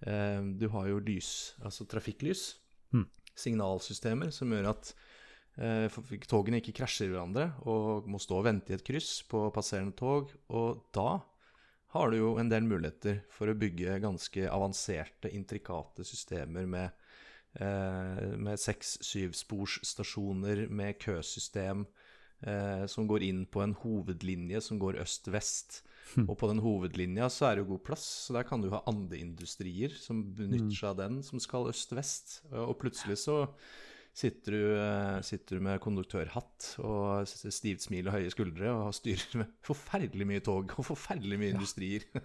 Du 0.00 0.62
har 0.72 0.86
jo 0.88 1.02
lys, 1.04 1.58
altså 1.60 1.84
trafikklys. 1.84 2.54
Mm 2.94 3.04
signalsystemer 3.40 4.30
som 4.34 4.52
gjør 4.52 4.66
at 4.72 4.90
eh, 5.60 5.86
togene 6.28 6.58
ikke 6.60 6.76
krasjer 6.80 7.08
hverandre 7.12 7.46
og 7.68 8.08
må 8.10 8.18
stå 8.22 8.34
og 8.40 8.46
vente 8.48 8.70
i 8.72 8.76
et 8.78 8.86
kryss 8.86 9.10
på 9.30 9.38
passerende 9.54 9.96
tog. 9.98 10.24
Og 10.52 10.68
da 10.94 11.10
har 11.94 12.06
du 12.10 12.16
jo 12.20 12.30
en 12.38 12.50
del 12.50 12.64
muligheter 12.68 13.16
for 13.34 13.46
å 13.50 13.58
bygge 13.58 14.02
ganske 14.02 14.50
avanserte, 14.50 15.32
intrikate 15.34 16.02
systemer 16.06 16.64
med, 16.70 16.88
eh, 17.58 18.36
med 18.38 18.56
seks-syvsporsstasjoner, 18.62 20.68
med 20.70 20.98
køsystem 21.02 21.78
eh, 22.46 22.84
som 22.86 23.06
går 23.10 23.20
inn 23.26 23.46
på 23.46 23.62
en 23.64 23.74
hovedlinje 23.82 24.60
som 24.68 24.76
går 24.82 25.00
øst-vest. 25.02 25.82
Og 26.26 26.34
på 26.40 26.48
den 26.50 26.62
hovedlinja 26.64 27.28
så 27.32 27.48
er 27.48 27.56
det 27.56 27.64
jo 27.64 27.74
god 27.74 27.84
plass, 27.90 28.06
så 28.26 28.38
der 28.38 28.48
kan 28.48 28.62
du 28.62 28.70
ha 28.72 28.82
andeindustrier 28.90 29.94
som 29.98 30.24
benytter 30.36 30.74
seg 30.74 30.90
av 30.92 30.98
den, 31.02 31.20
som 31.26 31.42
skal 31.42 31.70
øst-vest. 31.70 32.40
Og 32.50 32.74
plutselig 32.80 33.20
så 33.22 33.44
sitter 34.16 34.56
du, 34.56 34.64
eh, 34.80 35.20
sitter 35.26 35.58
du 35.58 35.66
med 35.68 35.80
konduktørhatt 35.82 36.74
og 36.82 37.30
stivt 37.30 37.86
smil 37.86 38.10
og 38.10 38.16
høye 38.18 38.32
skuldre 38.32 38.72
og 38.74 38.96
styrer 38.96 39.44
med 39.44 39.54
forferdelig 39.66 40.26
mye 40.26 40.44
tog 40.44 40.74
og 40.76 40.88
forferdelig 40.90 41.38
mye 41.40 41.54
industrier. 41.54 42.06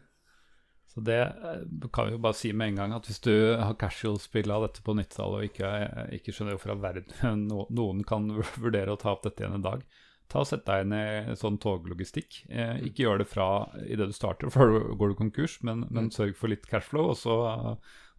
Så 0.96 1.02
det 1.04 1.20
eh, 1.20 1.64
kan 1.94 2.08
vi 2.08 2.16
jo 2.16 2.24
bare 2.24 2.38
si 2.38 2.54
med 2.56 2.72
en 2.72 2.82
gang 2.82 2.96
at 2.96 3.08
hvis 3.10 3.22
du 3.26 3.34
har 3.60 3.78
casual-spill 3.80 4.52
av 4.54 4.68
dette 4.68 4.84
på 4.86 4.96
90-tallet 4.96 5.42
og 5.42 5.48
ikke, 5.50 5.72
eh, 5.86 6.12
ikke 6.20 6.36
skjønner 6.36 6.58
hvorfor 6.58 6.82
verden 6.82 7.48
noen 7.80 8.04
kan 8.08 8.30
vurdere 8.62 8.96
å 8.96 9.00
ta 9.02 9.14
opp 9.14 9.26
dette 9.28 9.44
igjen 9.44 9.60
en 9.60 9.66
dag, 9.66 9.86
ta 10.32 10.42
og 10.42 10.48
sett 10.50 10.66
deg 10.66 10.86
inn 10.86 10.94
i 10.98 11.36
sånn 11.40 11.60
toglogistikk. 11.62 12.42
Eh, 12.50 12.80
ikke 12.90 13.06
gjør 13.06 13.22
det 13.22 13.28
fra 13.30 13.48
idet 13.86 14.08
du 14.10 14.16
starter, 14.18 14.50
for 14.54 14.74
da 14.74 14.96
går 14.98 15.14
du 15.14 15.20
konkurs, 15.20 15.60
men, 15.64 15.86
men 15.94 16.12
sørg 16.14 16.36
for 16.40 16.52
litt 16.52 16.66
cashflow, 16.70 17.12
og 17.14 17.18
så, 17.20 17.36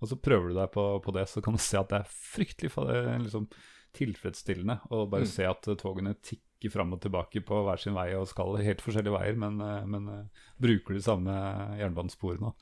og 0.01 0.11
så 0.11 0.19
prøver 0.21 0.53
du 0.53 0.59
deg 0.61 0.71
på, 0.75 0.85
på 1.05 1.17
det. 1.17 1.27
Så 1.33 1.43
kan 1.45 1.57
du 1.57 1.63
se 1.63 1.79
at 1.81 1.91
det 1.93 2.03
er 2.03 2.13
fryktelig 2.13 2.71
liksom, 3.27 3.49
tilfredsstillende 3.97 4.81
å 4.93 5.07
bare 5.09 5.25
Mm. 5.27 5.33
se 5.33 5.47
at 5.49 5.69
togene 5.81 6.15
tikker 6.21 6.73
fram 6.73 6.93
og 6.93 7.01
tilbake 7.05 7.41
på 7.45 7.63
hver 7.67 7.81
sin 7.81 7.95
vei 7.97 8.11
og 8.17 8.29
skal 8.29 8.57
helt 8.61 8.83
forskjellige 8.85 9.15
veier, 9.17 9.37
men, 9.41 9.61
eh, 9.61 9.85
men 9.89 10.09
eh, 10.09 10.45
bruker 10.61 10.95
de 10.97 11.03
samme 11.05 11.33
jernbanesporene. 11.81 12.53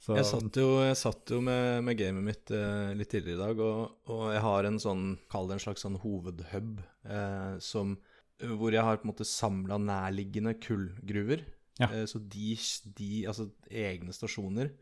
Så, 0.00 0.14
Jeg 0.16 0.24
satt 0.24 0.56
jo, 0.56 0.68
jeg 0.80 0.96
satt 0.96 1.28
jo 1.28 1.42
med, 1.44 1.84
med 1.84 1.98
gamet 1.98 2.24
mitt 2.24 2.50
eh, 2.56 2.94
litt 2.96 3.10
tidligere 3.12 3.36
i 3.36 3.42
dag, 3.42 3.58
og, 3.60 3.98
og 4.08 4.22
jeg 4.32 4.40
har 4.46 4.64
en 4.64 4.78
sånn, 4.80 5.02
kall 5.28 5.46
det 5.50 5.58
en 5.58 5.64
slags 5.66 5.84
sånn 5.84 5.98
hovedhub, 6.00 6.78
eh, 7.04 7.58
som, 7.60 7.98
hvor 8.56 8.74
jeg 8.74 8.84
har 8.86 9.00
på 9.00 9.06
en 9.06 9.12
måte 9.12 9.28
samla 9.28 9.78
nærliggende 9.82 10.54
kullgruver. 10.62 11.44
Ja. 11.80 11.90
Eh, 11.90 12.06
så 12.10 12.20
de, 12.20 12.54
de, 12.98 13.10
altså 13.30 13.50
egne 13.70 14.14
stasjoner 14.16 14.72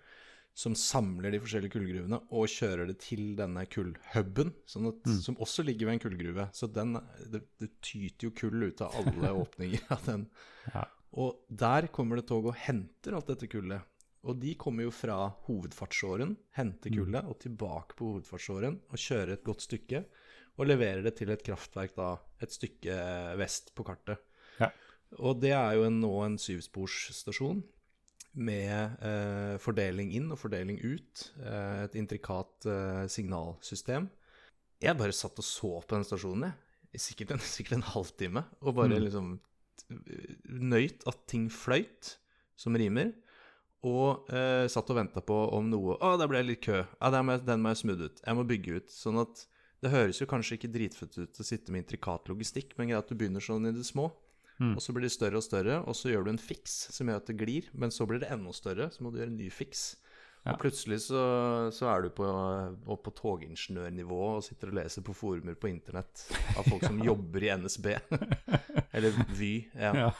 som 0.58 0.74
samler 0.74 1.30
de 1.30 1.38
forskjellige 1.38 1.76
kullgruvene 1.76 2.18
og 2.34 2.50
kjører 2.50 2.88
det 2.90 2.96
til 3.04 3.36
denne 3.38 3.62
kullhuben, 3.70 4.50
sånn 4.66 4.88
mm. 4.90 5.18
som 5.22 5.36
også 5.38 5.62
ligger 5.62 5.86
ved 5.86 5.98
en 5.98 6.02
kullgruve. 6.02 6.48
Så 6.56 6.66
den, 6.74 6.96
det, 7.30 7.44
det 7.62 7.68
tyter 7.78 8.26
jo 8.26 8.34
kull 8.34 8.64
ut 8.66 8.82
av 8.82 8.96
alle 8.98 9.30
åpninger 9.44 9.84
av 9.94 10.02
den. 10.08 10.24
Ja. 10.72 10.82
Og 11.22 11.44
der 11.48 11.86
kommer 11.94 12.18
det 12.18 12.26
tog 12.28 12.50
og 12.50 12.58
henter 12.58 13.14
alt 13.16 13.30
dette 13.30 13.48
kullet. 13.50 13.86
Og 14.26 14.40
de 14.42 14.56
kommer 14.58 14.88
jo 14.88 14.92
fra 14.92 15.28
hovedfartsåren, 15.46 16.34
henter 16.58 16.90
kullet, 16.92 17.30
og 17.30 17.38
tilbake 17.44 17.94
på 17.96 18.10
hovedfartsåren 18.10 18.80
og 18.90 18.98
kjører 18.98 19.36
et 19.36 19.46
godt 19.46 19.62
stykke. 19.64 20.02
Og 20.58 20.66
leverer 20.66 21.02
det 21.06 21.14
til 21.20 21.30
et 21.30 21.42
kraftverk 21.46 21.94
da 21.96 22.16
et 22.42 22.50
stykke 22.54 22.94
vest 23.38 23.72
på 23.78 23.84
kartet. 23.86 24.18
Ja. 24.58 24.70
Og 25.22 25.38
det 25.40 25.52
er 25.54 25.76
jo 25.78 25.84
en, 25.86 26.00
nå 26.02 26.10
en 26.24 26.38
syvsporsstasjon 26.42 27.62
med 28.38 28.98
eh, 29.02 29.54
fordeling 29.62 30.10
inn 30.18 30.26
og 30.34 30.38
fordeling 30.42 30.80
ut. 30.82 31.28
Eh, 31.40 31.84
et 31.86 31.94
intrikat 31.98 32.66
eh, 32.68 33.04
signalsystem. 33.10 34.08
Jeg 34.82 34.98
bare 34.98 35.14
satt 35.16 35.38
og 35.40 35.46
så 35.46 35.70
på 35.82 35.94
den 35.96 36.04
stasjonen, 36.06 36.50
jeg. 36.50 37.00
Sikkert 37.02 37.32
en, 37.36 37.42
sikkert 37.56 37.78
en 37.78 37.88
halvtime. 37.94 38.44
Og 38.62 38.74
bare 38.78 38.98
Mm. 38.98 39.04
liksom 39.06 39.30
nøyt 40.48 41.06
at 41.08 41.20
ting 41.30 41.48
fløyt, 41.52 42.16
som 42.58 42.74
rimer. 42.78 43.12
Og 43.86 44.26
eh, 44.34 44.66
satt 44.70 44.90
og 44.90 44.98
venta 44.98 45.22
på 45.22 45.36
om 45.54 45.68
noe 45.70 45.94
Å, 46.02 46.16
der 46.18 46.26
ble 46.30 46.40
det 46.42 46.48
litt 46.50 46.64
kø. 46.66 46.80
Ja, 46.98 47.10
den 47.14 47.26
må, 47.28 47.36
jeg- 47.36 47.46
den 47.46 47.62
må 47.62 47.70
jeg 47.72 47.80
smooth 47.84 48.08
ut. 48.08 48.20
Jeg 48.26 48.34
må 48.38 48.44
bygge 48.48 48.80
ut. 48.80 48.88
Sånn 48.90 49.20
at 49.22 49.44
det 49.84 49.92
høres 49.92 50.18
jo 50.18 50.26
kanskje 50.30 50.56
ikke 50.58 50.72
dritfett 50.74 51.20
ut 51.20 51.38
å 51.38 51.46
sitte 51.46 51.74
med 51.74 51.84
intrikat 51.84 52.30
logistikk, 52.30 52.74
men 52.78 52.90
greit 52.90 53.04
at 53.04 53.12
du 53.12 53.18
begynner 53.18 53.44
sånn 53.44 53.68
i 53.70 53.74
det 53.76 53.86
små. 53.86 54.10
Mm. 54.58 54.74
Og 54.74 54.82
så 54.82 54.94
blir 54.94 55.06
det 55.06 55.14
større 55.14 55.38
og 55.38 55.46
større, 55.46 55.78
og 55.86 55.94
så 55.94 56.10
gjør 56.10 56.26
du 56.26 56.32
en 56.32 56.42
fiks 56.42 56.88
som 56.94 57.06
gjør 57.06 57.20
at 57.20 57.30
det 57.30 57.38
glir. 57.38 57.68
Men 57.78 57.94
så 57.94 58.08
blir 58.10 58.22
det 58.22 58.30
enda 58.34 58.54
større, 58.56 58.88
så 58.90 59.04
må 59.04 59.12
du 59.12 59.20
gjøre 59.20 59.30
en 59.30 59.38
ny 59.38 59.50
fiks. 59.54 59.92
Ja. 60.42 60.54
Og 60.54 60.62
plutselig 60.62 61.00
så, 61.04 61.20
så 61.74 61.90
er 61.92 62.06
du 62.06 62.10
på, 62.14 62.26
opp 62.90 63.04
på 63.06 63.12
togingeniørnivå 63.18 64.18
og 64.38 64.44
sitter 64.46 64.72
og 64.72 64.78
leser 64.78 65.04
på 65.06 65.14
forumer 65.16 65.58
på 65.58 65.70
internett 65.70 66.24
av 66.56 66.66
folk 66.66 66.86
som 66.86 66.98
jobber 67.08 67.46
i 67.46 67.52
NSB. 67.62 67.88
Eller 68.96 69.18
Vy. 69.38 69.52
Ja. 69.78 69.92
Ja. 69.94 70.10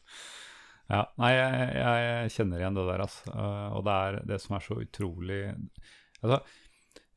ja. 0.94 1.02
Nei, 1.20 1.32
jeg, 1.36 1.70
jeg 1.78 2.34
kjenner 2.38 2.62
igjen 2.64 2.80
det 2.80 2.88
der, 2.90 3.06
altså. 3.06 3.36
Og 3.76 3.86
det 3.86 3.98
er 4.00 4.20
det 4.32 4.40
som 4.42 4.58
er 4.58 4.66
så 4.66 4.80
utrolig 4.82 5.42
Altså, 6.20 6.42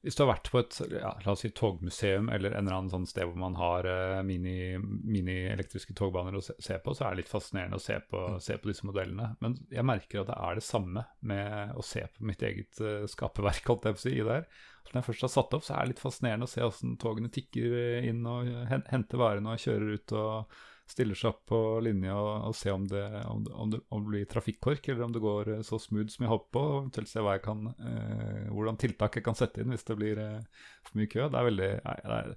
hvis 0.03 0.17
du 0.19 0.25
har 0.25 0.33
vært 0.33 0.49
på 0.51 0.59
et 0.59 0.77
ja, 0.91 1.13
la 1.23 1.31
oss 1.31 1.45
si 1.45 1.49
togmuseum 1.55 2.27
eller 2.33 2.51
en 2.51 2.65
eller 2.65 2.75
annen 2.75 2.91
sånn 2.91 3.05
sted 3.07 3.23
hvor 3.23 3.39
man 3.39 3.55
har 3.55 3.87
uh, 3.87 4.19
mini, 4.27 4.75
mini-elektriske 4.77 5.95
togbaner 5.95 6.35
å 6.35 6.41
se, 6.43 6.57
se 6.59 6.75
på, 6.83 6.91
så 6.91 7.05
er 7.07 7.13
det 7.13 7.21
litt 7.21 7.31
fascinerende 7.31 7.79
å 7.79 7.83
se 7.83 8.01
på, 8.11 8.25
se 8.43 8.57
på 8.59 8.67
disse 8.67 8.83
modellene. 8.89 9.29
Men 9.39 9.55
jeg 9.71 9.87
merker 9.87 10.21
at 10.21 10.33
det 10.33 10.35
er 10.35 10.59
det 10.59 10.65
samme 10.67 11.05
med 11.23 11.79
å 11.79 11.85
se 11.87 12.03
på 12.03 12.27
mitt 12.27 12.43
eget 12.43 12.83
uh, 12.83 13.07
skaperverk, 13.07 13.63
holdt 13.71 13.87
jeg 13.87 13.97
på 13.97 14.01
å 14.01 14.03
si, 14.03 14.15
i 14.19 14.27
der. 14.27 14.43
Når 14.89 14.99
jeg 14.99 15.07
først 15.07 15.25
har 15.25 15.33
satt 15.33 15.55
opp, 15.55 15.63
så 15.63 15.73
er 15.73 15.85
det 15.85 15.93
litt 15.93 16.03
fascinerende 16.03 16.49
å 16.49 16.51
se 16.51 16.61
hvordan 16.61 16.97
togene 17.01 17.31
tikker 17.33 17.79
eh, 17.79 18.09
inn 18.11 18.19
og 18.27 18.51
henter 18.91 19.21
varene 19.21 19.55
og 19.55 19.63
kjører 19.63 19.95
ut 19.95 20.13
og 20.19 20.57
stiller 20.93 21.17
seg 21.17 21.31
opp 21.33 21.43
på 21.49 21.59
linje 21.85 22.13
og, 22.13 22.53
ser 22.55 22.69
se 22.69 22.75
om 22.75 22.87
det, 22.89 23.03
om, 23.29 23.43
det, 23.45 23.53
om, 23.53 23.71
det, 23.73 23.81
om 23.89 24.03
det 24.05 24.13
blir 24.13 24.29
trafikkork, 24.29 24.87
eller 24.87 25.07
om 25.07 25.15
det 25.15 25.23
går 25.23 25.53
eh, 25.55 25.63
så 25.65 25.79
smooth 25.81 26.13
som 26.13 26.27
jeg 26.27 26.33
håper 26.33 26.51
på. 26.55 26.65
og 26.65 26.79
Eventuelt 26.81 27.11
se 27.11 27.37
kan, 27.43 27.71
eh, 27.73 28.51
hvordan 28.53 28.79
tiltak 28.81 29.19
jeg 29.19 29.25
kan 29.25 29.39
sette 29.39 29.63
inn 29.63 29.73
hvis 29.73 29.87
det 29.89 29.99
blir 29.99 30.21
eh, 30.21 30.67
for 30.85 31.01
mye 31.01 31.11
kø. 31.11 31.27
Det 31.27 31.39
er 31.39 31.49
veldig 31.49 31.71
nei, 31.83 31.97
er, 32.17 32.33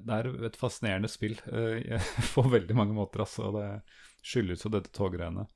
det 0.00 0.18
er 0.18 0.30
et 0.48 0.58
fascinerende 0.58 1.10
spill 1.12 1.36
eh, 1.52 2.12
på 2.34 2.46
veldig 2.48 2.78
mange 2.78 2.96
måter, 2.96 3.24
altså. 3.26 3.50
og 3.50 3.58
Det 3.58 4.26
skyldes 4.32 4.66
jo 4.66 4.72
dette 4.72 4.94
toggreiene. 4.94 5.46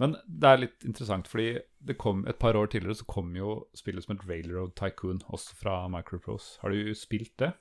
Men 0.00 0.18
det 0.28 0.48
er 0.48 0.60
litt 0.60 0.84
interessant, 0.84 1.28
fordi 1.30 1.94
kom 1.96 2.26
et 2.28 2.38
par 2.40 2.56
år 2.58 2.68
tidligere 2.68 2.98
så 2.98 3.06
kom 3.08 3.30
jo 3.36 3.62
spillet 3.76 4.04
som 4.04 4.12
et 4.16 4.26
Railroad 4.28 4.74
Tycoon, 4.76 5.22
også 5.32 5.56
fra 5.56 5.76
Microprose. 5.92 6.58
Har 6.60 6.74
du 6.74 6.92
spilt 6.98 7.32
det? 7.40 7.54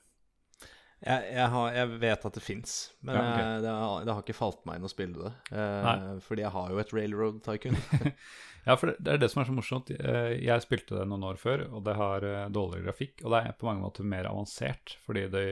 Jeg, 1.03 1.25
jeg, 1.35 1.47
har, 1.51 1.67
jeg 1.75 1.89
vet 2.01 2.25
at 2.25 2.33
det 2.37 2.41
fins, 2.41 2.75
men 3.03 3.15
Ja, 3.17 3.21
okay. 3.21 3.43
jeg, 3.43 3.61
det, 3.65 3.69
har, 3.75 4.05
det 4.07 4.13
har 4.15 4.21
ikke 4.23 4.37
falt 4.37 4.61
meg 4.65 4.79
inn 4.79 4.87
å 4.87 4.89
spille 4.89 5.17
det. 5.27 5.31
Eh, 5.51 6.19
fordi 6.23 6.41
jeg 6.45 6.53
har 6.55 6.71
jo 6.71 6.79
et 6.81 6.93
Railroad 6.95 7.41
Tycoon. 7.45 7.77
Ja, 8.65 8.73
for 8.81 8.89
det, 8.89 8.95
det 9.05 9.11
er 9.13 9.19
det 9.21 9.27
som 9.29 9.43
er 9.43 9.45
så 9.45 9.53
morsomt. 9.53 9.91
Eh, 9.93 10.31
Jeg 10.41 10.63
spilte 10.63 10.95
det 10.97 11.03
noen 11.05 11.21
år 11.27 11.37
før, 11.37 11.67
og 11.69 11.83
det 11.85 11.93
har 11.99 12.23
eh, 12.25 12.47
dårligere 12.49 12.87
grafikk. 12.87 13.19
Og 13.21 13.35
det 13.35 13.41
er 13.45 13.57
på 13.59 13.67
mange 13.69 13.83
måter 13.83 14.07
mer 14.09 14.25
avansert, 14.25 14.95
fordi 15.05 15.27
det, 15.29 15.43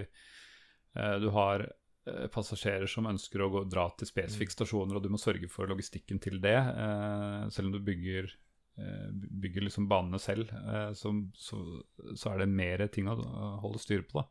eh, 0.97 1.17
du 1.21 1.27
har 1.36 1.67
eh, 1.67 2.23
passasjerer 2.34 2.89
som 2.89 3.06
ønsker 3.12 3.43
å 3.45 3.51
gå, 3.53 3.62
dra 3.69 3.84
til 3.99 4.10
spesifikke 4.10 4.56
stasjoner, 4.56 4.97
og 4.97 5.06
du 5.06 5.12
må 5.13 5.21
sørge 5.21 5.45
for 5.53 5.69
logistikken 5.69 6.17
til 6.25 6.39
det. 6.41 6.56
eh, 6.58 7.45
Selv 7.53 7.69
om 7.69 7.75
du 7.77 7.84
bygger, 7.86 8.34
eh, 8.82 9.06
bygger 9.45 9.67
liksom 9.67 9.86
banene 9.93 10.17
selv, 10.23 10.49
eh, 10.63 10.89
så, 10.97 11.13
så, 11.38 11.62
så 12.17 12.34
er 12.34 12.41
det 12.41 12.49
mer 12.49 12.88
ting 12.89 13.13
å 13.13 13.19
holde 13.62 13.84
styr 13.86 14.01
på. 14.10 14.23
da. 14.23 14.25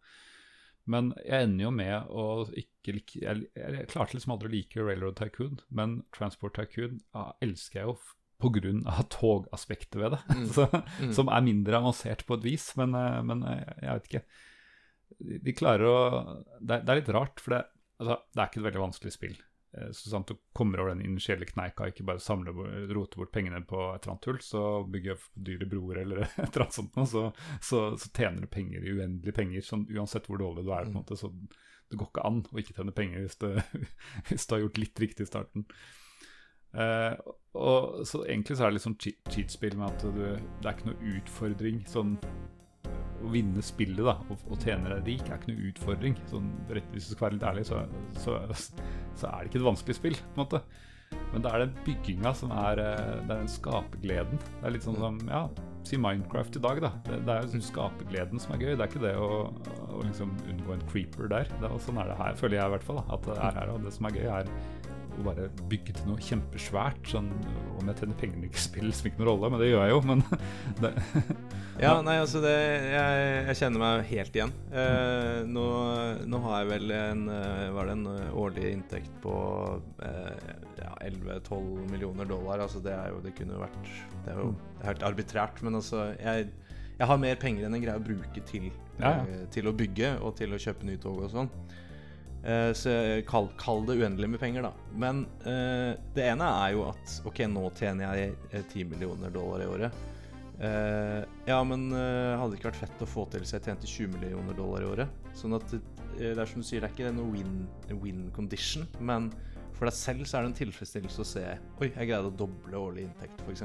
Men 0.90 1.12
jeg 1.22 1.46
ender 1.46 1.64
jo 1.68 1.70
med 1.74 2.08
å 2.10 2.22
ikke 2.58 2.94
like 2.96 3.20
Jeg, 3.22 3.44
jeg 3.54 3.84
klarte 3.92 4.16
liksom 4.16 4.32
aldri 4.34 4.48
å 4.48 4.52
like 4.56 4.82
Railroad 4.82 5.18
Tycoon, 5.20 5.60
men 5.70 6.00
Transport 6.16 6.56
Tycoon 6.58 6.98
ja, 7.14 7.28
elsker 7.44 7.80
jeg 7.82 7.92
jo 7.92 7.94
pga. 8.42 9.04
togaspektet 9.12 10.00
ved 10.00 10.16
det. 10.16 10.22
Mm. 10.34 10.48
Så, 10.50 10.66
Mm. 10.98 11.12
Som 11.14 11.28
er 11.30 11.44
mindre 11.46 11.78
avansert 11.78 12.24
på 12.26 12.34
et 12.38 12.44
vis, 12.48 12.72
men, 12.76 12.94
eh, 12.98 13.20
men 13.22 13.44
eh, 13.46 13.62
jeg 13.84 13.92
vet 13.92 14.10
ikke. 14.10 14.24
De, 15.46 15.54
klarer 15.54 15.86
å 15.86 15.96
det, 16.58 16.80
det 16.82 16.90
er 16.90 16.98
litt 16.98 17.12
rart, 17.14 17.38
for 17.40 17.54
det, 17.54 17.62
altså, 18.02 18.18
det 18.32 18.40
er 18.42 18.50
ikke 18.50 18.60
et 18.62 18.66
veldig 18.66 18.82
vanskelig 18.82 19.14
spill. 19.14 19.36
Eh, 19.74 19.88
Så 19.96 20.10
sant 20.12 20.28
du 20.28 20.34
kommer 20.52 20.80
over 20.82 20.92
den 20.94 21.04
initielle 21.06 21.46
kneika, 21.48 21.86
ikke 21.88 22.04
bare 22.04 22.20
samle, 22.20 22.52
bo- 22.52 22.68
rote 22.94 23.16
bort 23.16 23.32
pengene 23.32 23.62
på 23.64 23.78
et 23.94 24.02
eller 24.04 24.12
annet 24.12 24.22
tull, 24.26 24.38
så 24.44 24.62
bygge 24.92 25.16
dyre 25.34 25.68
broer 25.70 26.02
eller 26.02 26.22
et 26.26 26.38
eller 26.42 26.66
annet 26.66 26.76
sånt, 26.76 26.98
så, 27.08 27.22
så, 27.60 27.82
så 27.96 28.10
tjener 28.12 28.40
du 28.44 28.46
penger 28.52 28.84
uendelige 28.84 29.32
penger, 29.38 29.60
sånn, 29.64 29.86
uansett 29.96 30.26
hvor 30.28 30.38
dårlig 30.42 30.64
du 30.66 30.72
er. 30.72 30.84
på 30.84 30.90
en 30.90 30.92
Mm. 30.92 31.00
måte, 31.02 31.16
så 31.16 31.32
Det 31.92 31.98
går 32.00 32.08
ikke 32.08 32.24
an 32.24 32.42
å 32.52 32.58
ikke 32.60 32.72
tjene 32.76 32.92
penger 32.96 33.20
hvis 33.20 33.36
du, 33.36 33.48
hvis 34.28 34.46
du 34.46 34.54
har 34.54 34.60
gjort 34.62 34.78
litt 34.78 35.00
riktig 35.00 35.24
i 35.26 35.28
starten. 35.28 35.64
Eh, 36.72 37.16
og 37.54 38.06
Så 38.08 38.22
egentlig 38.24 38.56
så 38.56 38.64
er 38.64 38.70
det 38.70 38.78
litt 38.78 38.86
sånn 38.86 38.96
cheat, 38.98 39.18
cheat-spill 39.28 39.76
med 39.76 39.90
at 39.90 40.02
du, 40.02 40.22
det 40.60 40.68
er 40.68 40.72
ikke 40.72 40.88
noe 40.88 41.10
utfordring. 41.18 41.82
Sånn 41.88 42.14
å 43.22 43.32
vinne 43.32 43.64
spillet 43.64 44.04
da, 44.04 44.16
og, 44.28 44.46
og 44.50 44.62
tjene 44.62 44.92
deg 44.92 45.10
rik 45.10 45.26
er 45.28 45.38
ikke 45.38 45.52
noe 45.52 45.68
utfordring. 45.72 46.16
Sånn, 46.30 46.48
rett, 46.72 46.88
hvis 46.94 47.10
du 47.10 47.14
skal 47.14 47.28
være 47.28 47.38
litt 47.38 47.50
ærlig, 47.50 47.66
så, 47.68 47.82
så, 48.22 48.38
så 49.18 49.28
er 49.30 49.42
det 49.42 49.52
ikke 49.52 49.62
et 49.62 49.68
vanskelig 49.68 49.98
spill. 49.98 50.18
på 50.22 50.34
en 50.36 50.44
måte 50.44 50.62
Men 51.32 51.44
det 51.44 51.52
er 51.52 51.64
den 51.64 51.74
bygginga 51.86 52.32
som 52.36 52.54
er 52.56 52.80
eh, 52.80 53.12
Det 53.22 53.34
er 53.34 53.42
den 53.42 53.52
skapergleden. 53.52 54.40
Det 54.40 54.66
er 54.68 54.76
litt 54.76 54.86
sånn 54.86 54.98
som 55.00 55.20
Ja, 55.28 55.46
si 55.88 55.98
Minecraft 56.00 56.58
i 56.58 56.62
dag, 56.64 56.82
da. 56.84 56.92
Det, 57.08 57.22
det 57.26 57.34
er 57.34 57.48
jo 57.48 57.64
skapergleden 57.66 58.42
som 58.42 58.54
er 58.54 58.62
gøy. 58.64 58.74
Det 58.74 58.84
er 58.84 58.90
ikke 58.90 59.04
det 59.06 59.16
å, 59.18 59.32
å 59.88 60.04
liksom 60.06 60.34
unngå 60.52 60.76
en 60.76 60.86
creeper 60.90 61.30
der. 61.32 61.50
Det 61.58 61.68
er, 61.68 61.80
sånn 61.82 62.00
er 62.02 62.12
det 62.12 62.20
her, 62.20 62.38
føler 62.38 62.60
jeg 62.60 62.70
i 62.70 62.76
hvert 62.76 62.88
fall. 62.90 63.02
Da, 63.02 63.18
at 63.18 63.28
det 63.28 63.38
er 63.38 63.60
her, 63.60 63.74
og 63.74 63.86
det 63.86 63.94
som 63.96 64.08
er 64.08 64.18
gøy, 64.18 64.28
er 64.40 64.52
å 65.20 65.24
bare 65.26 65.48
bygge 65.70 65.94
til 65.98 66.06
noe 66.08 66.22
kjempesvært. 66.24 67.02
Sånn, 67.12 67.28
om 67.78 67.88
jeg 67.90 67.98
tjener 68.00 68.16
penger 68.20 68.38
eller 68.38 68.48
ikke, 68.50 68.62
spiller 68.64 68.88
liksom 68.90 69.08
ikke 69.10 69.20
noen 69.20 69.28
rolle, 69.30 69.50
men 69.52 69.62
det 69.62 69.68
gjør 69.70 69.82
jeg 69.84 69.92
jo. 69.94 70.00
Men 70.08 70.24
det, 70.82 70.92
Ja, 71.82 71.92
nei, 72.04 72.16
altså 72.20 72.42
det 72.44 72.52
Jeg, 72.54 73.22
jeg 73.48 73.58
kjenner 73.62 73.82
meg 73.82 74.02
helt 74.12 74.36
igjen. 74.38 74.52
Eh, 74.72 75.38
nå, 75.48 75.66
nå 76.30 76.40
har 76.46 76.62
jeg 76.62 76.70
vel 76.72 76.92
en 76.96 77.22
eh, 77.32 77.68
Var 77.74 77.88
det 77.88 77.94
en 77.98 78.06
eh, 78.12 78.34
årlig 78.44 78.66
inntekt 78.74 79.14
på 79.24 79.34
eh, 80.04 80.52
ja, 80.82 80.92
11-12 81.08 81.88
millioner 81.90 82.28
dollar? 82.28 82.62
Altså 82.66 82.82
det 82.84 82.92
er 82.96 83.10
jo 83.14 83.22
Det 83.24 83.34
kunne 83.38 83.58
vært 83.62 83.80
Det 84.26 84.34
er 84.34 84.40
jo 84.42 84.52
helt 84.86 85.06
arbitrært, 85.08 85.62
men 85.66 85.80
altså 85.80 86.10
jeg, 86.20 86.50
jeg 86.98 87.08
har 87.10 87.20
mer 87.24 87.40
penger 87.40 87.66
enn 87.66 87.76
jeg 87.78 87.86
greier 87.86 88.00
å 88.02 88.06
bruke 88.06 88.44
til, 88.48 88.68
Ja, 89.00 89.16
ja. 89.16 89.24
eh, 89.26 89.46
til 89.54 89.68
å 89.70 89.74
bygge 89.76 90.14
og 90.22 90.36
til 90.38 90.52
å 90.54 90.60
kjøpe 90.62 90.86
nye 90.86 91.00
tog 91.02 91.24
og 91.24 91.32
sånn. 91.32 91.48
Eh, 92.42 92.72
så 92.74 92.92
kall, 93.28 93.50
kall 93.58 93.84
det 93.86 94.00
uendelig 94.00 94.32
med 94.32 94.42
penger, 94.42 94.66
da. 94.66 94.72
Men 94.98 95.26
eh, 95.46 95.92
det 96.14 96.26
ene 96.32 96.48
er 96.64 96.74
jo 96.74 96.88
at 96.90 97.20
ok, 97.28 97.44
nå 97.50 97.68
tjener 97.78 98.18
jeg 98.18 98.34
eh, 98.50 98.64
10 98.64 98.90
millioner 98.90 99.34
dollar 99.34 99.62
i 99.62 99.70
året. 99.70 100.02
Eh, 100.62 101.22
ja, 101.48 101.58
men 101.66 101.88
eh, 101.96 102.34
hadde 102.38 102.52
det 102.52 102.60
ikke 102.60 102.70
vært 102.70 102.82
fett 102.84 103.02
å 103.02 103.08
få 103.08 103.24
til 103.32 103.46
så 103.46 103.56
jeg 103.56 103.66
tjente 103.66 103.88
20 103.88 104.12
millioner 104.16 104.58
dollar 104.58 104.84
i 104.84 104.90
året? 104.90 105.22
Sånn 105.38 105.56
at 105.58 105.74
eh, 105.74 105.80
det 106.18 106.36
er 106.36 106.50
som 106.50 106.62
du 106.62 106.66
sier, 106.68 106.82
det 106.82 106.90
er 106.90 106.94
ikke 106.94 107.14
noe 107.16 107.32
win, 107.32 107.64
win 108.02 108.28
condition, 108.36 108.86
men 109.00 109.30
for 109.72 109.88
deg 109.88 109.96
selv 109.98 110.28
så 110.28 110.38
er 110.38 110.44
det 110.44 110.52
en 110.52 110.58
tilfredsstillelse 110.60 111.24
å 111.24 111.26
se 111.26 111.44
Oi, 111.80 111.88
jeg 111.88 112.06
greide 112.06 112.28
å 112.28 112.34
doble 112.44 112.78
årlig 112.78 113.08
inntekt, 113.08 113.42
f.eks. 113.42 113.64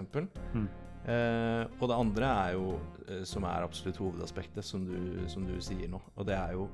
Mm. 0.55 0.67
Eh, 1.07 1.63
og 1.77 1.85
det 1.91 1.97
andre 1.97 2.31
er 2.47 2.55
jo, 2.57 2.71
eh, 3.05 3.21
som 3.27 3.45
er 3.47 3.67
absolutt 3.67 3.99
hovedaspektet, 4.01 4.65
som 4.65 4.87
du, 4.87 4.97
som 5.29 5.45
du 5.45 5.53
sier 5.61 5.91
nå, 5.91 6.01
og 6.15 6.27
det 6.29 6.37
er 6.39 6.55
jo 6.57 6.65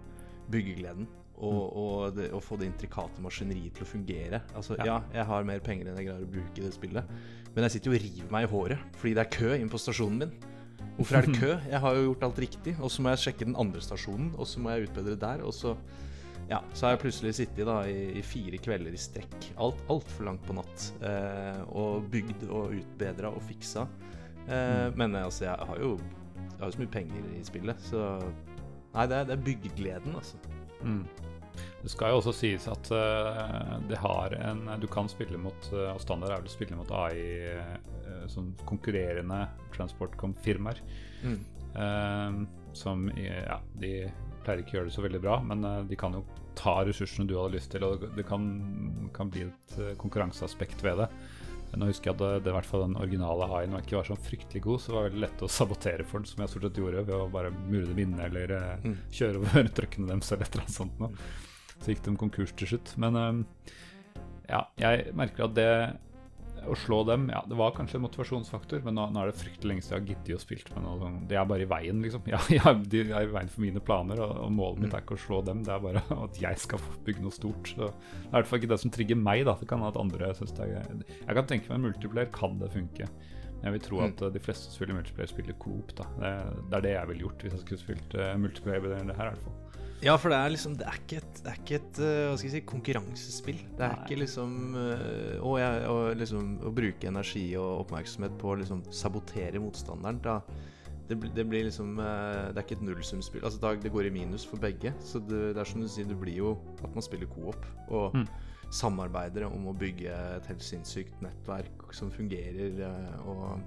byggegleden. 0.54 1.10
Og, 1.44 1.64
og 1.84 2.16
det, 2.16 2.30
å 2.36 2.40
få 2.44 2.56
det 2.62 2.70
intrikate 2.70 3.22
maskineriet 3.24 3.74
til 3.76 3.84
å 3.86 3.90
fungere. 3.90 4.40
Altså, 4.56 4.78
Ja. 4.80 4.86
ja, 4.86 4.98
jeg 5.18 5.26
har 5.30 5.44
mer 5.50 5.60
penger 5.66 5.90
enn 5.92 5.98
jeg 6.00 6.08
greier 6.08 6.24
å 6.24 6.32
bruke 6.38 6.62
i 6.62 6.66
det 6.66 6.74
spillet, 6.76 7.10
men 7.56 7.66
jeg 7.68 7.76
sitter 7.76 7.92
jo 7.92 7.98
og 7.98 8.04
river 8.06 8.32
meg 8.38 8.48
i 8.48 8.52
håret 8.54 8.98
fordi 9.02 9.14
det 9.18 9.24
er 9.26 9.32
kø 9.36 9.52
inn 9.58 9.70
på 9.74 9.82
stasjonen 9.82 10.24
min. 10.24 10.34
Hvorfor 10.98 11.18
er 11.18 11.26
det 11.28 11.40
kø? 11.42 11.52
Jeg 11.74 11.80
har 11.82 11.96
jo 11.98 12.04
gjort 12.12 12.24
alt 12.28 12.40
riktig, 12.44 12.76
og 12.80 12.92
så 12.94 13.02
må 13.02 13.10
jeg 13.14 13.22
sjekke 13.24 13.46
den 13.50 13.56
andre 13.58 13.82
stasjonen, 13.82 14.34
og 14.38 14.46
så 14.46 14.62
må 14.62 14.70
jeg 14.76 14.88
utbedre 14.90 15.16
der, 15.18 15.42
og 15.44 15.54
så 15.58 15.76
ja, 16.50 16.60
så 16.76 16.86
har 16.86 16.92
jeg 16.94 17.00
plutselig 17.06 17.32
sittet 17.38 17.66
da 17.66 17.78
i, 17.88 18.20
i 18.20 18.22
fire 18.22 18.60
kvelder 18.62 18.94
i 18.94 19.00
strekk, 19.00 19.48
alt 19.64 19.80
altfor 19.90 20.28
langt 20.28 20.44
på 20.46 20.54
natt, 20.58 20.90
eh, 21.08 21.62
og 21.72 22.06
bygd 22.14 22.44
og 22.52 22.76
utbedra 22.78 23.32
og 23.34 23.42
fiksa. 23.48 23.88
Eh, 24.44 24.90
Men 25.00 25.16
eh, 25.16 25.24
altså, 25.26 25.46
jeg 25.48 25.70
har 25.72 25.80
jo 25.80 25.94
Jeg 25.98 26.60
har 26.60 26.68
jo 26.68 26.76
så 26.76 26.82
mye 26.84 26.94
penger 26.94 27.30
i 27.40 27.44
spillet, 27.48 27.80
så 27.90 28.02
Nei, 28.94 29.08
det 29.10 29.16
er, 29.18 29.24
det 29.32 29.34
er 29.40 29.46
byggegleden, 29.48 30.14
altså. 30.20 30.38
Mm. 30.84 31.06
Det 31.84 31.92
skal 31.92 32.14
jo 32.14 32.22
også 32.22 32.32
sies 32.38 32.64
at 32.72 32.90
eh, 32.96 33.74
det 33.90 33.98
har 34.00 34.32
en 34.40 34.62
Du 34.80 34.86
kan 34.88 35.10
spille 35.12 35.36
mot 35.42 35.66
uh, 35.76 35.90
Og 35.94 36.00
standard 36.00 36.32
er 36.32 36.40
vel 36.40 36.48
å 36.48 36.54
spille 36.54 36.78
mot 36.80 36.92
AI 36.96 37.18
eh, 37.52 38.28
som 38.32 38.54
konkurrerende 38.70 39.42
transportcom-firmaer. 39.76 40.80
Mm. 41.24 41.40
eh, 41.76 42.38
som 42.74 43.04
ja, 43.20 43.60
de 43.80 43.92
pleier 44.44 44.64
ikke 44.64 44.74
å 44.74 44.78
gjøre 44.80 44.90
det 44.90 44.96
så 44.96 45.04
veldig 45.06 45.20
bra, 45.24 45.36
men 45.46 45.64
eh, 45.68 45.82
de 45.92 45.98
kan 46.00 46.16
jo 46.18 46.24
ta 46.58 46.80
ressursene 46.88 47.28
du 47.30 47.36
hadde 47.38 47.56
lyst 47.58 47.72
til, 47.74 47.84
og 47.86 48.08
det 48.16 48.26
kan, 48.28 48.48
kan 49.16 49.30
bli 49.34 49.46
et 49.50 49.76
eh, 49.80 49.94
konkurranseaspekt 50.02 50.82
ved 50.86 51.04
det. 51.04 51.08
Nå 51.74 51.88
husker 51.90 52.12
jeg 52.12 52.18
at 52.20 52.44
det, 52.46 52.52
i 52.52 52.56
hvert 52.56 52.68
fall 52.70 52.84
den 52.86 52.98
originale 53.02 53.48
AI-en 53.50 53.80
ikke 53.80 53.98
var 53.98 54.06
så 54.10 54.18
fryktelig 54.28 54.62
god, 54.66 54.82
så 54.84 54.92
det 54.92 54.98
var 54.98 55.08
veldig 55.10 55.24
lett 55.26 55.46
å 55.46 55.52
sabotere 55.60 56.06
for 56.08 56.22
den, 56.24 56.30
som 56.32 56.44
jeg 56.44 56.54
stort 56.54 56.68
sett 56.70 56.82
gjorde 56.84 57.06
ved 57.08 57.16
å 57.18 57.30
bare 57.34 57.54
mure 57.70 57.88
dem 57.92 58.04
inne 58.08 58.28
eller 58.30 58.58
eh, 58.60 58.76
Mm. 58.84 58.98
kjøre 59.20 59.42
over 59.42 59.70
truckene 59.80 60.10
deres 60.12 60.32
eller 60.32 60.46
et 60.48 60.54
eller 60.56 60.66
annet 60.68 60.80
sånt. 60.80 61.02
Noe. 61.02 61.26
Så 61.80 61.94
gikk 61.94 62.04
de 62.06 62.16
konkurs 62.20 62.56
til 62.60 62.74
slutt. 62.74 62.96
Men 63.02 63.20
eh, 63.20 63.76
ja, 64.52 64.66
jeg 64.80 65.14
merker 65.18 65.48
at 65.50 65.56
det 65.58 65.70
å 66.70 66.76
slå 66.80 67.02
dem 67.08 67.28
Ja, 67.32 67.42
det 67.48 67.58
var 67.60 67.74
kanskje 67.76 67.98
en 68.00 68.06
motivasjonsfaktor, 68.06 68.84
men 68.86 68.96
nå, 68.98 69.08
nå 69.12 69.22
er 69.22 69.32
det 69.32 69.40
fryktelig 69.40 69.70
lenge 69.70 69.84
siden 69.84 69.96
jeg 69.96 70.04
har 70.04 70.10
giddet 70.12 70.38
å 70.38 70.44
spille 70.44 70.76
med 70.76 70.86
noen. 70.86 71.18
Det 71.30 71.38
er 71.40 71.50
bare 71.50 71.66
i 71.66 71.70
veien, 71.70 72.00
liksom. 72.04 72.24
Ja, 72.34 72.40
ja, 72.54 72.74
de 72.74 73.04
er 73.04 73.28
i 73.28 73.32
veien 73.34 73.52
for 73.52 73.66
mine 73.66 73.84
planer, 73.84 74.22
og, 74.24 74.38
og 74.46 74.56
målet 74.56 74.84
mitt 74.86 74.96
er 74.96 75.04
ikke 75.04 75.18
å 75.18 75.24
slå 75.26 75.42
dem, 75.48 75.64
det 75.68 75.76
er 75.76 75.84
bare 75.84 76.04
at 76.26 76.42
jeg 76.42 76.64
skal 76.64 76.84
bygge 77.08 77.26
noe 77.26 77.36
stort. 77.36 77.74
Så 77.74 77.90
det 77.90 77.92
er 77.92 78.32
i 78.32 78.36
hvert 78.38 78.52
fall 78.52 78.64
ikke 78.64 78.74
det 78.74 78.82
som 78.86 78.96
trigger 78.96 79.20
meg, 79.20 79.46
da. 79.50 79.58
Det 79.60 79.70
kan 79.70 79.86
at 79.88 80.00
andre 80.00 80.34
syns 80.40 80.56
det 80.58 80.70
er. 80.70 80.92
Jeg 81.04 81.40
kan 81.40 81.50
tenke 81.50 81.72
meg 81.72 81.80
en 81.80 81.88
multiplayer, 81.90 82.32
kan 82.36 82.60
det 82.62 82.72
funke? 82.76 83.10
Men 83.64 83.70
jeg 83.70 83.78
vil 83.78 83.86
tro 83.86 84.00
at 84.04 84.24
eh, 84.26 84.34
de 84.36 84.44
fleste 84.44 84.68
som 84.68 84.76
spiller 84.76 84.98
multiplayer, 84.98 85.32
spiller 85.32 85.60
coop, 85.62 85.94
da. 86.00 86.08
Det, 86.20 86.34
det 86.70 86.80
er 86.80 86.88
det 86.88 86.96
jeg 86.98 87.12
ville 87.12 87.28
gjort 87.28 87.46
hvis 87.46 87.58
jeg 87.58 87.66
skulle 87.66 87.84
spilt 87.84 88.18
uh, 88.20 88.34
multiplayer 88.40 88.84
med 88.84 89.12
det 89.12 89.20
her, 89.20 89.32
i 89.32 89.36
hvert 89.36 89.46
fall. 89.48 89.60
Ja, 90.04 90.18
for 90.20 90.34
det 90.34 90.38
er 90.38 90.52
liksom 90.52 90.74
Det 90.76 90.86
er 90.90 90.98
ikke 91.00 91.18
et, 91.22 91.38
det 91.46 91.52
er 91.54 91.60
ikke 91.62 91.78
et 91.80 92.00
eh, 92.04 92.26
hva 92.28 92.36
skal 92.38 92.50
jeg 92.50 92.56
si, 92.58 92.62
konkurransespill. 92.68 93.60
Det 93.78 93.86
er 93.86 93.94
Nei. 93.94 94.02
ikke 94.04 94.20
liksom 94.20 94.56
eh, 94.76 95.36
å, 95.40 95.54
jeg, 95.62 95.82
å, 95.88 95.98
liksom 96.20 96.50
å 96.68 96.72
bruke 96.76 97.08
energi 97.08 97.46
og 97.60 97.86
oppmerksomhet 97.86 98.36
på 98.42 98.52
å 98.52 98.58
liksom 98.60 98.84
sabotere 98.94 99.62
motstanderen. 99.64 100.20
Da, 100.26 100.38
det, 101.08 101.18
det 101.36 101.46
blir 101.48 101.66
liksom 101.70 101.98
eh, 102.04 102.50
Det 102.52 102.60
er 102.60 102.66
ikke 102.68 102.78
et 102.82 102.86
nullsumspill. 102.90 103.44
Altså, 103.48 103.62
da, 103.64 103.74
det 103.80 103.92
går 103.96 104.10
i 104.10 104.14
minus 104.20 104.44
for 104.50 104.60
begge. 104.64 104.92
Så 105.08 105.22
det, 105.24 105.54
det 105.56 105.64
er 105.64 105.72
som 105.72 105.84
du 105.84 105.88
sier, 105.92 106.08
det 106.10 106.20
blir 106.20 106.36
jo 106.42 106.54
at 106.84 106.92
man 106.96 107.06
spiller 107.06 107.32
co-op 107.36 107.64
og 107.90 108.20
Mm. 108.20 108.28
samarbeider 108.74 109.44
om 109.48 109.68
å 109.70 109.74
bygge 109.78 110.12
et 110.40 110.48
helt 110.50 110.64
sinnssykt 110.66 111.20
nettverk 111.22 111.92
som 111.94 112.10
fungerer. 112.12 112.80
og 113.24 113.62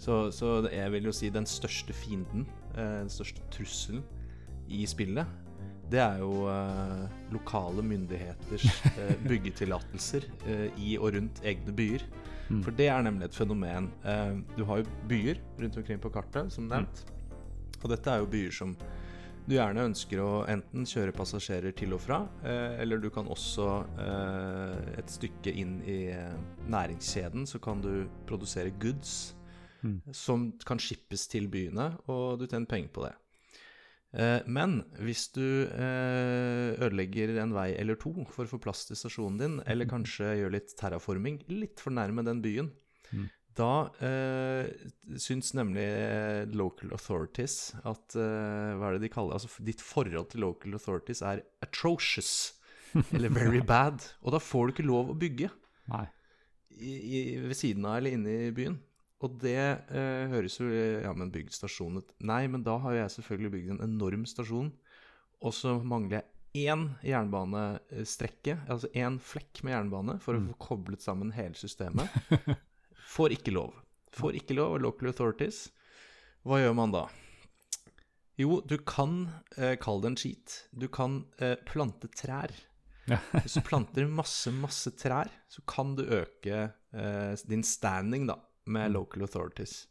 så, 0.00 0.30
så 0.32 0.62
jeg 0.72 0.92
vil 0.92 1.04
jo 1.08 1.12
si 1.12 1.28
den 1.32 1.44
største 1.48 1.92
fienden, 1.92 2.46
den 2.74 3.08
største 3.12 3.44
trusselen 3.52 4.02
i 4.72 4.82
spillet, 4.88 5.28
det 5.90 6.00
er 6.02 6.18
jo 6.22 6.46
eh, 6.50 7.02
lokale 7.34 7.82
myndigheters 7.86 8.66
eh, 9.00 9.14
byggetillatelser 9.26 10.26
eh, 10.46 10.66
i 10.82 10.96
og 10.98 11.14
rundt 11.14 11.42
egne 11.46 11.74
byer. 11.76 12.04
Mm. 12.48 12.60
For 12.62 12.74
det 12.78 12.88
er 12.90 13.02
nemlig 13.06 13.28
et 13.28 13.38
fenomen. 13.38 13.90
Eh, 14.06 14.36
du 14.56 14.64
har 14.68 14.82
jo 14.82 14.94
byer 15.10 15.40
rundt 15.60 15.78
omkring 15.78 16.02
på 16.02 16.12
kartet, 16.14 16.52
som 16.54 16.68
nevnt. 16.70 17.04
Og 17.82 17.90
dette 17.92 18.10
er 18.10 18.22
jo 18.22 18.30
byer 18.32 18.54
som 18.54 18.74
du 19.46 19.54
gjerne 19.54 19.84
ønsker 19.86 20.18
å 20.18 20.30
enten 20.50 20.86
kjøre 20.90 21.14
passasjerer 21.14 21.74
til 21.78 21.94
og 21.94 22.02
fra, 22.02 22.24
eh, 22.42 22.80
eller 22.82 22.98
du 22.98 23.06
kan 23.14 23.28
også 23.30 23.68
eh, 24.02 24.98
et 24.98 25.12
stykke 25.12 25.54
inn 25.54 25.78
i 25.86 26.00
næringskjeden 26.66 27.46
så 27.46 27.62
kan 27.62 27.82
du 27.84 28.08
produsere 28.26 28.74
goods 28.82 29.36
Mm. 29.84 30.00
som 30.12 30.52
kan 30.66 30.80
skippes 30.80 31.26
til 31.30 31.48
byene, 31.52 31.90
og 32.10 32.40
du 32.40 32.46
tjener 32.48 32.66
penger 32.66 32.88
på 32.94 33.04
det. 33.04 33.12
Eh, 34.14 34.40
men 34.46 34.78
hvis 35.02 35.26
du 35.34 35.42
eh, 35.66 36.76
ødelegger 36.78 37.34
en 37.42 37.54
vei 37.56 37.72
eller 37.76 37.98
to 38.00 38.12
for 38.30 38.46
å 38.46 38.52
få 38.54 38.60
plass 38.62 38.86
til 38.88 38.98
stasjonen 38.98 39.40
din, 39.40 39.56
eller 39.66 39.88
kanskje 39.94 40.36
gjør 40.40 40.54
litt 40.54 40.76
terraforming 40.78 41.40
litt 41.52 41.82
for 41.82 41.96
nærme 41.96 42.26
den 42.26 42.42
byen, 42.44 42.72
Mm. 43.06 43.28
da 43.54 43.86
eh, 44.02 44.66
syns 45.22 45.52
nemlig 45.54 45.84
eh, 45.86 46.40
local 46.58 46.90
authorities 46.90 47.70
at 47.86 48.16
Hva 48.18 48.88
er 48.88 48.96
det 48.96 49.04
de 49.04 49.10
kaller 49.14 49.38
Altså 49.38 49.62
ditt 49.62 49.78
forhold 49.78 50.32
til 50.32 50.42
local 50.42 50.74
authorities 50.74 51.22
er 51.22 51.44
atrocious. 51.62 52.32
Eller 53.14 53.30
very 53.30 53.60
bad. 53.62 54.02
Og 54.26 54.34
da 54.34 54.40
får 54.42 54.66
du 54.66 54.74
ikke 54.74 54.88
lov 54.90 55.14
å 55.14 55.18
bygge 55.22 55.52
i, 56.74 56.92
i, 56.98 57.20
ved 57.46 57.54
siden 57.54 57.86
av 57.86 58.00
eller 58.00 58.18
inne 58.18 58.34
i 58.48 58.52
byen. 58.56 58.80
Og 59.24 59.36
det 59.40 59.56
eh, 59.56 60.26
høres 60.28 60.58
jo 60.60 60.68
Ja, 60.68 61.12
men 61.16 61.32
bygd 61.32 61.54
stasjon 61.56 62.02
ut 62.02 62.10
Nei, 62.20 62.42
men 62.52 62.64
da 62.66 62.76
har 62.82 62.92
jo 62.92 63.00
jeg 63.00 63.14
selvfølgelig 63.14 63.52
bygd 63.54 63.70
en 63.76 63.84
enorm 63.86 64.26
stasjon, 64.28 64.72
og 65.40 65.54
så 65.56 65.78
mangler 65.80 66.20
jeg 66.20 66.26
én 66.56 66.86
jernbanestrekke, 67.04 68.58
altså 68.72 68.88
én 68.96 69.18
flekk 69.20 69.60
med 69.66 69.74
jernbane, 69.74 70.16
for 70.24 70.36
å 70.36 70.44
få 70.48 70.56
koblet 70.70 71.04
sammen 71.04 71.34
hele 71.36 71.56
systemet. 71.58 72.12
Får 73.16 73.36
ikke 73.36 73.52
lov. 73.52 73.74
Får 74.16 74.38
ikke 74.40 74.56
lov 74.56 74.76
av 74.76 74.84
local 74.86 75.12
authorities. 75.12 75.66
Hva 76.46 76.62
gjør 76.62 76.76
man 76.78 76.94
da? 76.94 77.04
Jo, 78.40 78.60
du 78.68 78.76
kan 78.84 79.26
eh, 79.56 79.76
kalle 79.80 80.04
det 80.04 80.10
en 80.12 80.18
cheat. 80.20 80.56
Du 80.72 80.88
kan 80.92 81.22
eh, 81.40 81.56
plante 81.68 82.10
trær. 82.12 82.52
Ja. 83.08 83.20
Hvis 83.42 83.56
du 83.56 83.64
planter 83.66 84.08
masse, 84.10 84.52
masse 84.52 84.92
trær, 84.98 85.30
så 85.52 85.64
kan 85.68 85.94
du 85.96 86.04
øke 86.04 86.66
eh, 86.68 87.32
din 87.48 87.64
standing 87.64 88.26
da, 88.28 88.40
med 88.66 88.94
local 88.94 89.26
authorities. 89.26 89.84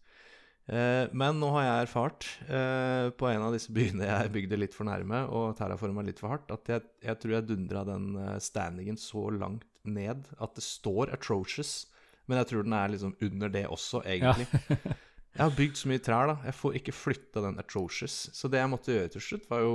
Eh, 0.66 1.06
men 1.14 1.38
nå 1.38 1.52
har 1.54 1.66
jeg 1.66 1.86
erfart 1.86 2.28
eh, 2.50 3.12
på 3.14 3.30
en 3.30 3.44
av 3.46 3.54
disse 3.54 3.74
byene 3.76 4.08
jeg 4.10 4.34
bygde 4.34 4.60
litt 4.60 4.78
for 4.78 4.90
nærme, 4.90 5.26
og 5.30 5.56
terraforma 5.60 6.06
litt 6.06 6.22
for 6.22 6.34
hardt, 6.34 6.54
at 6.54 6.72
jeg, 6.72 6.86
jeg 7.06 7.22
tror 7.22 7.38
jeg 7.38 7.50
dundra 7.52 7.86
den 7.88 8.14
eh, 8.18 8.38
standingen 8.42 8.98
så 9.00 9.28
langt 9.36 9.68
ned 9.86 10.26
at 10.42 10.56
det 10.58 10.66
står 10.66 11.14
atrocious, 11.14 11.86
men 12.26 12.42
jeg 12.42 12.50
tror 12.50 12.66
den 12.66 12.74
er 12.74 12.90
liksom 12.90 13.14
under 13.22 13.52
det 13.54 13.68
også, 13.70 14.02
egentlig. 14.10 14.48
Jeg 15.36 15.44
har 15.44 15.56
bygd 15.58 15.76
så 15.76 15.90
mye 15.92 16.00
trær, 16.00 16.30
da. 16.30 16.34
Jeg 16.48 16.56
får 16.56 16.76
ikke 16.80 16.94
flytta 16.96 17.42
den 17.44 17.58
atrocious. 17.60 18.14
Så 18.32 18.48
det 18.48 18.62
jeg 18.62 18.72
måtte 18.72 18.94
gjøre 18.94 19.10
til 19.12 19.24
slutt, 19.26 19.50
var 19.50 19.66
jo 19.66 19.74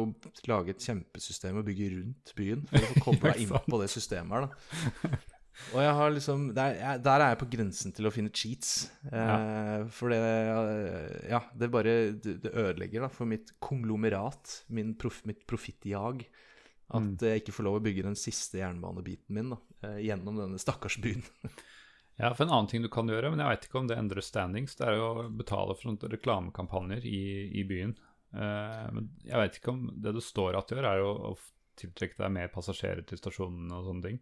lage 0.49 0.73
et 0.73 0.87
kjempesystem 0.87 1.59
og 1.61 1.67
bygge 1.67 1.91
rundt 1.99 2.33
byen 2.39 2.63
for 2.71 2.81
å 2.81 2.89
få 2.95 3.03
kobla 3.11 3.35
inn 3.37 3.53
på 3.53 3.81
det 3.83 3.91
systemet 3.93 4.39
her, 4.39 4.49
da. 4.49 5.21
Og 5.71 5.79
jeg 5.85 5.95
har 5.95 6.11
liksom 6.11 6.47
der, 6.57 6.75
jeg, 6.81 7.01
der 7.07 7.23
er 7.23 7.33
jeg 7.33 7.39
på 7.43 7.49
grensen 7.53 7.93
til 7.95 8.09
å 8.09 8.13
finne 8.15 8.33
cheats. 8.35 8.91
Eh, 9.07 9.85
For 9.95 10.11
det 10.13 10.21
Ja, 11.31 11.41
det 11.55 11.71
bare 11.71 11.95
Det, 12.19 12.37
det 12.43 12.53
ødelegger 12.55 13.07
da 13.07 13.09
for 13.13 13.29
mitt 13.31 13.53
konglomerat, 13.63 14.65
min 14.69 14.95
prof, 14.99 15.23
mitt 15.31 15.47
profittjag, 15.47 16.25
at 16.91 17.03
Mm. 17.07 17.13
jeg 17.23 17.43
ikke 17.45 17.53
får 17.55 17.65
lov 17.69 17.77
å 17.79 17.83
bygge 17.85 18.03
den 18.03 18.17
siste 18.19 18.59
jernbanebiten 18.59 19.31
min 19.37 19.51
da, 19.55 19.59
eh, 19.87 20.01
gjennom 20.09 20.35
denne 20.41 20.59
stakkars 20.59 20.99
byen. 21.01 21.23
Ja, 22.21 22.35
for 22.35 22.45
en 22.45 22.51
annen 22.53 22.67
ting 22.69 22.83
du 22.83 22.89
kan 22.93 23.09
gjøre, 23.09 23.31
men 23.33 23.39
jeg 23.41 23.49
veit 23.49 23.63
ikke 23.65 23.79
om 23.81 23.87
det 23.89 23.97
endrer 23.97 24.21
standings, 24.21 24.75
det 24.77 24.85
er 24.91 24.99
å 25.01 25.31
betale 25.33 25.73
for 25.79 25.97
reklamekampanjer 26.13 27.07
i, 27.09 27.21
i 27.57 27.63
byen. 27.65 27.95
Eh, 28.35 28.91
men 28.93 29.07
jeg 29.25 29.39
veit 29.41 29.57
ikke 29.57 29.73
om 29.73 29.87
det 29.97 30.13
du 30.13 30.21
står 30.21 30.59
at 30.59 30.69
gjør, 30.75 30.85
er 30.85 30.99
jo 31.01 31.15
å 31.31 31.33
tiltrekke 31.81 32.19
deg 32.21 32.35
mer 32.35 32.51
passasjerer 32.53 33.07
til 33.09 33.17
stasjonen 33.23 33.73
og 33.73 33.87
sånne 33.89 34.05
ting. 34.05 34.19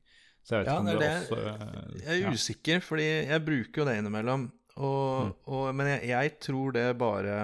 Så 0.49 0.55
jeg 0.57 0.65
vet 0.65 0.71
Ja, 0.71 0.75
ikke 0.75 0.81
om 0.81 0.87
det 0.89 0.99
det, 1.03 1.09
er 1.09 1.19
også 1.21 1.41
eh, 1.45 1.99
Jeg 2.07 2.23
er 2.23 2.37
usikker, 2.39 2.81
fordi 2.87 3.09
jeg 3.29 3.45
bruker 3.45 3.83
jo 3.83 3.89
det 3.91 3.99
innimellom. 4.01 4.47
Og, 4.79 5.27
Mm. 5.29 5.33
og, 5.51 5.65
men 5.75 5.89
jeg, 5.91 6.07
jeg 6.09 6.37
tror 6.41 6.73
det 6.73 6.87
bare 7.01 7.35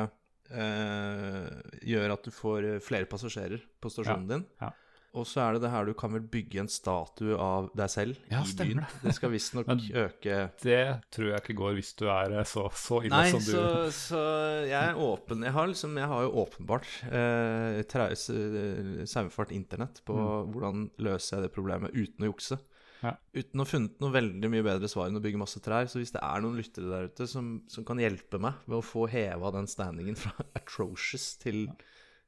eh, 0.54 1.50
gjør 1.84 2.14
at 2.14 2.24
du 2.24 2.30
får 2.34 2.66
flere 2.84 3.08
passasjerer 3.10 3.60
på 3.82 3.90
stasjonen 3.92 4.30
din. 4.30 4.46
ja. 4.62 4.72
Og 5.14 5.22
så 5.30 5.44
er 5.44 5.52
det 5.54 5.60
det 5.62 5.68
her 5.70 5.84
du 5.86 5.92
kan 5.94 6.10
vel 6.10 6.24
bygge 6.26 6.58
en 6.58 6.66
statue 6.66 7.36
av 7.38 7.68
deg 7.78 7.90
selv 7.92 8.16
Ja, 8.32 8.40
i 8.42 8.54
byen. 8.58 8.80
Det 8.98 9.12
skal 9.14 9.30
visstnok 9.30 9.68
øke 10.04 10.38
Det 10.58 10.80
tror 11.14 11.28
jeg 11.28 11.38
ikke 11.44 11.54
går 11.60 11.76
hvis 11.76 11.92
du 12.00 12.08
er 12.10 12.34
eh, 12.40 12.48
så, 12.50 12.64
så 12.74 12.98
ille 13.04 13.14
Nei, 13.14 13.28
som 13.30 13.38
du 13.44 13.52
så, 13.52 13.62
så 13.94 14.22
jeg 14.66 14.74
er 14.88 14.98
åpen. 14.98 15.44
Jeg 15.46 15.54
har, 15.54 15.70
liksom, 15.70 15.94
jeg 16.02 16.10
har 16.10 16.26
jo 16.26 16.32
åpenbart 16.42 16.90
eh, 17.14 17.78
eh, 17.78 19.04
saumfart 19.06 19.54
internett 19.54 20.02
på 20.04 20.18
hvordan 20.50 20.88
løser 20.98 21.36
jeg 21.38 21.46
det 21.46 21.54
problemet 21.54 21.94
uten 21.94 22.26
å 22.26 22.32
jukse. 22.32 22.58
Ja. 23.04 23.12
Uten 23.36 23.60
å 23.60 23.66
ha 23.66 23.68
funnet 23.68 23.98
noe 24.00 24.14
veldig 24.14 24.48
mye 24.50 24.64
bedre 24.64 24.88
svar 24.88 25.10
enn 25.10 25.18
å 25.20 25.24
bygge 25.24 25.40
masse 25.42 25.60
trær. 25.60 25.86
Så 25.92 26.00
hvis 26.00 26.14
det 26.14 26.22
er 26.24 26.40
noen 26.44 26.56
lyttere 26.56 26.88
der 26.88 27.08
ute 27.12 27.26
som, 27.28 27.54
som 27.68 27.84
kan 27.84 28.00
hjelpe 28.00 28.40
meg 28.40 28.62
med 28.64 28.78
å 28.80 28.84
få 28.84 29.06
heva 29.12 29.50
den 29.54 29.68
standingen 29.70 30.16
fra 30.16 30.32
atrocious 30.58 31.34
til 31.42 31.66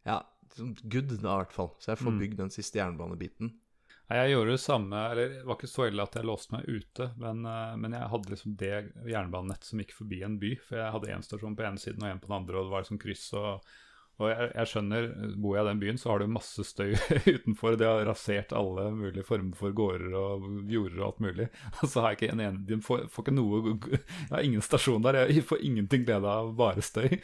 ja, 0.06 0.20
good, 0.84 1.16
da 1.22 1.38
i 1.38 1.44
hvert 1.44 1.54
fall. 1.56 1.72
Så 1.80 1.94
jeg 1.94 2.02
får 2.04 2.12
Mm. 2.12 2.18
bygd 2.24 2.36
den 2.44 2.52
siste 2.54 2.78
jernbanebiten. 2.82 3.54
Nei, 4.06 4.18
Jeg 4.20 4.36
gjorde 4.36 4.52
det 4.54 4.60
samme, 4.62 4.98
eller 5.10 5.32
det 5.32 5.44
var 5.48 5.56
ikke 5.58 5.66
så 5.72 5.86
ille 5.88 6.04
at 6.04 6.14
jeg 6.14 6.28
låste 6.28 6.52
meg 6.54 6.68
ute, 6.68 7.08
men, 7.18 7.40
eh, 7.50 7.72
men 7.82 7.96
jeg 7.96 8.10
hadde 8.12 8.30
liksom 8.30 8.52
det 8.60 8.92
jernbanenettet 9.10 9.64
som 9.66 9.80
gikk 9.82 9.96
forbi 9.96 10.20
en 10.22 10.36
by. 10.38 10.52
For 10.62 10.78
jeg 10.78 10.92
hadde 10.94 11.10
én 11.10 11.24
stasjon 11.26 11.56
på 11.58 11.64
ene 11.66 11.82
siden 11.82 12.04
og 12.04 12.12
én 12.12 12.20
på 12.22 12.28
den 12.30 12.36
andre, 12.38 12.60
og 12.60 12.68
det 12.68 12.74
var 12.76 12.84
liksom 12.84 13.00
kryss. 13.02 13.24
Og, 13.34 13.64
og 14.16 14.30
jeg, 14.30 14.48
jeg 14.54 14.70
skjønner, 14.70 15.06
bor 15.36 15.58
jeg 15.58 15.66
i 15.66 15.68
den 15.68 15.80
byen, 15.82 15.98
så 16.00 16.08
har 16.08 16.22
du 16.22 16.32
masse 16.32 16.64
støy 16.64 16.94
utenfor. 17.36 17.76
Det 17.76 17.88
har 17.88 18.06
rasert 18.08 18.54
alle 18.56 18.88
mulige 18.96 19.26
former 19.28 19.58
for 19.58 19.76
gårder 19.76 20.16
og 20.16 20.46
jorder 20.72 21.02
og 21.02 21.06
alt 21.10 21.20
mulig. 21.26 21.48
Og 21.82 21.90
så 21.92 22.00
har 22.00 22.14
jeg 22.14 22.22
ikke 22.22 22.32
en 22.32 22.42
ene 22.46 22.64
De 22.68 22.80
får, 22.80 23.04
får 23.12 23.26
ikke 23.26 23.36
noe 23.36 23.76
Jeg 23.92 24.32
har 24.32 24.48
ingen 24.48 24.64
stasjon 24.64 25.04
der. 25.04 25.26
Jeg 25.28 25.44
får 25.44 25.60
ingenting 25.68 26.08
glede 26.08 26.32
av 26.32 26.54
bare 26.56 26.84
støy. 26.84 27.18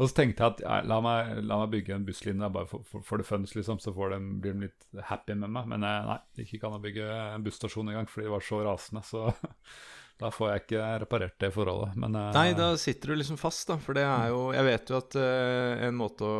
Og 0.00 0.08
så 0.08 0.16
tenkte 0.16 0.44
jeg 0.44 0.54
at 0.54 0.60
ja, 0.64 0.76
la, 0.88 0.96
meg, 1.04 1.32
la 1.44 1.58
meg 1.60 1.72
bygge 1.74 1.96
en 1.96 2.04
busslinje 2.08 2.48
bare 2.52 2.68
for, 2.68 2.84
for, 2.88 3.04
for 3.04 3.20
det 3.20 3.26
funs, 3.28 3.52
liksom, 3.56 3.80
så 3.84 3.92
de, 3.92 4.20
blir 4.40 4.54
de 4.56 4.68
litt 4.68 5.02
happy 5.10 5.36
med 5.36 5.52
meg. 5.52 5.68
Men 5.72 5.84
eh, 5.84 6.06
nei, 6.08 6.16
det 6.32 6.46
gikk 6.46 6.56
ikke 6.56 6.70
an 6.70 6.78
å 6.78 6.84
bygge 6.84 7.08
en 7.34 7.44
busstasjon 7.44 7.92
engang, 7.92 8.08
fordi 8.08 8.28
de 8.28 8.32
var 8.32 8.44
så 8.44 8.60
rasende. 8.64 9.04
Så 9.04 9.26
da 10.20 10.30
får 10.30 10.50
jeg 10.52 10.60
ikke 10.64 10.86
reparert 11.02 11.36
det 11.40 11.48
forholdet. 11.54 11.96
Men 11.96 12.14
uh, 12.18 12.30
Nei, 12.36 12.52
da 12.58 12.70
sitter 12.80 13.12
du 13.14 13.18
liksom 13.18 13.38
fast, 13.40 13.66
da. 13.70 13.78
For 13.80 13.96
det 13.96 14.04
er 14.04 14.28
jo 14.34 14.40
Jeg 14.52 14.66
vet 14.68 14.90
jo 14.92 14.98
at 15.00 15.16
uh, 15.16 15.84
en 15.88 15.96
måte 15.96 16.26
å, 16.28 16.34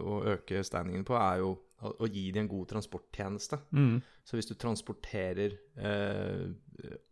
å 0.00 0.18
øke 0.36 0.62
standingen 0.66 1.04
på 1.08 1.16
er 1.18 1.40
jo 1.42 1.50
å, 1.82 1.90
å 2.00 2.08
gi 2.08 2.28
dem 2.32 2.46
en 2.46 2.50
god 2.52 2.68
transporttjeneste. 2.72 3.58
mm, 3.76 3.96
Så 4.24 4.38
hvis 4.38 4.48
du 4.48 4.54
transporterer 4.54 5.56
uh, 5.82 6.46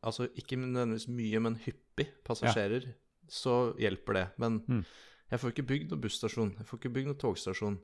Altså 0.04 0.28
ikke 0.38 0.56
nødvendigvis 0.60 1.08
mye, 1.08 1.40
men 1.40 1.58
hyppig 1.64 2.08
passasjerer, 2.26 2.86
så 3.28 3.74
hjelper 3.80 4.18
det. 4.20 4.26
Men 4.38 4.62
Mm. 4.68 4.84
jeg 5.30 5.40
får 5.40 5.52
ikke 5.54 5.66
bygd 5.70 5.90
noen 5.94 6.02
busstasjon. 6.04 6.50
Jeg 6.58 6.66
får 6.68 6.78
ikke 6.80 6.92
bygd 6.94 7.06
noen 7.10 7.20
togstasjon. 7.22 7.78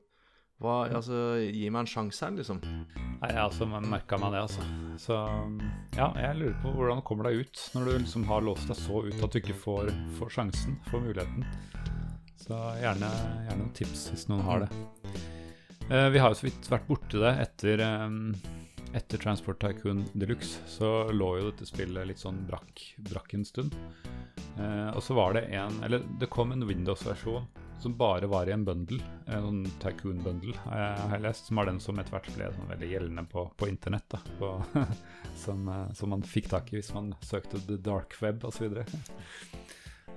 Hva, 0.61 0.75
altså, 0.93 1.39
Gi 1.41 1.69
meg 1.73 1.83
en 1.83 1.89
sjanse 1.89 2.25
her, 2.25 2.35
liksom. 2.37 2.59
Nei, 3.21 3.31
altså 3.37 3.65
merka 3.69 4.17
meg 4.21 4.35
det, 4.35 4.43
altså. 4.45 4.65
Så 5.01 5.17
ja, 5.97 6.11
jeg 6.21 6.37
lurer 6.37 6.57
på 6.61 6.73
hvordan 6.75 7.01
du 7.01 7.05
kommer 7.05 7.29
deg 7.29 7.41
ut 7.41 7.63
når 7.75 7.87
du 7.87 7.91
liksom 8.03 8.25
har 8.29 8.45
låst 8.45 8.69
deg 8.69 8.77
så 8.77 9.01
ut 9.07 9.25
at 9.25 9.33
du 9.33 9.41
ikke 9.41 9.57
får, 9.57 9.91
får 10.19 10.33
sjansen, 10.37 10.77
får 10.91 11.05
muligheten. 11.07 11.45
Så 12.41 12.57
gjerne, 12.81 13.09
gjerne 13.47 13.59
noen 13.59 13.75
tips 13.77 14.07
hvis 14.11 14.27
noen 14.29 14.45
har 14.45 14.65
det. 14.65 14.71
Eh, 15.89 16.07
vi 16.13 16.21
har 16.21 16.31
jo 16.31 16.39
så 16.39 16.47
vidt 16.47 16.69
vært 16.71 16.89
borti 16.89 17.21
det 17.21 17.33
etter, 17.43 17.81
eh, 17.85 18.09
etter 18.93 19.17
Transport 19.17 19.61
Tycoon 19.61 20.05
Deluxe. 20.13 20.59
Så 20.67 21.11
lå 21.11 21.31
jo 21.39 21.49
dette 21.49 21.67
spillet 21.69 22.07
litt 22.07 22.21
sånn 22.21 22.43
brakk, 22.47 22.83
brakk 23.09 23.35
en 23.37 23.45
stund. 23.47 23.75
Eh, 24.57 24.89
og 24.91 25.01
så 25.03 25.15
var 25.15 25.35
det 25.37 25.45
en 25.55 25.77
Eller 25.85 26.03
det 26.19 26.29
kom 26.31 26.51
en 26.51 26.65
Windows-versjon 26.67 27.45
som 27.81 27.95
bare 27.97 28.27
var 28.29 28.49
i 28.49 28.53
en 28.53 28.65
bundle. 28.65 29.01
En 29.25 29.47
sånn 29.47 29.61
Tycoon-bundle 29.81 30.53
eh, 30.53 31.01
har 31.01 31.15
jeg 31.15 31.25
lest, 31.25 31.49
som 31.49 31.61
var 31.61 31.69
den 31.69 31.81
som 31.81 31.99
etter 31.99 32.13
hvert 32.13 32.29
ble 32.35 32.51
sånn 32.53 32.69
veldig 32.75 32.91
gjeldende 32.91 33.25
på, 33.31 33.47
på 33.57 33.71
internett. 33.71 34.07
da, 34.13 34.21
på, 34.37 34.53
som, 35.45 35.65
eh, 35.67 35.87
som 35.97 36.13
man 36.13 36.25
fikk 36.25 36.51
tak 36.53 36.71
i 36.71 36.79
hvis 36.79 36.93
man 36.97 37.13
søkte 37.25 37.63
the 37.67 37.79
dark 37.81 38.17
web 38.21 38.45
osv. 38.45 38.77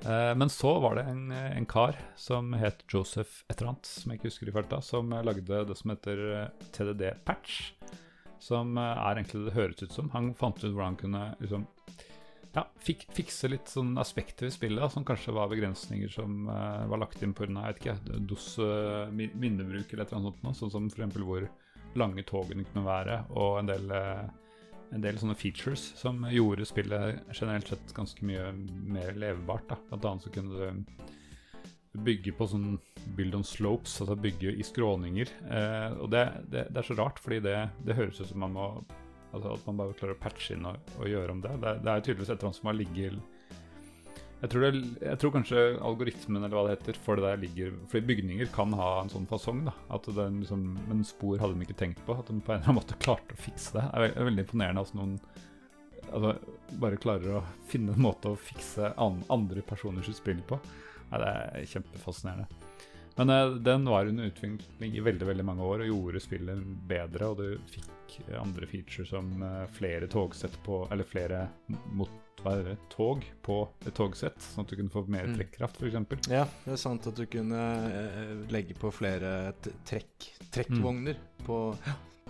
Eh, 0.05 0.35
men 0.37 0.51
så 0.51 0.79
var 0.81 0.95
det 0.95 1.03
en, 1.03 1.31
en 1.33 1.67
kar 1.67 1.97
som 2.17 2.53
het 2.53 2.85
Joseph 2.93 3.45
et 3.49 3.57
eller 3.57 3.73
annet, 3.73 3.89
som 3.89 4.13
jeg 4.13 4.21
ikke 4.21 4.31
husker 4.31 4.51
i 4.51 4.55
farta, 4.59 4.81
som 4.85 5.13
eh, 5.13 5.25
lagde 5.25 5.65
det 5.71 5.77
som 5.79 5.95
heter 5.95 6.25
eh, 6.43 6.69
TDD 6.77 7.07
Patch. 7.25 7.73
Som 8.45 8.79
eh, 8.79 9.01
er 9.09 9.19
egentlig 9.19 9.47
det 9.47 9.57
høres 9.57 9.83
ut 9.83 9.95
som. 9.95 10.11
Han 10.15 10.35
fant 10.37 10.61
ut 10.61 10.71
hvordan 10.71 10.93
han 10.93 11.01
kunne 11.01 11.25
liksom 11.41 11.67
ja, 12.55 12.63
fik, 12.87 13.09
fikse 13.17 13.49
litt 13.51 13.71
sånn 13.73 13.97
aspekter 13.99 14.47
ved 14.47 14.55
spillet 14.55 14.93
som 14.93 15.07
kanskje 15.07 15.35
var 15.35 15.49
begrensninger 15.51 16.13
som 16.13 16.45
uh, 16.47 16.85
var 16.87 17.01
lagt 17.03 17.25
inn 17.25 17.33
pga. 17.35 17.97
DOS 18.05 18.53
uh, 18.63 19.11
minnebruk 19.11 19.91
eller 19.91 20.05
et 20.05 20.13
eller 20.13 20.21
annet 20.21 20.45
sånt. 20.45 20.61
Sånn 20.61 20.75
som 20.77 20.87
f.eks. 20.87 21.19
hvor 21.19 21.49
lange 21.99 22.23
togene 22.29 22.63
kunne 22.69 22.87
være, 22.87 23.17
og 23.39 23.59
en 23.61 23.69
del, 23.71 23.91
en 23.91 25.03
del 25.03 25.19
sånne 25.19 25.37
features 25.39 25.93
som 25.99 26.25
gjorde 26.27 26.67
spillet 26.67 27.21
generelt 27.31 27.71
sett 27.71 27.93
ganske 27.95 28.27
mye 28.27 28.49
mer 28.55 29.15
levebart. 29.19 29.67
Da. 29.71 29.79
Blant 29.91 30.09
annet 30.11 30.27
så 30.27 30.33
kunne 30.35 30.55
du 30.55 31.05
bygge 31.95 32.33
på 32.35 32.47
sånn 32.51 32.75
build 33.17 33.35
on 33.39 33.45
slopes, 33.47 34.01
altså 34.03 34.17
bygge 34.19 34.55
i 34.59 34.65
skråninger. 34.67 35.31
Eh, 35.47 35.97
og 36.03 36.11
det, 36.15 36.25
det, 36.51 36.67
det 36.75 36.81
er 36.83 36.89
så 36.89 36.97
rart, 36.99 37.21
fordi 37.23 37.39
det, 37.45 37.57
det 37.87 37.97
høres 37.99 38.21
ut 38.21 38.31
som 38.33 38.45
man 38.47 38.57
må 38.57 38.69
Altså 39.35 39.51
At 39.57 39.65
man 39.67 39.79
bare 39.81 39.95
klarer 39.99 40.15
å 40.15 40.21
patche 40.23 40.55
inn 40.55 40.67
og, 40.71 40.77
og 41.01 41.09
gjøre 41.11 41.33
om 41.35 41.41
det. 41.43 41.51
Det, 41.59 41.67
er- 41.73 41.81
det 41.83 41.95
tydeligvis 42.07 42.29
et 42.31 42.37
eller 42.37 42.47
annet 42.53 42.59
som 42.61 42.69
har 42.71 42.77
ligget 42.79 43.17
jeg 44.45 44.51
tror, 44.53 44.65
det, 44.67 44.81
jeg 45.01 45.19
tror 45.23 45.33
kanskje 45.33 45.61
algoritmen 45.89 46.43
eller 46.45 46.53
hva 46.53 46.63
det 46.69 46.75
heter 46.77 46.99
for 47.01 47.17
det 47.17 47.25
der 47.25 47.39
ligger 47.41 47.73
Fordi 47.89 48.07
bygninger 48.11 48.51
kan 48.53 48.75
ha 48.77 48.89
en 49.01 49.09
sånn 49.11 49.25
fasong, 49.31 49.63
da. 49.67 49.73
At 49.97 50.05
den 50.19 50.43
liksom, 50.43 50.67
men 50.91 51.01
spor 51.09 51.41
hadde 51.41 51.57
de 51.57 51.65
ikke 51.65 51.79
tenkt 51.81 52.03
på. 52.05 52.15
At 52.19 52.29
de 52.29 52.37
på 52.45 52.53
en 52.53 52.59
eller 52.61 52.69
annen 52.69 52.77
måte 52.79 52.99
klarte 53.01 53.35
å 53.35 53.41
fikse 53.41 53.79
det. 53.79 53.87
Det 53.89 53.97
er, 53.97 54.05
veld, 54.05 54.21
veldig 54.29 54.45
imponerende 54.45 54.85
at 54.85 54.95
noen 54.99 55.15
altså, 56.13 56.35
bare 56.83 57.01
klarer 57.01 57.39
å 57.41 57.45
finne 57.73 57.95
en 57.97 58.05
måte 58.05 58.35
å 58.35 58.39
fikse 58.39 58.93
an, 59.01 59.23
andre 59.33 59.65
personers 59.67 60.13
spill 60.19 60.43
på. 60.47 60.61
Nei, 61.11 61.21
det 61.21 61.33
er 61.33 61.73
kjempefascinerende. 61.75 62.47
Men 63.17 63.31
uh, 63.31 63.55
den 63.63 63.85
var 63.85 64.07
under 64.07 64.25
utvikling 64.25 64.97
i 64.97 65.01
veldig 65.01 65.27
veldig 65.27 65.45
mange 65.47 65.63
år 65.63 65.85
og 65.85 65.91
gjorde 65.91 66.23
spillet 66.25 66.65
bedre. 66.89 67.31
Og 67.31 67.39
du 67.39 67.71
fikk 67.71 68.19
andre 68.41 68.67
features 68.71 69.13
som 69.15 69.31
uh, 69.43 69.65
flere 69.75 70.09
togsett 70.11 70.55
på 70.67 70.85
Eller 70.93 71.07
flere 71.07 71.45
mot, 71.95 72.11
hva 72.43 72.57
er 72.59 72.67
det, 72.69 72.75
tog 72.93 73.23
på 73.47 73.61
et 73.87 73.95
togsett, 73.97 74.43
sånn 74.43 74.67
at 74.67 74.73
du 74.73 74.77
kunne 74.77 74.93
få 74.93 75.05
mer 75.09 75.31
Mm. 75.31 75.37
trekkraft, 75.39 75.79
f.eks. 75.81 76.29
Ja, 76.29 76.45
det 76.65 76.75
er 76.75 76.81
sant 76.83 77.07
at 77.09 77.17
du 77.17 77.25
kunne 77.31 77.63
uh, 77.87 78.35
legge 78.53 78.75
på 78.77 78.91
flere 78.93 79.55
trekk, 79.87 80.29
trekkvogner 80.53 81.17
på 81.47 81.61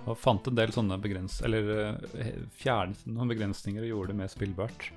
Og 0.05 0.19
fant 0.21 0.47
en 0.51 0.57
del 0.59 0.69
sånne 0.69 0.99
begrens... 1.01 1.39
Eller 1.47 1.97
fjernet 2.61 3.07
noen 3.09 3.31
begrensninger 3.31 3.87
og 3.87 3.89
gjorde 3.89 4.13
det 4.13 4.19
mer 4.19 4.29
spillbart. 4.29 4.91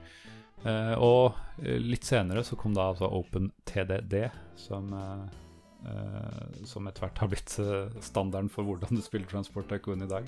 Eh, 0.66 0.96
og 0.98 1.38
eh, 1.62 1.78
litt 1.82 2.08
senere 2.08 2.44
så 2.46 2.58
kom 2.58 2.74
da 2.76 2.90
altså 2.92 3.10
OpenTDD, 3.20 4.18
som 4.58 4.94
eh, 4.96 5.28
som 6.68 6.88
etter 6.90 7.06
hvert 7.06 7.20
har 7.22 7.30
blitt 7.32 7.54
standarden 8.04 8.50
for 8.52 8.66
hvordan 8.68 8.98
du 8.98 9.04
spiller 9.06 9.30
Transport 9.30 9.70
Tycoon 9.70 10.04
i 10.04 10.10
dag. 10.10 10.26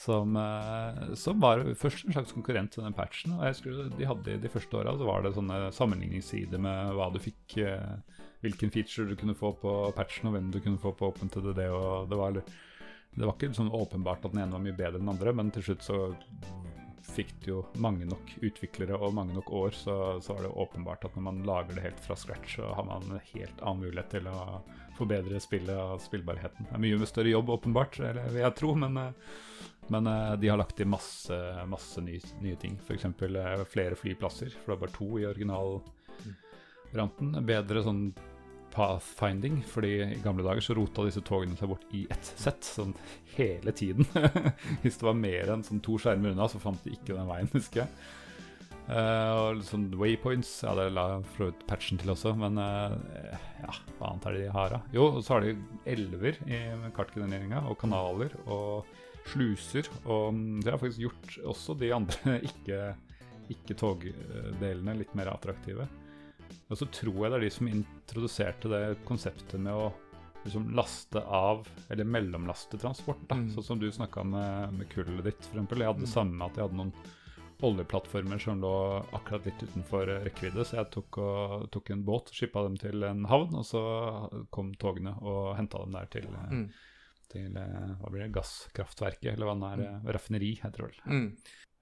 Som, 0.00 0.32
uh, 0.32 1.12
som 1.20 1.42
var 1.44 1.60
først 1.76 2.06
en 2.06 2.14
slags 2.14 2.32
konkurrent 2.32 2.72
til 2.72 2.86
den 2.86 2.94
patchen. 2.96 3.34
Og 3.36 3.44
jeg 3.44 3.52
husker 3.52 3.90
de 3.98 4.06
hadde 4.08 4.38
de 4.40 4.50
første 4.50 4.78
åra 4.80 4.94
var 4.96 5.26
det 5.26 5.34
sånne 5.36 5.58
sammenligningssider 5.76 6.62
med 6.64 6.94
hva 6.96 7.10
du 7.12 7.20
fikk 7.20 7.58
Hvilken 8.40 8.72
feature 8.72 9.04
du 9.10 9.18
kunne 9.20 9.36
få 9.36 9.52
på 9.60 9.74
patchen, 9.92 10.30
og 10.30 10.38
hvem 10.38 10.48
du 10.48 10.56
kunne 10.64 10.80
få 10.80 10.94
på 10.96 11.12
OpenTDD. 11.12 11.60
Og 11.68 12.08
det 12.08 12.18
var, 12.18 12.40
det 12.40 13.20
var 13.20 13.36
ikke 13.36 13.52
sånn 13.60 13.68
åpenbart 13.76 14.24
at 14.24 14.32
den 14.32 14.40
ene 14.46 14.56
var 14.56 14.64
mye 14.64 14.78
bedre 14.80 14.96
enn 14.96 15.04
den 15.04 15.12
andre, 15.12 15.36
men 15.36 15.52
til 15.52 15.68
slutt 15.68 15.84
så 15.84 16.00
fikk 17.06 17.32
det 17.44 17.52
jo 17.52 17.60
mange 17.82 18.06
nok 18.08 18.34
utviklere 18.44 18.98
og 18.98 19.14
mange 19.16 19.36
nok 19.36 19.52
år, 19.56 19.76
så, 19.76 19.96
så 20.22 20.36
var 20.36 20.46
det 20.46 20.52
åpenbart 20.64 21.06
at 21.08 21.16
når 21.16 21.26
man 21.26 21.42
lager 21.48 21.76
det 21.76 21.86
helt 21.88 22.02
fra 22.04 22.16
scratch, 22.18 22.58
så 22.60 22.74
har 22.76 22.86
man 22.88 23.08
en 23.08 23.28
helt 23.32 23.62
annen 23.62 23.86
mulighet 23.86 24.10
til 24.16 24.30
å 24.30 24.40
forbedre 24.98 25.40
spillet 25.40 25.78
og 25.80 26.02
spillbarheten. 26.04 26.68
Det 26.68 26.76
er 26.76 26.84
mye 26.84 27.00
med 27.00 27.08
større 27.08 27.32
jobb, 27.32 27.54
åpenbart, 27.56 28.00
eller 28.04 28.34
vil 28.34 28.44
jeg 28.44 28.58
tro, 28.58 28.74
men 28.78 28.92
eh, 29.00 29.38
men 29.90 30.06
eh, 30.06 30.32
de 30.38 30.48
har 30.48 30.56
lagt 30.56 30.80
i 30.80 30.84
masse, 30.84 31.56
masse 31.66 32.00
nye, 32.00 32.20
nye 32.40 32.56
ting. 32.56 32.80
F.eks. 32.86 33.04
Uh, 33.04 33.64
flere 33.66 33.94
flyplasser, 33.98 34.50
for 34.54 34.66
det 34.70 34.76
er 34.76 34.80
bare 34.84 34.94
to 34.94 35.18
i 35.18 35.26
originalvarianten. 35.26 37.34
Bedre 37.48 37.82
sånn 37.82 38.14
pathfinding, 38.74 39.60
fordi 39.66 39.92
i 40.06 40.20
gamle 40.24 40.44
dager 40.46 40.64
så 40.64 40.76
rota 40.78 41.04
disse 41.06 41.22
togene 41.26 41.58
seg 41.58 41.72
bort 41.72 41.84
i 41.96 42.04
ett 42.12 42.32
sett, 42.38 42.64
sånn 42.66 42.94
hele 43.36 43.74
tiden. 43.76 44.08
Hvis 44.82 45.00
det 45.00 45.06
var 45.08 45.18
mer 45.18 45.52
enn 45.54 45.66
sånn 45.66 45.82
to 45.84 45.98
skjermer 46.00 46.34
unna, 46.34 46.48
så 46.50 46.62
fant 46.62 46.82
de 46.86 46.94
ikke 46.96 47.16
den 47.16 47.30
veien, 47.30 47.50
husker 47.54 47.84
jeg. 47.84 47.90
Uh, 48.90 49.30
og 49.36 49.60
sånn 49.62 49.84
waypoints, 49.94 50.64
ja 50.64 50.72
det 50.74 50.88
la 50.90 51.20
for 51.36 51.52
ut 51.52 51.60
patchen 51.68 52.00
til 52.00 52.10
også, 52.10 52.32
men 52.38 52.58
uh, 52.58 52.96
ja, 53.60 53.76
hva 54.00 54.08
annet 54.08 54.26
er 54.26 54.34
det 54.34 54.40
de 54.48 54.54
har 54.56 54.72
da? 54.74 54.80
Jo, 54.96 55.04
og 55.12 55.22
så 55.22 55.36
har 55.36 55.46
de 55.46 55.52
elver 55.92 56.40
i 56.48 56.58
kartgenereringa, 56.96 57.60
og 57.70 57.78
kanaler 57.78 58.34
og 58.48 58.88
sluser. 59.30 59.86
Og 60.06 60.34
mm, 60.34 60.60
det 60.64 60.72
har 60.72 60.80
faktisk 60.80 61.04
gjort 61.04 61.38
også 61.52 61.76
de 61.78 61.92
andre 61.94 62.40
ikke-togdelene 63.50 64.92
ikke 64.94 65.00
litt 65.04 65.14
mer 65.18 65.28
attraktive. 65.36 65.86
Og 66.68 66.78
så 66.78 66.86
tror 66.92 67.16
jeg 67.16 67.32
det 67.32 67.38
er 67.38 67.44
de 67.46 67.52
som 67.54 67.70
introduserte 67.70 68.70
det 68.72 68.84
konseptet 69.08 69.60
med 69.60 69.74
å 69.74 69.90
liksom 70.44 70.70
laste 70.74 71.20
av, 71.20 71.68
eller 71.88 72.04
mellomlaste 72.04 72.78
transport. 72.78 73.22
da, 73.28 73.36
mm. 73.36 73.48
Sånn 73.54 73.64
som 73.64 73.80
du 73.80 73.90
snakka 73.92 74.24
med, 74.24 74.76
med 74.78 74.92
kullet 74.92 75.24
ditt, 75.24 75.48
f.eks. 75.48 75.56
Jeg 75.56 75.88
hadde 75.90 76.04
det 76.04 76.08
mm. 76.08 76.14
samme 76.14 76.46
at 76.46 76.56
jeg 76.56 76.68
hadde 76.68 76.78
noen 76.80 76.94
oljeplattformer 77.60 78.40
som 78.40 78.60
lå 78.62 78.74
akkurat 79.12 79.44
litt 79.44 79.62
utenfor 79.62 80.08
rekkevidde, 80.24 80.64
så 80.64 80.78
jeg 80.78 80.88
tok, 80.94 81.18
og, 81.20 81.66
tok 81.74 81.90
en 81.92 82.04
båt, 82.06 82.32
skippa 82.32 82.62
dem 82.64 82.78
til 82.80 83.04
en 83.04 83.26
havn, 83.28 83.58
og 83.60 83.66
så 83.68 83.82
kom 84.54 84.72
togene 84.80 85.12
og 85.20 85.52
henta 85.58 85.82
dem 85.84 85.98
der 85.98 86.08
til, 86.14 86.30
mm. 86.30 86.64
til 87.34 87.58
hva 87.58 88.08
blir 88.08 88.24
det, 88.24 88.30
gasskraftverket, 88.38 89.34
eller 89.34 89.50
hva 89.50 89.58
det 89.60 89.74
er, 89.74 89.84
mm. 89.98 90.08
raffineri, 90.16 90.54
heter 90.62 90.86
det 90.86 90.88
vel. 90.88 91.04
Mm. 91.04 91.28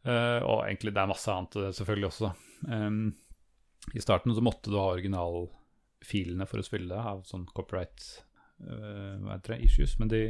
Uh, 0.09 0.41
og 0.47 0.59
egentlig 0.65 0.95
det 0.97 1.03
er 1.03 1.11
masse 1.11 1.31
annet 1.31 1.57
selvfølgelig 1.79 2.11
også. 2.11 2.35
Um, 2.67 3.01
I 3.95 4.03
starten 4.05 4.35
så 4.35 4.45
måtte 4.45 4.73
du 4.73 4.79
ha 4.79 4.91
originalfilene 4.93 6.47
for 6.49 6.61
å 6.61 6.67
spille 6.67 6.91
det, 6.93 7.03
av 7.13 7.23
sånn 7.29 7.47
copyright 7.55 8.05
uh, 8.67 9.37
det, 9.47 9.61
issues, 9.65 9.99
men 10.01 10.11
de, 10.13 10.23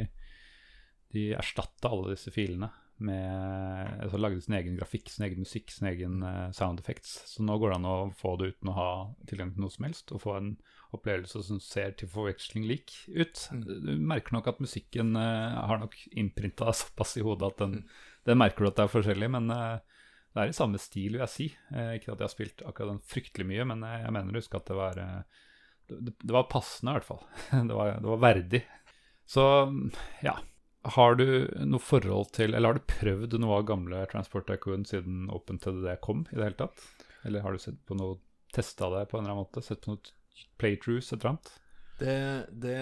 de 1.15 1.31
erstatta 1.39 1.91
alle 1.91 2.13
disse 2.15 2.33
filene 2.35 2.71
med 2.99 4.03
altså 4.03 4.19
Lagde 4.19 4.41
sin 4.43 4.57
egen 4.57 4.75
grafikk, 4.75 5.07
sin 5.11 5.25
egen 5.27 5.45
musikk, 5.45 5.71
sin 5.71 5.87
egen 5.87 6.23
uh, 6.23 6.49
sound 6.55 6.81
effects. 6.81 7.13
Så 7.31 7.43
nå 7.45 7.55
går 7.59 7.71
det 7.71 7.77
an 7.79 7.87
å 7.87 7.95
få 8.15 8.35
det 8.39 8.51
uten 8.53 8.71
å 8.71 8.75
ha 8.75 8.89
tilgang 9.29 9.53
til 9.53 9.63
noe 9.63 9.73
som 9.73 9.87
helst, 9.87 10.11
og 10.11 10.23
få 10.25 10.35
en 10.35 10.49
opplevelse 10.95 11.43
som 11.45 11.61
ser 11.63 11.93
til 11.99 12.11
forveksling 12.11 12.65
lik 12.67 12.95
ut. 13.07 13.45
Mm. 13.53 13.63
Du 13.85 13.93
merker 14.11 14.35
nok 14.35 14.49
at 14.51 14.59
musikken 14.63 15.13
uh, 15.15 15.61
har 15.69 15.81
nok 15.83 15.95
innprinta 16.11 16.73
såpass 16.81 17.15
i 17.19 17.25
hodet 17.25 17.53
at 17.53 17.63
den, 17.63 17.79
mm. 17.79 17.95
den, 18.31 18.41
merker 18.41 18.65
du 18.65 18.71
at 18.71 18.81
det 18.81 18.87
er 18.87 18.95
forskjellig, 18.97 19.31
men 19.37 19.53
uh, 19.53 19.98
det 20.39 20.47
er 20.47 20.53
i 20.53 20.55
samme 20.55 20.79
stil, 20.79 21.17
vil 21.17 21.23
jeg 21.25 21.33
si. 21.33 21.47
ikke 21.69 22.13
at 22.13 22.21
jeg 22.21 22.25
har 22.25 22.31
spilt 22.31 22.63
akkurat 22.63 22.93
den 22.93 23.03
fryktelig 23.03 23.47
mye, 23.49 23.65
men 23.67 23.83
jeg 23.83 24.13
mener 24.15 24.31
å 24.31 24.39
huske 24.39 24.59
at 24.59 24.69
det 24.69 24.77
var 24.77 24.95
det, 24.99 25.09
det, 25.89 26.31
var 26.31 26.47
passende, 26.51 26.93
i 26.93 26.99
hvert 26.99 27.09
fall. 27.09 27.23
det, 27.69 27.75
var, 27.75 27.97
det 27.99 28.11
var 28.13 28.23
verdig. 28.23 28.63
Så 29.29 29.43
ja, 30.25 30.37
har 30.95 31.15
du 31.19 31.27
noe 31.67 31.83
forhold 31.83 32.31
til, 32.37 32.53
eller 32.53 32.71
har 32.71 32.79
du 32.79 32.91
prøvd 32.93 33.35
noe 33.41 33.59
av 33.59 33.67
gamle 33.69 34.05
Transport 34.11 34.47
Tycoon 34.47 34.85
siden 34.87 35.27
OpenTDD 35.33 35.91
kom 36.05 36.23
i 36.29 36.37
det 36.37 36.45
hele 36.45 36.59
tatt? 36.61 36.85
Eller 37.27 37.43
har 37.43 37.53
du 37.53 37.61
sett 37.61 37.81
på 37.85 37.97
noe, 37.99 38.19
testa 38.55 38.87
det 38.93 39.09
på 39.11 39.19
en 39.19 39.25
eller 39.25 39.35
annen 39.35 39.43
måte? 39.43 39.65
Sett 39.65 39.83
på 39.83 39.93
noe 39.93 40.45
playthroughs, 40.61 41.11
et 41.11 41.19
eller 41.19 41.35
annet? 41.35 41.51
Det, 41.99 42.17
det, 42.63 42.79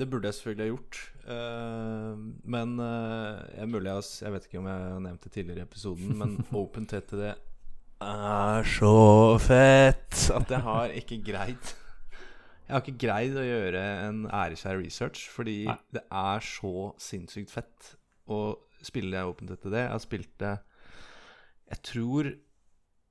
det, 0.00 0.06
burde 0.10 0.30
jeg 0.30 0.38
selvfølgelig 0.38 0.64
ha 0.64 0.72
gjort. 0.72 1.00
Uh, 1.24 2.24
men 2.48 2.76
uh, 2.80 3.40
jeg, 3.52 3.68
mulig 3.68 3.90
jeg, 3.92 4.10
jeg 4.24 4.34
vet 4.34 4.48
ikke 4.48 4.60
om 4.62 4.68
jeg 4.70 4.84
har 4.88 5.02
nevnt 5.04 5.24
det 5.26 5.32
tidligere 5.36 5.64
i 5.64 5.68
episoden, 5.68 6.14
men 6.20 6.36
OpenTTD 6.62 7.24
er 8.04 8.66
så 8.68 8.96
fett 9.40 10.26
at 10.34 10.50
jeg 10.50 10.64
har 10.64 10.92
ikke 10.98 11.22
greid 11.24 11.74
jeg 12.64 12.72
har 12.72 12.80
ikke 12.80 13.00
greid 13.06 13.34
å 13.36 13.44
gjøre 13.44 13.80
en 14.06 14.22
æreskjær 14.32 14.78
research, 14.80 15.26
fordi 15.32 15.58
Nei. 15.68 15.76
det 15.92 16.00
er 16.08 16.44
så 16.44 16.88
sinnssykt 17.00 17.52
fett 17.52 17.90
å 18.24 18.56
spille 18.84 19.20
OpenTTD. 19.28 19.76
Jeg 19.82 19.92
har 19.92 20.00
spilt 20.02 20.32
det 20.40 20.54
Jeg 21.68 21.82
tror 21.90 22.30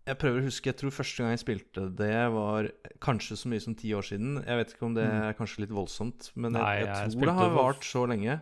Jeg 0.04 0.20
prøver 0.20 0.42
å 0.42 0.48
huske 0.50 0.68
Jeg 0.68 0.78
tror 0.82 0.92
første 0.92 1.24
gang 1.24 1.32
jeg 1.32 1.42
spilte 1.44 1.86
det, 1.96 2.16
var 2.34 2.68
kanskje 3.04 3.38
så 3.40 3.52
mye 3.52 3.64
som 3.64 3.76
ti 3.80 3.94
år 3.96 4.04
siden. 4.08 4.42
Jeg 4.44 4.60
vet 4.60 4.74
ikke 4.74 4.88
om 4.90 4.98
det 4.98 5.06
mm. 5.08 5.20
er 5.30 5.38
kanskje 5.38 5.64
litt 5.64 5.76
voldsomt, 5.76 6.32
men 6.36 6.60
jeg, 6.60 6.82
jeg, 6.84 6.90
jeg 6.92 7.16
tror 7.16 7.30
det 7.32 7.38
har 7.40 7.56
vart 7.56 7.88
så 7.88 8.04
lenge. 8.12 8.40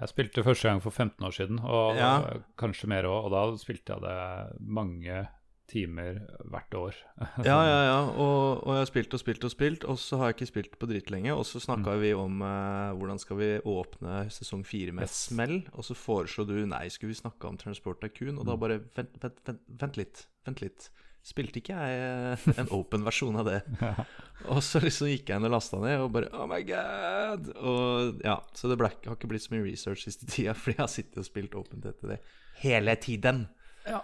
Jeg 0.00 0.12
spilte 0.12 0.44
første 0.46 0.70
gang 0.70 0.80
for 0.84 0.94
15 0.94 1.26
år 1.26 1.34
siden, 1.36 1.60
og 1.60 1.98
ja. 1.98 2.12
kanskje 2.60 2.88
mer 2.92 3.08
òg. 3.08 3.28
Og 3.28 3.34
da 3.34 3.42
spilte 3.60 3.96
jeg 3.96 4.04
det 4.04 4.60
mange 4.78 5.24
timer 5.70 6.20
hvert 6.50 6.76
år. 6.76 6.96
ja, 7.48 7.58
ja, 7.66 7.80
ja. 7.86 7.98
Og, 8.10 8.62
og, 8.64 8.72
jeg 8.74 8.82
har 8.82 8.90
spilt 8.90 9.16
og 9.16 9.22
spilt 9.22 9.46
og 9.46 9.52
spilt, 9.52 9.86
og 9.88 9.98
så 10.02 10.20
har 10.20 10.30
jeg 10.30 10.38
ikke 10.38 10.50
spilt 10.50 10.78
på 10.80 10.88
dritlenge. 10.90 11.34
Og 11.34 11.44
så 11.48 11.62
snakka 11.62 11.94
mm. 11.94 12.00
vi 12.02 12.12
om 12.18 12.40
eh, 12.46 12.94
hvordan 12.98 13.22
skal 13.22 13.40
vi 13.40 13.50
åpne 13.72 14.22
sesong 14.34 14.64
fire 14.66 14.94
med 14.96 15.06
yes. 15.06 15.20
smell. 15.30 15.60
Og 15.74 15.86
så 15.86 15.96
foreslo 15.98 16.46
du 16.48 16.56
nei, 16.68 16.86
skulle 16.92 17.14
vi 17.14 17.20
snakke 17.22 17.50
om 17.50 17.60
Transport 17.60 18.02
Tycoon? 18.02 18.38
Og 18.38 18.44
mm. 18.44 18.50
da 18.50 18.58
bare 18.64 18.80
vent, 18.98 19.14
vent, 19.22 19.44
vent, 19.46 19.62
vent, 19.84 20.00
litt. 20.00 20.26
Vent 20.48 20.64
litt. 20.64 20.90
Spilte 21.26 21.60
ikke 21.60 21.76
jeg 21.76 22.04
eh, 22.34 22.44
en 22.62 22.70
open 22.78 23.06
versjon 23.06 23.40
av 23.40 23.50
det? 23.50 23.60
Og 24.50 24.62
så 24.64 24.80
liksom 24.82 25.10
gikk 25.12 25.30
jeg 25.30 25.40
inn 25.40 25.46
og 25.50 25.52
lasta 25.52 25.80
ned, 25.82 25.98
og 26.00 26.14
bare 26.14 26.30
Oh 26.32 26.46
my 26.48 26.62
god! 26.64 27.50
Og 27.60 28.22
ja, 28.24 28.38
Så 28.56 28.72
det 28.72 28.78
ble, 28.80 28.88
har 29.04 29.18
ikke 29.18 29.28
blitt 29.30 29.44
så 29.44 29.52
mye 29.52 29.66
research 29.66 30.06
siste 30.06 30.28
tida, 30.30 30.56
fordi 30.56 30.78
jeg 30.78 30.84
har 30.86 30.94
sittet 30.94 31.20
og 31.20 31.28
spilt 31.28 31.58
åpent 31.60 31.90
etter 31.92 32.16
det 32.16 32.22
hele 32.62 32.96
tiden. 33.00 33.44
Ja 33.88 34.00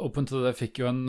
Open 0.00 0.24
to 0.24 0.38
det 0.40 0.54
fikk 0.56 0.78
jo 0.80 0.86
en 0.88 1.00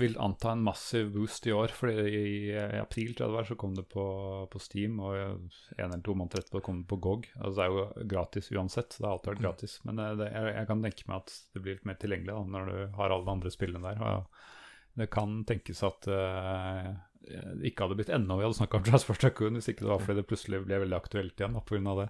vil 0.00 0.16
anta 0.18 0.50
en 0.50 0.62
massiv 0.66 1.12
boost 1.14 1.46
i 1.46 1.52
år. 1.54 1.70
fordi 1.74 1.94
i, 2.08 2.30
i 2.50 2.80
april 2.80 3.12
tror 3.14 3.26
jeg 3.26 3.30
det 3.30 3.36
var, 3.36 3.48
så 3.48 3.56
kom 3.60 3.74
det 3.76 3.84
på, 3.92 4.04
på, 4.50 4.62
Steam, 4.62 4.98
og 4.98 5.14
en 5.16 5.84
eller 5.84 6.02
to 6.02 6.16
måneder 6.18 6.42
etterpå 6.42 6.62
kom 6.66 6.80
det 6.82 6.88
på 6.90 6.98
GOG. 7.06 7.28
Altså 7.38 7.54
Det 7.54 7.66
er 7.66 7.76
jo 7.76 8.08
gratis 8.14 8.50
uansett, 8.50 8.96
det 8.98 9.06
har 9.06 9.14
alltid 9.14 9.32
vært 9.32 9.42
mm. 9.42 9.46
gratis. 9.46 9.76
Men 9.86 10.02
det, 10.02 10.26
jeg, 10.26 10.54
jeg, 10.56 10.70
kan 10.72 10.82
tenke 10.86 11.06
meg 11.06 11.22
at 11.22 11.36
det 11.54 11.62
blir 11.62 11.78
litt 11.78 11.86
mer 11.86 12.00
tilgjengelig 12.02 12.34
da, 12.34 12.42
når 12.56 12.72
du 12.72 12.98
har 12.98 13.14
alle 13.14 13.28
de 13.28 13.34
andre 13.36 13.54
spillene 13.54 13.86
der. 13.86 14.02
Og 14.10 15.00
det 15.00 15.10
kan 15.14 15.38
tenkes 15.46 15.84
at 15.86 16.10
uh, 16.10 16.90
det 17.22 17.70
ikke 17.70 17.86
hadde 17.86 17.98
blitt 18.00 18.12
ennå 18.12 18.38
vi 18.40 18.46
hadde 18.46 18.58
snakka 18.58 18.80
om 18.80 18.86
Transport 18.86 19.20
Tycoon 19.22 19.58
hvis 19.58 19.70
ikke 19.70 19.84
det 19.84 19.92
var 19.92 20.00
fordi 20.02 20.22
det 20.22 20.28
plutselig 20.30 20.62
ble 20.64 20.80
veldig 20.82 20.96
aktuelt 20.98 21.38
igjen 21.38 21.58
pga. 21.62 21.96
det. 22.02 22.08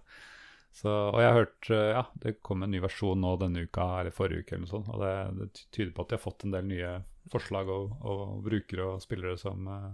Så, 0.71 0.91
og 0.91 1.19
jeg 1.19 1.31
har 1.33 1.39
hørt 1.41 1.71
eh, 1.75 1.89
ja, 1.97 2.03
det 2.23 2.37
kom 2.47 2.63
en 2.63 2.71
ny 2.71 2.79
versjon 2.83 3.19
nå 3.21 3.35
denne 3.41 3.65
uka 3.67 3.87
eller 4.01 4.15
forrige 4.15 4.45
uke, 4.45 4.55
eller 4.55 4.67
noe 4.67 4.71
sånt, 4.71 4.91
og 4.95 5.03
det, 5.03 5.15
det 5.41 5.65
tyder 5.75 5.95
på 5.97 6.05
at 6.05 6.13
de 6.13 6.17
har 6.17 6.23
fått 6.23 6.47
en 6.47 6.55
del 6.55 6.69
nye 6.71 6.93
forslag 7.31 7.73
og, 7.75 7.97
og 8.07 8.37
brukere 8.47 8.87
og 8.93 9.03
spillere 9.03 9.39
som 9.41 9.67
uh, 9.67 9.91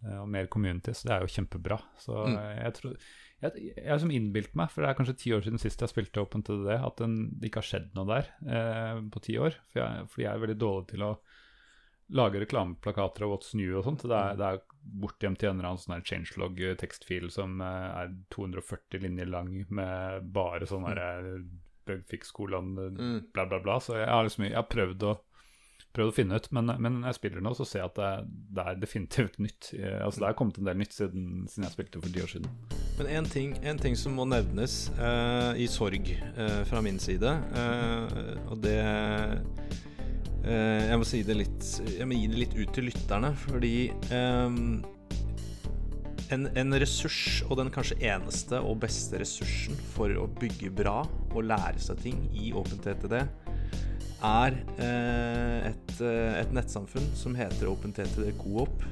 og 0.00 0.28
mer 0.32 0.48
community, 0.48 0.94
så 0.96 1.08
det 1.08 1.12
er 1.12 1.24
jo 1.26 1.34
kjempebra. 1.34 1.76
Så 2.00 2.14
mm. 2.16 2.38
jeg 2.56 2.76
tror 2.78 2.94
jeg, 3.40 3.72
jeg 3.72 3.88
har 3.88 4.00
som 4.02 4.12
innbilt 4.12 4.54
meg, 4.58 4.70
for 4.72 4.84
det 4.84 4.90
er 4.90 4.96
kanskje 4.98 5.16
ti 5.22 5.32
år 5.36 5.44
siden 5.44 5.60
sist 5.60 5.80
jeg 5.80 5.92
spilte 5.92 6.20
Open 6.22 6.44
TDD, 6.44 6.72
at 6.76 7.00
den, 7.00 7.14
det 7.40 7.48
ikke 7.48 7.62
har 7.62 7.68
skjedd 7.70 7.90
noe 7.96 8.08
der 8.08 8.28
eh, 8.44 9.00
på 9.12 9.22
ti 9.24 9.36
år. 9.40 9.56
For 9.72 9.80
jeg, 9.80 10.08
fordi 10.12 10.26
jeg 10.26 10.32
er 10.32 10.42
veldig 10.44 10.58
dårlig 10.60 10.90
til 10.92 11.04
å 11.06 11.10
lage 12.12 12.40
reklameplakater 12.40 13.24
av 13.24 13.32
what's 13.34 13.54
new 13.54 13.78
og 13.78 13.86
sånt. 13.86 14.04
Det 14.08 14.16
er, 14.16 14.36
det 14.38 14.48
er 14.48 14.60
bortgjemt 14.80 15.42
i 15.42 15.48
en 15.48 15.58
eller 15.58 15.72
annen 15.72 15.82
sånn 15.82 16.04
changelog-tekstfil 16.06 17.30
som 17.32 17.60
uh, 17.62 18.02
er 18.02 18.12
240 18.34 19.04
linjer 19.06 19.30
lang 19.30 19.52
med 19.68 20.30
bare 20.34 20.68
sånn 20.68 20.86
herre 20.88 21.10
mm. 21.26 21.48
bugfix-kolon, 21.90 22.76
bla, 23.34 23.46
bla, 23.46 23.60
bla. 23.60 23.80
Så 23.82 23.98
jeg 24.00 24.08
har 24.10 24.26
liksom 24.26 24.48
jeg 24.48 24.58
har 24.58 24.68
prøvd 24.70 25.06
å, 25.10 25.14
prøvd 25.96 26.12
å 26.12 26.16
finne 26.16 26.38
ut, 26.38 26.50
men, 26.54 26.74
men, 26.78 27.00
når 27.00 27.12
jeg 27.12 27.20
spiller 27.20 27.44
nå, 27.44 27.54
så 27.58 27.66
ser 27.66 27.84
jeg 27.84 27.92
at 27.92 28.00
det, 28.00 28.10
det 28.56 28.66
er 28.66 28.82
definitivt 28.82 29.40
nytt. 29.42 29.72
Altså 30.00 30.24
Det 30.24 30.28
er 30.28 30.38
kommet 30.38 30.60
en 30.60 30.70
del 30.70 30.80
nytt 30.82 30.96
siden, 30.96 31.48
siden 31.50 31.68
jeg 31.68 31.76
spilte 31.76 32.02
for 32.02 32.14
ti 32.14 32.22
år 32.24 32.34
siden. 32.34 32.50
Men 33.00 33.12
en 33.16 33.30
ting, 33.32 33.54
en 33.64 33.80
ting 33.80 33.96
som 33.96 34.18
må 34.18 34.26
nevnes 34.28 34.82
uh, 35.00 35.52
i 35.56 35.66
sorg 35.70 36.10
uh, 36.36 36.62
fra 36.68 36.82
min 36.84 37.00
side, 37.02 37.36
og 38.50 38.60
det 38.66 38.78
Uh, 38.80 39.89
jeg 40.44 40.96
må 41.00 41.04
si 41.04 41.20
det 41.26 41.36
litt 41.36 41.66
Jeg 41.84 42.08
må 42.08 42.16
gi 42.16 42.30
det 42.30 42.40
litt 42.44 42.56
ut 42.56 42.72
til 42.74 42.88
lytterne, 42.88 43.32
fordi 43.42 43.90
um, 44.14 44.80
en, 46.30 46.46
en, 46.54 46.76
ressurs, 46.78 47.42
og 47.48 47.58
den 47.58 47.72
kanskje 47.74 47.98
eneste 48.06 48.60
og 48.62 48.78
beste 48.84 49.18
ressursen 49.20 49.78
for 49.96 50.14
å 50.14 50.28
bygge 50.40 50.70
bra 50.72 51.02
og 51.34 51.42
lære 51.50 51.82
seg 51.82 52.00
ting 52.04 52.20
i 52.30 52.52
OpenTTD, 52.56 53.16
er 54.20 54.56
uh, 54.78 55.58
et, 55.72 55.94
uh, 55.98 56.38
et, 56.38 56.54
nettsamfunn 56.54 57.10
som 57.18 57.34
heter 57.36 57.68
OpenTTD 57.72 58.30
Coop. 58.40 58.86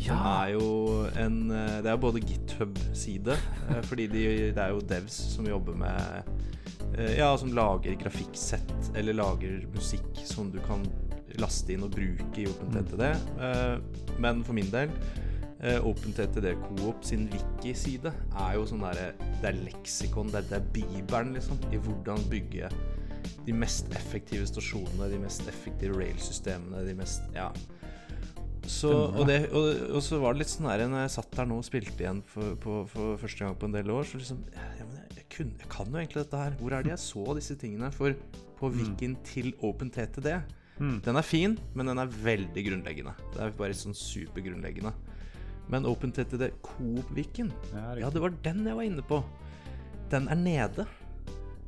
Ja. 0.00 0.16
Er 0.46 0.54
jo 0.54 1.02
en 1.18 1.50
Det 1.50 1.90
er 1.90 1.92
jo 1.92 2.04
både 2.06 2.22
GitHub-side, 2.24 3.34
fordi 3.90 4.06
de, 4.08 4.22
det 4.54 4.62
er 4.62 4.70
jo 4.72 4.80
devs 4.86 5.18
som 5.34 5.48
jobber 5.50 5.76
med 5.76 6.30
Eh, 6.30 6.59
ja, 7.16 7.30
som 7.38 7.52
lager 7.56 7.94
grafikksett 8.00 8.90
eller 8.98 9.16
lager 9.16 9.62
musikk 9.74 10.24
som 10.26 10.50
du 10.52 10.58
kan 10.66 10.84
laste 11.38 11.74
inn 11.74 11.84
og 11.86 11.94
bruke 11.94 12.42
i 12.42 12.46
OpenTTD. 12.50 13.02
Mm. 13.02 13.42
Eh, 13.46 14.14
men 14.22 14.44
for 14.46 14.56
min 14.56 14.70
del 14.72 14.92
eh, 15.62 15.78
OpenTTD 15.78 16.52
Coop 16.66 17.04
sin 17.06 17.28
wiki-side 17.32 18.12
er 18.12 18.54
jo 18.56 18.66
sånn 18.68 18.84
derre 18.84 19.10
Det 19.40 19.52
er 19.52 19.60
leksikon, 19.66 20.32
det 20.32 20.42
er, 20.42 20.48
det 20.50 20.58
er 20.60 20.70
bibelen, 20.76 21.34
liksom, 21.36 21.60
i 21.70 21.80
hvordan 21.80 22.24
bygge 22.32 22.70
de 23.46 23.52
mest 23.56 23.88
effektive 23.96 24.46
stasjonene, 24.48 25.10
de 25.12 25.20
mest 25.20 25.46
effektive 25.48 25.96
railsystemene, 25.98 26.84
de 26.86 26.96
mest 26.98 27.36
Ja. 27.36 27.52
Så, 28.70 28.90
og, 28.92 29.24
det, 29.26 29.48
og, 29.56 29.64
og 29.96 30.02
så 30.04 30.18
var 30.20 30.34
det 30.34 30.44
litt 30.44 30.50
sånn 30.52 30.68
her 30.68 30.84
når 30.86 31.00
jeg 31.02 31.12
satt 31.16 31.32
der 31.34 31.46
nå 31.48 31.56
og 31.58 31.64
spilte 31.66 32.04
igjen 32.04 32.20
for, 32.28 32.52
på, 32.60 32.74
for 32.92 33.16
første 33.18 33.42
gang 33.42 33.56
på 33.58 33.66
en 33.66 33.74
del 33.74 33.88
år, 33.90 34.04
så 34.06 34.20
liksom 34.20 34.44
jeg, 34.52 34.89
kun, 35.30 35.52
jeg 35.58 35.68
kan 35.72 35.90
jo 35.90 36.00
egentlig 36.00 36.24
dette 36.24 36.40
her. 36.44 36.56
Hvor 36.60 36.74
er 36.76 36.82
det 36.86 36.92
jeg 36.94 37.02
så 37.02 37.24
disse 37.38 37.56
tingene? 37.60 37.90
For 37.94 38.14
på 38.60 38.68
Viken 38.74 39.16
til 39.24 39.54
OpenTTD 39.64 40.40
Mm. 40.80 41.00
Den 41.04 41.16
er 41.16 41.22
fin, 41.22 41.58
men 41.76 41.90
den 41.90 41.98
er 42.00 42.08
veldig 42.08 42.62
grunnleggende. 42.64 43.12
Det 43.34 43.40
er 43.44 43.50
bare 43.52 43.74
sånn 43.76 43.92
supergrunnleggende. 43.92 44.94
Men 45.68 45.84
OpenTTD 45.84 46.46
Coop-Viken, 46.64 47.50
Ja, 47.74 47.90
ja, 48.00 48.08
det 48.08 48.22
var 48.22 48.32
den 48.42 48.64
jeg 48.64 48.78
var 48.78 48.88
inne 48.88 49.04
på. 49.04 49.18
Den 50.10 50.26
er 50.32 50.40
nede. 50.40 50.86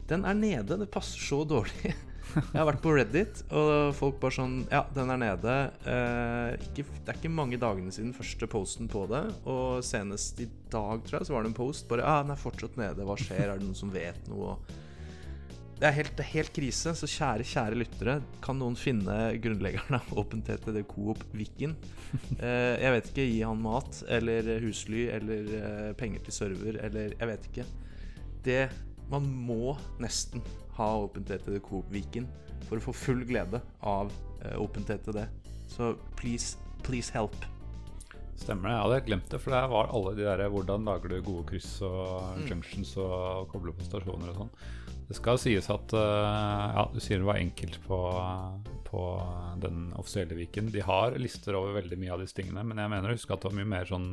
Den 0.08 0.24
er 0.24 0.32
nede. 0.34 0.78
Det 0.80 0.88
passer 0.90 1.20
så 1.20 1.42
dårlig. 1.44 1.92
Jeg 2.32 2.56
har 2.56 2.68
vært 2.68 2.82
på 2.84 2.92
Reddit, 2.94 3.42
og 3.52 3.92
folk 3.98 4.20
bare 4.22 4.36
sånn 4.36 4.54
Ja, 4.70 4.84
den 4.94 5.10
er 5.12 5.20
nede. 5.20 5.56
Eh, 5.88 6.68
ikke, 6.68 6.84
det 7.02 7.10
er 7.12 7.18
ikke 7.18 7.32
mange 7.32 7.58
dagene 7.60 7.92
siden 7.94 8.14
første 8.16 8.48
posten 8.50 8.88
på 8.92 9.04
det. 9.10 9.24
Og 9.48 9.82
senest 9.86 10.40
i 10.42 10.46
dag, 10.72 11.02
tror 11.04 11.18
jeg, 11.20 11.28
så 11.28 11.36
var 11.36 11.44
det 11.44 11.52
en 11.52 11.58
post. 11.58 11.88
Bare 11.90 12.06
Ja, 12.06 12.22
den 12.22 12.32
er 12.34 12.40
fortsatt 12.40 12.78
nede. 12.80 13.04
Hva 13.08 13.18
skjer? 13.20 13.44
Er 13.48 13.58
det 13.58 13.66
noen 13.66 13.78
som 13.78 13.92
vet 13.92 14.30
noe? 14.32 14.56
Det 15.82 15.88
er 15.88 15.96
helt, 15.96 16.20
helt 16.30 16.52
krise. 16.54 16.92
Så 16.94 17.08
kjære, 17.10 17.42
kjære 17.48 17.78
lyttere, 17.80 18.16
kan 18.44 18.58
noen 18.60 18.76
finne 18.78 19.16
grunnleggeren 19.42 19.98
av 19.98 20.12
OpenTTD 20.22 20.78
Coop 20.90 21.24
Viken? 21.34 21.74
Eh, 22.38 22.76
jeg 22.78 22.92
vet 22.92 23.06
ikke. 23.10 23.24
Gi 23.24 23.42
han 23.42 23.60
mat 23.64 24.02
eller 24.12 24.54
husly 24.62 25.06
eller 25.10 25.52
eh, 25.58 25.92
penger 25.98 26.26
til 26.26 26.38
server 26.38 26.78
eller 26.86 27.14
Jeg 27.18 27.30
vet 27.30 27.50
ikke. 27.50 27.64
Det 28.46 28.62
Man 29.12 29.28
må 29.46 29.74
nesten 30.00 30.42
ha 30.78 30.86
OpenTTD 31.04 31.58
Coop 31.66 31.88
Viken 31.92 32.26
for 32.68 32.80
å 32.80 32.84
få 32.88 32.94
full 32.96 33.24
glede 33.28 33.60
av 33.84 34.12
eh, 34.44 34.56
OpenTTD. 34.60 35.26
Så 35.68 35.92
please, 36.16 36.56
please 36.86 37.12
help. 37.12 37.36
Stemmer 38.40 38.70
det. 38.70 38.74
Jeg 38.74 38.82
hadde 38.86 39.00
glemt 39.06 39.28
det, 39.30 39.38
for 39.44 39.54
det 39.54 39.60
var 39.70 39.90
alle 39.94 40.14
de 40.16 40.24
der 40.26 40.40
Hvordan 40.50 40.86
lager 40.88 41.12
du 41.12 41.18
gode 41.22 41.44
kryss 41.52 41.74
og 41.86 42.38
Mm. 42.40 42.46
junctions 42.48 42.94
og 42.98 43.50
kobler 43.52 43.76
på 43.76 43.84
stasjoner 43.86 44.32
og 44.32 44.38
sånn. 44.40 44.54
Det 45.08 45.16
skal 45.18 45.38
sies 45.38 45.68
at 45.70 45.92
eh, 45.92 46.72
Ja, 46.78 46.86
du 46.92 46.98
sier 47.04 47.20
det 47.20 47.28
var 47.28 47.36
enkelt 47.38 47.76
på, 47.84 47.98
på 48.88 49.02
den 49.60 49.90
offisielle 50.00 50.34
Viken. 50.38 50.72
De 50.72 50.80
har 50.80 51.12
lister 51.20 51.54
over 51.58 51.76
veldig 51.82 51.98
mye 52.00 52.14
av 52.16 52.24
disse 52.24 52.38
tingene, 52.40 52.64
men 52.64 52.80
jeg 52.80 52.90
mener 52.94 53.12
å 53.12 53.16
huske 53.18 53.34
at 53.36 53.42
det 53.44 53.50
var 53.52 53.58
mye 53.60 53.68
mer 53.76 53.84
sånn 53.92 54.08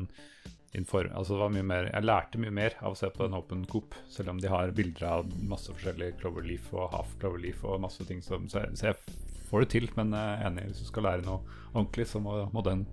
inform... 0.78 1.14
Altså 1.16 1.34
det 1.34 1.42
var 1.42 1.54
mye 1.54 1.66
mer 1.66 1.90
Jeg 1.90 2.06
lærte 2.06 2.42
mye 2.42 2.54
mer 2.54 2.76
av 2.82 2.94
å 2.94 3.00
se 3.00 3.10
på 3.14 3.26
en 3.26 3.38
Open 3.38 3.66
Coop, 3.70 3.98
selv 4.12 4.34
om 4.34 4.42
de 4.42 4.52
har 4.52 4.76
bilder 4.78 5.08
av 5.10 5.34
masse 5.50 5.72
forskjellige 5.74 6.20
Cloverleaf 6.22 6.70
og 6.76 6.94
Half 6.94 7.18
Cloverleaf 7.22 7.66
og 7.66 7.82
masse 7.88 8.06
ting 8.10 8.22
som 8.26 8.46
Så 8.52 8.64
jeg, 8.64 8.78
så 8.80 8.92
jeg 8.92 9.18
får 9.50 9.66
det 9.66 9.72
til, 9.74 9.90
men 9.98 10.14
jeg 10.14 10.38
er 10.38 10.48
enig, 10.52 10.70
hvis 10.70 10.84
du 10.84 10.90
skal 10.92 11.08
lære 11.10 11.26
noe 11.26 11.42
ordentlig, 11.74 12.06
så 12.12 12.22
må, 12.22 12.36
må 12.54 12.62
den 12.66 12.86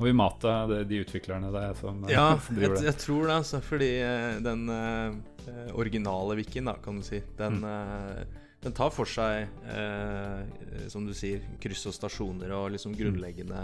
må 0.00 0.06
vi 0.08 0.16
mate 0.16 0.52
de 0.88 1.02
utviklerne 1.04 1.50
det 1.52 1.60
er 1.60 1.74
som, 1.76 1.98
Ja, 2.08 2.30
jeg, 2.32 2.56
driver 2.56 2.78
det. 2.78 2.84
jeg 2.88 2.98
tror 3.02 3.26
det, 3.26 3.34
altså. 3.34 3.58
Fordi 3.60 3.88
eh, 4.00 4.38
den 4.40 4.62
uh, 4.72 5.74
originale 5.76 6.38
wikien, 6.38 6.70
da, 6.70 6.78
kan 6.80 6.96
du 6.96 7.04
si, 7.04 7.20
den, 7.36 7.58
eh, 7.68 8.22
den 8.64 8.76
tar 8.76 8.94
for 8.96 9.08
seg, 9.08 9.50
uh, 9.68 10.40
som 10.88 11.04
du 11.04 11.12
sier, 11.16 11.44
kryss 11.60 11.84
og 11.90 11.98
stasjoner 11.98 12.54
og 12.56 12.70
liksom 12.78 12.96
grunnleggende 12.96 13.60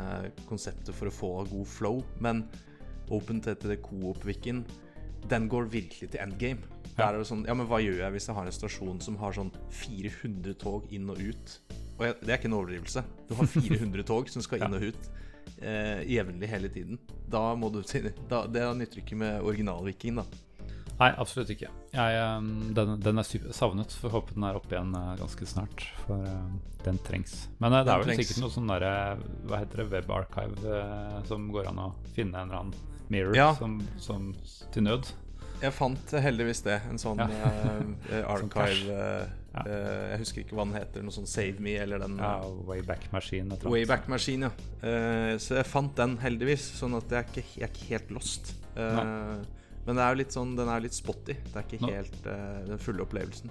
konsepter 0.51 0.97
for 0.97 1.09
å 1.09 1.17
få 1.23 1.33
god 1.49 1.73
flow. 1.73 2.05
Men 2.21 2.45
OpenTTD 3.15 3.77
Coop-Viken, 3.85 4.65
den 5.31 5.49
går 5.51 5.71
virkelig 5.73 6.11
til 6.13 6.23
endgame. 6.23 6.75
Der 6.97 7.11
er 7.11 7.21
det 7.21 7.29
sånn, 7.29 7.45
ja, 7.49 7.55
men 7.57 7.69
hva 7.69 7.81
gjør 7.83 8.01
jeg 8.05 8.15
hvis 8.15 8.29
jeg 8.31 8.37
har 8.39 8.49
en 8.49 8.57
stasjon 8.57 9.01
som 9.05 9.19
har 9.21 9.35
sånn 9.37 9.53
400 9.83 10.57
tog 10.63 10.87
inn 10.95 11.11
og 11.13 11.21
ut? 11.21 11.57
Og 11.97 12.07
jeg, 12.07 12.17
det 12.23 12.33
er 12.33 12.41
ikke 12.41 12.51
en 12.51 12.59
overdrivelse. 12.59 13.05
Du 13.29 13.37
har 13.37 13.51
400 13.53 14.07
tog 14.13 14.33
som 14.33 14.45
skal 14.45 14.65
inn 14.65 14.77
og 14.79 14.89
ut 14.91 15.11
eh, 15.61 16.03
jevnlig 16.09 16.49
hele 16.51 16.73
tiden. 16.73 17.01
Da 17.29 17.51
må 17.59 17.71
du 17.75 17.83
til 17.87 18.11
da, 18.31 18.45
Det 18.49 18.65
nytter 18.81 19.03
ikke 19.03 19.19
med 19.21 19.45
original-viking, 19.45 20.23
da. 20.23 20.27
Nei, 20.97 21.11
absolutt 21.21 21.51
ikke. 21.53 21.69
Jeg, 21.93 22.21
um, 22.41 22.71
den, 22.77 22.95
den 23.05 23.21
er 23.21 23.53
savnet. 23.53 23.93
Får 24.01 24.15
håpe 24.15 24.33
den 24.33 24.47
er 24.49 24.57
oppe 24.57 24.73
igjen 24.73 24.95
uh, 24.97 25.13
ganske 25.21 25.49
snart. 25.49 25.85
For 26.07 26.25
um, 26.25 26.57
den 26.87 27.01
trengs. 27.05 27.35
Men 27.61 27.77
uh, 27.77 27.83
det 27.85 27.93
er 27.93 28.05
vel 28.05 28.21
sikkert 28.23 28.41
noe 28.41 28.55
sånn 28.55 28.71
derre 28.71 28.93
Hva 29.45 29.61
heter 29.61 29.83
det? 29.83 29.91
Webarchive 29.93 30.81
som 31.29 31.51
går 31.53 31.69
an 31.75 31.83
å 31.85 31.91
finne 32.17 32.41
en 32.41 32.49
eller 32.49 32.63
annen 32.63 32.96
mirror 33.11 33.37
Ja. 33.37 33.55
som, 33.59 33.81
som 33.99 34.35
til 34.73 34.83
nød. 34.83 35.13
Jeg 35.63 35.73
fant 35.73 36.11
heldigvis 36.21 36.61
det. 36.67 36.83
En 36.91 36.99
sånn 37.01 37.19
Ja. 37.19 37.27
uh, 37.27 38.31
archive 38.35 38.93
eh, 38.93 39.29
Ja. 39.57 39.63
uh, 39.65 40.11
Jeg 40.13 40.19
husker 40.21 40.43
ikke 40.45 40.57
hva 40.59 40.67
den 40.69 40.75
heter. 40.77 41.03
Noe 41.07 41.15
sånn 41.17 41.27
Save 41.27 41.61
Me 41.65 41.77
eller 41.81 41.99
den 42.03 42.19
Ja, 42.21 42.43
Wayback 42.69 43.07
Machine. 43.13 43.49
annet. 43.55 43.65
Wayback-maskin, 43.65 44.43
ja. 44.43 44.51
Så 45.41 45.57
jeg 45.57 45.65
fant 45.67 45.95
den 45.97 46.19
heldigvis, 46.19 46.67
sånn 46.77 46.95
at 46.99 47.09
jeg 47.09 47.19
er 47.23 47.31
ikke, 47.31 47.47
jeg 47.57 47.63
er 47.65 47.73
ikke 47.73 47.89
helt 47.95 48.11
lost. 48.11 48.53
Men 48.77 49.95
det 49.97 50.03
er 50.03 50.11
jo 50.13 50.19
litt 50.19 50.35
sånn, 50.35 50.57
den 50.59 50.69
er 50.69 50.81
litt 50.81 50.93
spotty. 50.95 51.33
Det 51.33 51.57
er 51.57 51.63
ikke 51.63 51.91
helt 51.95 52.23
den 52.69 52.79
fulle 52.83 53.05
opplevelsen. 53.07 53.51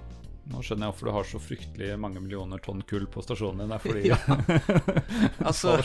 Nå 0.51 0.61
skjønner 0.61 0.85
jeg 0.85 0.93
hvorfor 0.93 1.09
du 1.09 1.13
har 1.15 1.27
så 1.27 1.39
fryktelig 1.41 1.87
mange 1.97 2.21
millioner 2.21 2.61
tonn 2.61 2.83
kull 2.85 3.07
på 3.09 3.23
stasjonen 3.25 3.63
din. 3.63 3.71
Det 3.71 3.77
er 3.77 3.83
fordi 3.85 4.03
Ja. 4.11 5.47
Altså, 5.49 5.77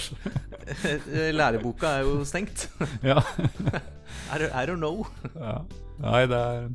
eh, 0.84 1.30
læreboka 1.32 1.94
er 1.96 2.04
jo 2.04 2.20
stengt. 2.28 2.66
ja. 3.10 3.22
I 4.30 4.66
don't, 4.68 4.76
know. 4.76 5.06
Ja. 5.32 5.62
Nei, 6.02 6.24
det 6.30 6.40
er 6.40 6.68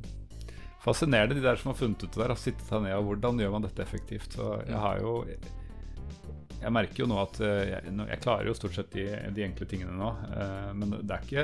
fascinerende, 0.85 1.37
de 1.37 1.45
der 1.45 1.61
som 1.61 1.71
har 1.71 1.77
funnet 1.77 2.01
ut 2.01 2.09
det 2.09 2.23
der. 2.23 2.33
Har 2.33 2.41
sittet 2.41 2.73
her 2.73 2.81
ned 2.83 2.97
og 2.97 3.11
hvordan 3.11 3.39
gjør 3.41 3.53
man 3.53 3.67
dette 3.67 3.85
effektivt. 3.85 4.33
Så 4.33 4.57
jeg 4.65 4.81
har 4.87 4.99
jo 5.03 5.21
Jeg 6.65 6.73
merker 6.73 7.03
jo 7.03 7.09
nå 7.11 7.21
at 7.21 7.39
eh, 7.45 7.63
jeg, 7.75 7.95
jeg 8.09 8.21
klarer 8.25 8.49
jo 8.49 8.57
stort 8.57 8.77
sett 8.79 8.93
de, 8.97 9.05
de 9.35 9.45
enkle 9.45 9.69
tingene 9.69 9.93
nå, 9.93 10.11
eh, 10.33 10.69
men 10.73 10.97
det 11.03 11.13
er 11.13 11.25
ikke 11.27 11.43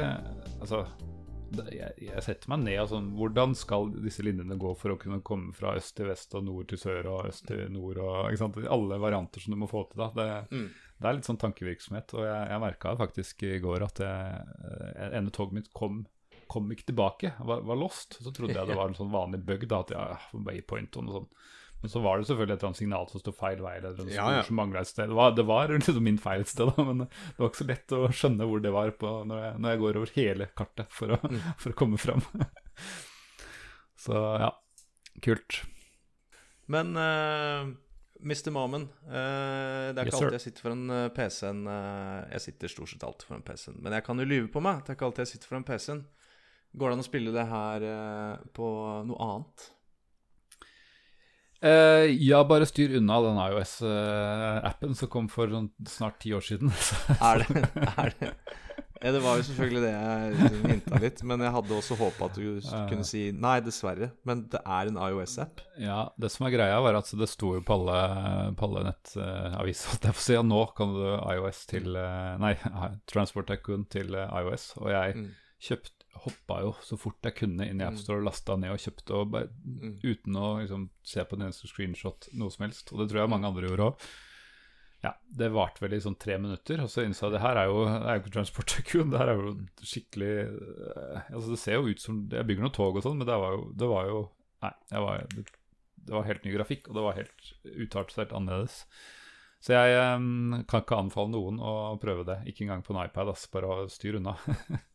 Altså 0.62 0.86
jeg, 1.72 1.92
jeg 2.00 2.24
setter 2.24 2.50
meg 2.54 2.62
ned 2.64 2.80
og 2.84 2.90
sånn 2.92 3.10
Hvordan 3.18 3.56
skal 3.60 3.90
disse 4.04 4.24
linjene 4.24 4.56
gå 4.62 4.72
for 4.80 4.94
å 4.94 5.00
kunne 5.02 5.22
komme 5.26 5.52
fra 5.58 5.74
øst 5.80 5.96
til 5.98 6.08
vest 6.08 6.34
og 6.38 6.46
nord 6.48 6.70
til 6.72 6.80
sør 6.80 7.10
og 7.12 7.28
øst 7.30 7.46
til 7.50 7.66
nord 7.74 8.00
og 8.02 8.30
ikke 8.30 8.42
sant? 8.44 8.58
Alle 8.72 9.00
varianter 9.04 9.44
som 9.44 9.52
du 9.56 9.60
må 9.60 9.68
få 9.72 9.84
til 9.92 10.00
da. 10.04 10.10
Det, 10.16 10.30
Mm. 10.52 10.70
det 11.02 11.10
er 11.10 11.18
litt 11.18 11.28
sånn 11.30 11.42
tankevirksomhet, 11.42 12.14
og 12.14 12.24
jeg, 12.28 12.50
jeg 12.54 12.64
merka 12.64 12.96
faktisk 13.00 13.44
i 13.44 13.60
går 13.64 13.84
at 13.88 14.00
jeg, 14.04 14.42
eh, 14.72 15.18
ene 15.18 15.32
toget 15.34 15.54
mitt 15.60 15.70
kom, 15.74 16.04
kom 16.52 16.70
ikke 16.72 16.90
tilbake, 16.92 17.34
var, 17.40 17.62
var 17.66 17.76
lost. 17.80 18.20
Så 18.22 18.32
trodde 18.34 18.54
jeg 18.56 18.68
det 18.68 18.76
var 18.78 18.90
en 18.92 18.98
sånn 18.98 19.12
vanlig 19.14 19.44
bug, 19.46 19.68
da, 19.68 19.80
at 19.82 19.92
ja, 19.96 20.06
waypoint 20.34 20.96
og 20.98 21.06
noe 21.08 21.20
sånt. 21.22 21.32
Men 21.82 21.90
så 21.90 22.02
var 22.04 22.20
det 22.22 22.28
selvfølgelig 22.30 22.54
et 22.54 22.60
eller 22.62 22.70
annet 22.70 22.80
signal 22.82 23.08
som 23.10 23.22
sto 23.24 23.32
feil 23.34 23.62
vei, 23.66 23.76
eller 23.80 23.96
noe 23.98 24.14
Ja, 24.14 24.28
ja. 24.38 24.42
som 24.46 24.60
et 24.62 24.88
sted. 24.92 25.10
Det 25.10 25.18
var, 25.18 25.32
det 25.38 25.46
var 25.50 25.72
liksom 25.76 26.04
min 26.06 26.20
feil 26.22 26.44
et 26.46 26.52
sted, 26.52 26.70
da, 26.70 26.86
men 26.86 27.04
det 27.08 27.40
var 27.42 27.50
ikke 27.50 27.64
så 27.64 27.70
lett 27.72 27.96
å 27.98 28.02
skjønne 28.14 28.48
hvor 28.52 28.62
det 28.62 28.74
var 28.76 28.92
på, 29.02 29.14
når, 29.26 29.44
jeg, 29.48 29.60
når 29.64 29.74
jeg 29.74 29.82
går 29.86 30.00
over 30.02 30.14
hele 30.20 30.50
kartet 30.62 30.94
for 30.94 31.16
å, 31.18 31.22
Mm. 31.32 31.40
for 31.64 31.74
å 31.74 31.80
komme 31.82 31.98
fram. 32.02 32.22
så 34.06 34.18
ja, 34.42 34.52
kult. 35.26 35.62
Men 36.72 36.94
uh, 36.96 37.68
Mr. 38.22 38.52
Mamen, 38.54 38.86
uh, 39.10 39.90
det 39.92 39.98
er 39.98 40.06
ikke 40.06 40.14
yes, 40.14 40.22
alltid 40.22 40.38
jeg 40.38 40.46
sitter 40.46 40.66
foran 40.68 40.84
uh, 40.94 41.08
PC-en. 41.16 41.62
eh, 41.68 42.18
jeg 42.36 42.44
sitter 42.46 42.72
stort 42.72 42.92
sett 42.94 43.04
alltid 43.08 43.28
foran 43.28 43.46
PC-en. 43.46 43.80
Men 43.82 43.96
jeg 43.98 44.06
kan 44.06 44.22
jo 44.22 44.28
lyve 44.30 44.50
på 44.54 44.62
meg. 44.64 44.84
Det 44.86 44.94
er 44.94 45.00
ikke 45.00 45.08
alltid 45.10 45.26
jeg 45.26 45.32
sitter 45.34 45.50
foran 45.52 45.66
PC-en. 45.68 46.04
Går 46.78 46.88
det 46.88 46.96
an 46.96 47.04
å 47.04 47.08
spille 47.10 47.34
det 47.36 47.48
her 47.50 47.86
eh, 47.90 48.44
på 48.56 48.68
noe 49.10 49.26
annet? 49.26 49.66
Eh, 51.62 52.08
ja, 52.26 52.40
bare 52.50 52.66
styr 52.66 52.96
unna 52.98 53.20
den 53.22 53.38
iOS-appen 53.38 54.96
som 54.98 55.10
kom 55.14 55.28
for 55.30 55.52
sånn 55.52 55.70
snart 55.88 56.18
ti 56.24 56.34
år 56.34 56.42
siden. 56.46 56.72
Er 57.22 57.44
det, 57.46 57.64
er 57.86 58.14
det 58.20 58.32
ja, 59.02 59.12
Det 59.16 59.22
var 59.24 59.38
jo 59.40 59.44
selvfølgelig 59.48 59.82
det 59.82 59.92
jeg 59.92 60.50
hinta 60.72 61.00
litt, 61.02 61.22
men 61.26 61.42
jeg 61.42 61.54
hadde 61.56 61.74
også 61.78 61.96
håpa 61.98 62.28
at 62.30 62.36
du 62.38 62.60
kunne 62.90 63.06
si 63.08 63.24
nei, 63.34 63.56
dessverre. 63.66 64.12
Men 64.30 64.44
det 64.54 64.62
er 64.62 64.92
en 64.92 65.00
iOS-app. 65.02 65.64
Ja, 65.82 66.04
det 66.22 66.30
som 66.34 66.46
er 66.46 66.54
greia 66.54 66.78
var 66.86 67.00
at 67.00 67.10
det 67.18 67.30
sto 67.32 67.56
jo 67.58 67.64
på 67.66 67.78
alle, 67.80 67.98
på 68.58 68.68
alle 68.70 68.84
nettaviser 68.92 69.96
at 69.98 70.06
jeg 70.10 70.18
får 70.20 70.26
si, 70.28 70.38
at 70.42 70.46
nå 70.50 70.62
kan 70.78 70.94
du 70.98 71.02
iOS 71.34 71.64
til 71.72 71.98
eh, 71.98 72.36
Nei, 72.42 72.54
Transport 73.12 73.50
Tycoon 73.50 73.88
til 73.90 74.14
eh, 74.18 74.38
iOS. 74.42 74.72
Og 74.82 74.94
jeg 74.94 75.18
Mm. 75.22 75.30
kjøpt, 75.62 76.01
hoppa 76.16 76.62
jo 76.62 76.74
så 76.86 76.98
fort 77.00 77.22
jeg 77.24 77.36
kunne 77.36 77.66
inn 77.68 77.80
i 77.82 77.86
Mm. 77.86 77.94
AppStore 77.94 78.20
og 78.20 78.26
lasta 78.28 78.56
ned 78.60 78.72
og 78.72 78.80
kjøpte 78.84 79.16
og 79.16 79.32
bare, 79.32 79.48
Mm. 79.66 79.96
uten 80.04 80.36
å 80.36 80.60
liksom, 80.62 80.90
se 81.04 81.24
på 81.24 81.34
en 81.38 81.42
eneste 81.48 81.68
screenshot 81.68 82.28
noe 82.34 82.50
som 82.52 82.66
helst. 82.68 82.92
Og 82.94 83.00
det 83.00 83.10
tror 83.10 83.22
jeg 83.24 83.30
mange 83.30 83.48
andre 83.48 83.68
gjorde 83.70 83.88
òg. 83.92 84.06
Ja, 85.04 85.16
det 85.36 85.52
varte 85.52 85.80
vel 85.82 85.94
i 85.94 86.00
sånn 86.00 86.18
tre 86.20 86.38
minutter, 86.38 86.80
og 86.84 86.90
så 86.90 87.02
innså 87.02 87.26
jeg 87.26 87.32
det 87.34 87.42
her 87.42 87.58
er 87.58 87.66
jo, 87.72 87.86
det 87.86 88.06
er 88.06 88.20
jo 88.20 88.22
ikke 88.22 88.34
Transport 88.36 88.76
Det 88.94 89.18
her 89.18 89.30
er 89.30 89.40
jo 89.40 89.54
skikkelig 89.82 90.34
eh, 90.46 91.22
Altså, 91.34 91.50
det 91.50 91.58
ser 91.60 91.74
jo 91.74 91.88
ut 91.90 92.00
som 92.00 92.30
Jeg 92.30 92.46
bygger 92.46 92.62
noen 92.62 92.74
tog 92.76 92.96
og 92.96 93.02
sånn, 93.02 93.18
men 93.18 93.26
det 93.26 93.34
var 93.42 93.52
jo, 93.56 93.64
det 93.74 93.88
var 93.90 94.06
jo 94.06 94.20
Nei, 94.62 94.72
var, 94.92 95.26
det, 95.34 95.46
det 96.06 96.14
var 96.14 96.24
helt 96.30 96.46
ny 96.46 96.52
grafikk, 96.54 96.88
og 96.88 96.94
det 96.94 97.02
var 97.02 97.18
helt 97.18 97.54
utartsert 97.66 98.32
annerledes. 98.32 98.86
Så 99.60 99.74
jeg 99.74 99.98
um, 100.18 100.64
kan 100.70 100.82
ikke 100.84 100.98
anbefale 101.02 101.30
noen 101.34 101.58
å 101.62 101.98
prøve 102.02 102.24
det. 102.26 102.38
Ikke 102.46 102.62
engang 102.66 102.84
på 102.86 102.94
en 102.94 103.02
iPad. 103.08 103.30
ass, 103.34 103.48
Bare 103.50 103.66
å 103.66 103.90
styre 103.90 104.18
unna. 104.22 104.36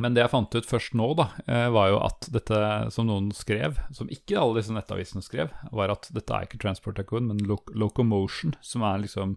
Men 0.00 0.14
det 0.16 0.22
jeg 0.22 0.32
fant 0.32 0.54
ut 0.56 0.68
først 0.68 0.94
nå, 0.96 1.10
da, 1.18 1.26
eh, 1.44 1.66
var 1.72 1.90
jo 1.90 1.98
at 2.00 2.28
dette 2.32 2.60
som 2.94 3.10
noen 3.10 3.28
skrev, 3.36 3.76
som 3.92 4.08
ikke 4.12 4.38
alle 4.40 4.60
disse 4.60 4.72
nettavisene 4.72 5.24
skrev, 5.24 5.52
var 5.68 5.92
at 5.92 6.08
dette 6.16 6.32
er 6.32 6.48
ikke 6.48 6.60
Transport 6.62 6.96
Tycoon, 6.96 7.28
men 7.28 7.42
Loc 7.48 7.68
Locomotion, 7.76 8.56
som 8.64 8.86
er 8.88 9.04
liksom 9.04 9.36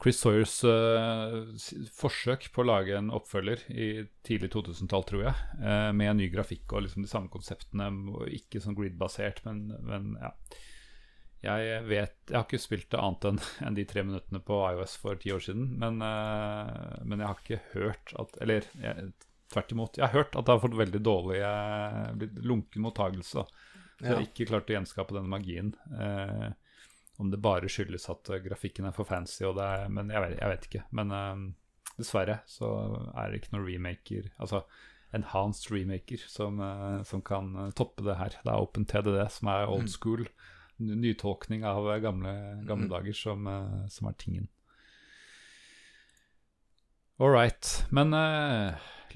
Chris 0.00 0.20
Sawyers 0.22 0.54
uh, 0.64 1.50
forsøk 1.92 2.46
på 2.54 2.62
å 2.62 2.68
lage 2.70 2.94
en 2.96 3.10
oppfølger 3.12 3.66
i 3.68 3.88
tidlig 4.24 4.48
2000-tall, 4.54 5.04
tror 5.08 5.26
jeg, 5.26 5.48
uh, 5.60 5.90
med 5.92 6.16
ny 6.16 6.30
grafikk 6.32 6.72
og 6.72 6.86
liksom 6.86 7.04
de 7.04 7.10
samme 7.10 7.28
konseptene. 7.32 7.90
Ikke 8.32 8.62
sånn 8.64 8.78
grid-basert, 8.78 9.42
men, 9.48 9.66
men, 9.84 10.14
ja. 10.22 10.32
Jeg 11.40 11.84
vet 11.88 12.16
Jeg 12.28 12.36
har 12.36 12.42
ikke 12.44 12.58
spilt 12.60 12.90
det 12.92 12.98
annet 13.00 13.26
enn 13.30 13.38
en 13.66 13.76
de 13.76 13.84
tre 13.88 14.02
minuttene 14.04 14.42
på 14.44 14.58
IOS 14.74 14.96
for 15.00 15.20
ti 15.20 15.32
år 15.32 15.44
siden, 15.44 15.70
men, 15.80 16.00
uh, 16.04 16.96
men 17.04 17.20
jeg 17.20 17.28
har 17.28 17.44
ikke 17.44 17.60
hørt 17.74 18.14
at 18.20 18.40
Eller 18.44 18.68
jeg, 18.80 19.12
tvert 19.50 19.72
imot. 19.74 19.98
Jeg 19.98 20.06
har 20.06 20.22
hørt 20.22 20.36
at 20.38 20.46
det 20.46 20.54
har 20.54 20.62
fått 20.62 20.78
veldig 20.78 21.00
dårlig 21.04 21.40
blitt 22.20 22.38
lunken 22.46 22.84
mottagelse. 22.86 23.30
Så 23.40 23.46
jeg 24.00 24.16
har 24.16 24.24
ikke 24.24 24.48
klart 24.48 24.70
å 24.70 24.76
gjenskape 24.78 25.16
denne 25.16 25.30
magien. 25.30 25.74
Eh, 25.92 26.50
om 27.20 27.30
det 27.32 27.40
bare 27.44 27.68
skyldes 27.68 28.08
at 28.08 28.30
grafikken 28.46 28.88
er 28.88 28.94
for 28.96 29.08
fancy, 29.08 29.44
er, 29.44 29.90
men 29.92 30.12
jeg 30.12 30.22
vet, 30.24 30.36
jeg 30.38 30.52
vet, 30.52 30.68
ikke. 30.70 30.84
Men 30.96 31.12
eh, 31.16 31.42
dessverre 31.98 32.38
så 32.48 32.70
er 33.12 33.28
det 33.28 33.42
ikke 33.42 33.52
noen 33.56 33.66
remaker, 33.66 34.30
altså 34.40 34.62
enhanced 35.16 35.68
remaker, 35.74 36.22
som, 36.32 36.62
eh, 36.64 37.02
som 37.08 37.20
kan 37.26 37.52
toppe 37.76 38.06
det 38.06 38.16
her. 38.16 38.38
Det 38.40 38.48
er 38.54 38.64
OpenTDD 38.64 39.20
som 39.36 39.52
er 39.52 39.66
old 39.68 39.90
mm. 39.90 39.92
school. 39.92 40.24
Nytolkning 40.80 41.66
av 41.68 41.84
gamle, 42.00 42.32
gamle 42.64 42.86
mm. 42.86 42.92
dager 42.94 43.12
som, 43.12 43.44
som, 43.92 44.06
er 44.08 44.14
tingen. 44.16 44.46
All 47.20 47.28
right. 47.28 47.82
Men 47.92 48.16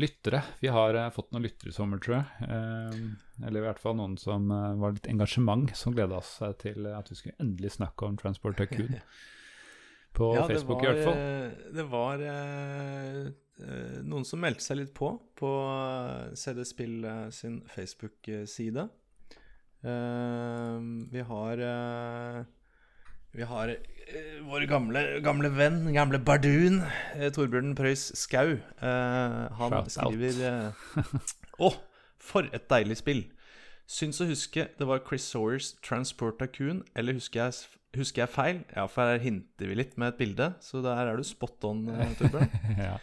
lyttere. 0.02 0.42
Vi 0.60 0.70
har 0.72 0.96
uh, 0.98 1.10
fått 1.14 1.30
noen 1.34 1.44
lyttere 1.46 1.70
i 1.70 1.76
sommer, 1.76 2.00
tror 2.02 2.16
jeg. 2.16 2.48
Uh, 2.48 3.46
eller 3.46 3.60
i 3.60 3.64
hvert 3.66 3.80
fall 3.82 3.96
noen 3.98 4.16
som 4.20 4.50
uh, 4.52 4.74
var 4.80 4.96
litt 4.96 5.08
engasjement, 5.10 5.70
som 5.76 5.94
gleda 5.96 6.20
seg 6.24 6.56
til 6.62 6.88
at 6.90 7.10
vi 7.10 7.18
skulle 7.18 7.38
endelig 7.42 7.74
snakke 7.76 8.08
om 8.08 8.18
Transport 8.20 8.58
Tycoon. 8.60 8.98
På 10.14 10.30
ja, 10.36 10.44
Facebook, 10.46 10.78
var, 10.78 10.84
i 10.84 10.90
hvert 10.92 11.08
fall. 11.08 11.72
Det 11.74 11.84
var 11.90 12.20
noen 14.06 14.26
som 14.26 14.38
meldte 14.38 14.62
seg 14.62 14.76
litt 14.78 14.92
på 14.94 15.08
på 15.34 15.48
CD 16.38 16.60
Spill 16.62 17.02
sin 17.34 17.56
Facebook-side. 17.66 18.84
vi 21.10 21.24
har 21.32 21.64
vi 23.34 23.46
har 23.48 23.72
uh, 23.74 24.36
vår 24.48 24.66
gamle, 24.70 25.02
gamle, 25.24 25.50
venn, 25.56 25.80
gamle 25.94 26.20
bardun, 26.22 26.80
uh, 27.18 27.28
Torbjørn 27.34 27.74
Preus 27.78 28.08
Skau. 28.18 28.56
Uh, 28.78 29.44
han 29.58 29.74
Shout 29.74 29.94
skriver 29.96 30.72
Å, 31.58 31.68
oh, 31.68 31.78
for 32.22 32.50
et 32.54 32.68
deilig 32.70 33.00
spill! 33.02 33.24
Syns 33.90 34.22
å 34.22 34.28
huske 34.30 34.70
det 34.78 34.86
var 34.88 35.02
Chris 35.04 35.26
Sawyers 35.28 35.74
Transport 35.84 36.38
Tycoon, 36.40 36.80
eller 36.96 37.18
husker 37.18 37.42
jeg, 37.42 37.74
husker 37.98 38.24
jeg, 38.24 38.32
feil? 38.32 38.62
Ja, 38.72 38.86
for 38.88 39.12
her 39.12 39.20
hinter 39.20 39.68
vi 39.68 39.76
litt 39.76 39.98
med 40.00 40.14
et 40.14 40.22
bilde, 40.22 40.54
så 40.64 40.80
der 40.84 41.10
er 41.10 41.20
du 41.20 41.26
spot 41.26 41.68
on, 41.68 41.84
Torbjørn. 42.20 42.54
ja. 42.88 42.96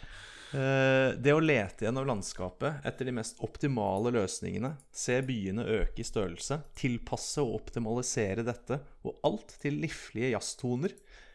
Eh, 0.52 1.14
det 1.16 1.32
å 1.32 1.40
lete 1.40 1.86
gjennom 1.86 2.04
landskapet 2.10 2.84
etter 2.84 3.08
de 3.08 3.14
mest 3.16 3.38
optimale 3.44 4.12
løsningene, 4.12 4.74
se 4.92 5.16
byene 5.24 5.64
øke 5.78 6.02
i 6.02 6.06
størrelse, 6.06 6.58
tilpasse 6.76 7.40
og 7.40 7.56
optimalisere 7.62 8.44
dette, 8.44 8.76
og 9.08 9.16
alt 9.24 9.56
til 9.62 9.80
liflige 9.80 10.34
jazztoner, 10.34 10.92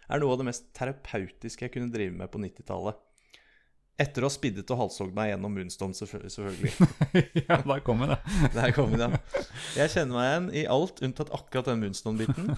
er 0.08 0.22
noe 0.22 0.36
av 0.36 0.42
det 0.42 0.48
mest 0.52 0.70
terapeutiske 0.78 1.66
jeg 1.66 1.74
kunne 1.74 1.92
drive 1.92 2.14
med 2.16 2.30
på 2.32 2.42
90-tallet. 2.44 3.02
Etter 3.98 4.22
å 4.22 4.30
ha 4.30 4.34
spiddet 4.36 4.70
og 4.70 4.78
halshogd 4.84 5.16
meg 5.18 5.32
gjennom 5.32 5.56
Moonstone, 5.58 5.98
selvfølgelig. 5.98 6.76
ja, 7.48 7.58
der 7.66 7.82
kom 7.82 8.04
det. 8.06 8.20
der 8.60 8.76
kom 8.76 8.94
det, 8.94 9.08
ja. 9.10 9.42
Jeg 9.80 9.96
kjenner 9.96 10.20
meg 10.20 10.28
igjen 10.28 10.52
i 10.62 10.68
alt 10.70 11.02
unntatt 11.02 11.34
akkurat 11.34 11.72
den 11.72 11.82
Moonstone-biten. 11.82 12.54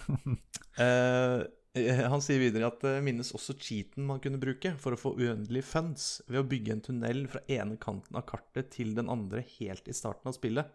Uh, 0.75 1.47
han 1.77 2.23
sier 2.25 2.41
videre 2.41 2.69
at 2.71 2.81
det 2.81 2.95
minnes 3.05 3.29
også 3.35 3.53
cheaten 3.61 4.07
man 4.07 4.21
kunne 4.23 4.41
bruke 4.41 4.71
for 4.81 4.95
å 4.95 4.99
få 4.99 5.11
uendelig 5.19 5.61
funds 5.69 6.07
ved 6.27 6.41
å 6.41 6.47
bygge 6.49 6.73
en 6.73 6.81
tunnel 6.87 7.21
fra 7.29 7.43
ene 7.51 7.77
kanten 7.81 8.17
av 8.17 8.25
kartet 8.29 8.71
til 8.73 8.95
den 8.97 9.11
andre 9.11 9.43
helt 9.59 9.87
i 9.87 9.95
starten 9.95 10.31
av 10.31 10.37
spillet. 10.37 10.71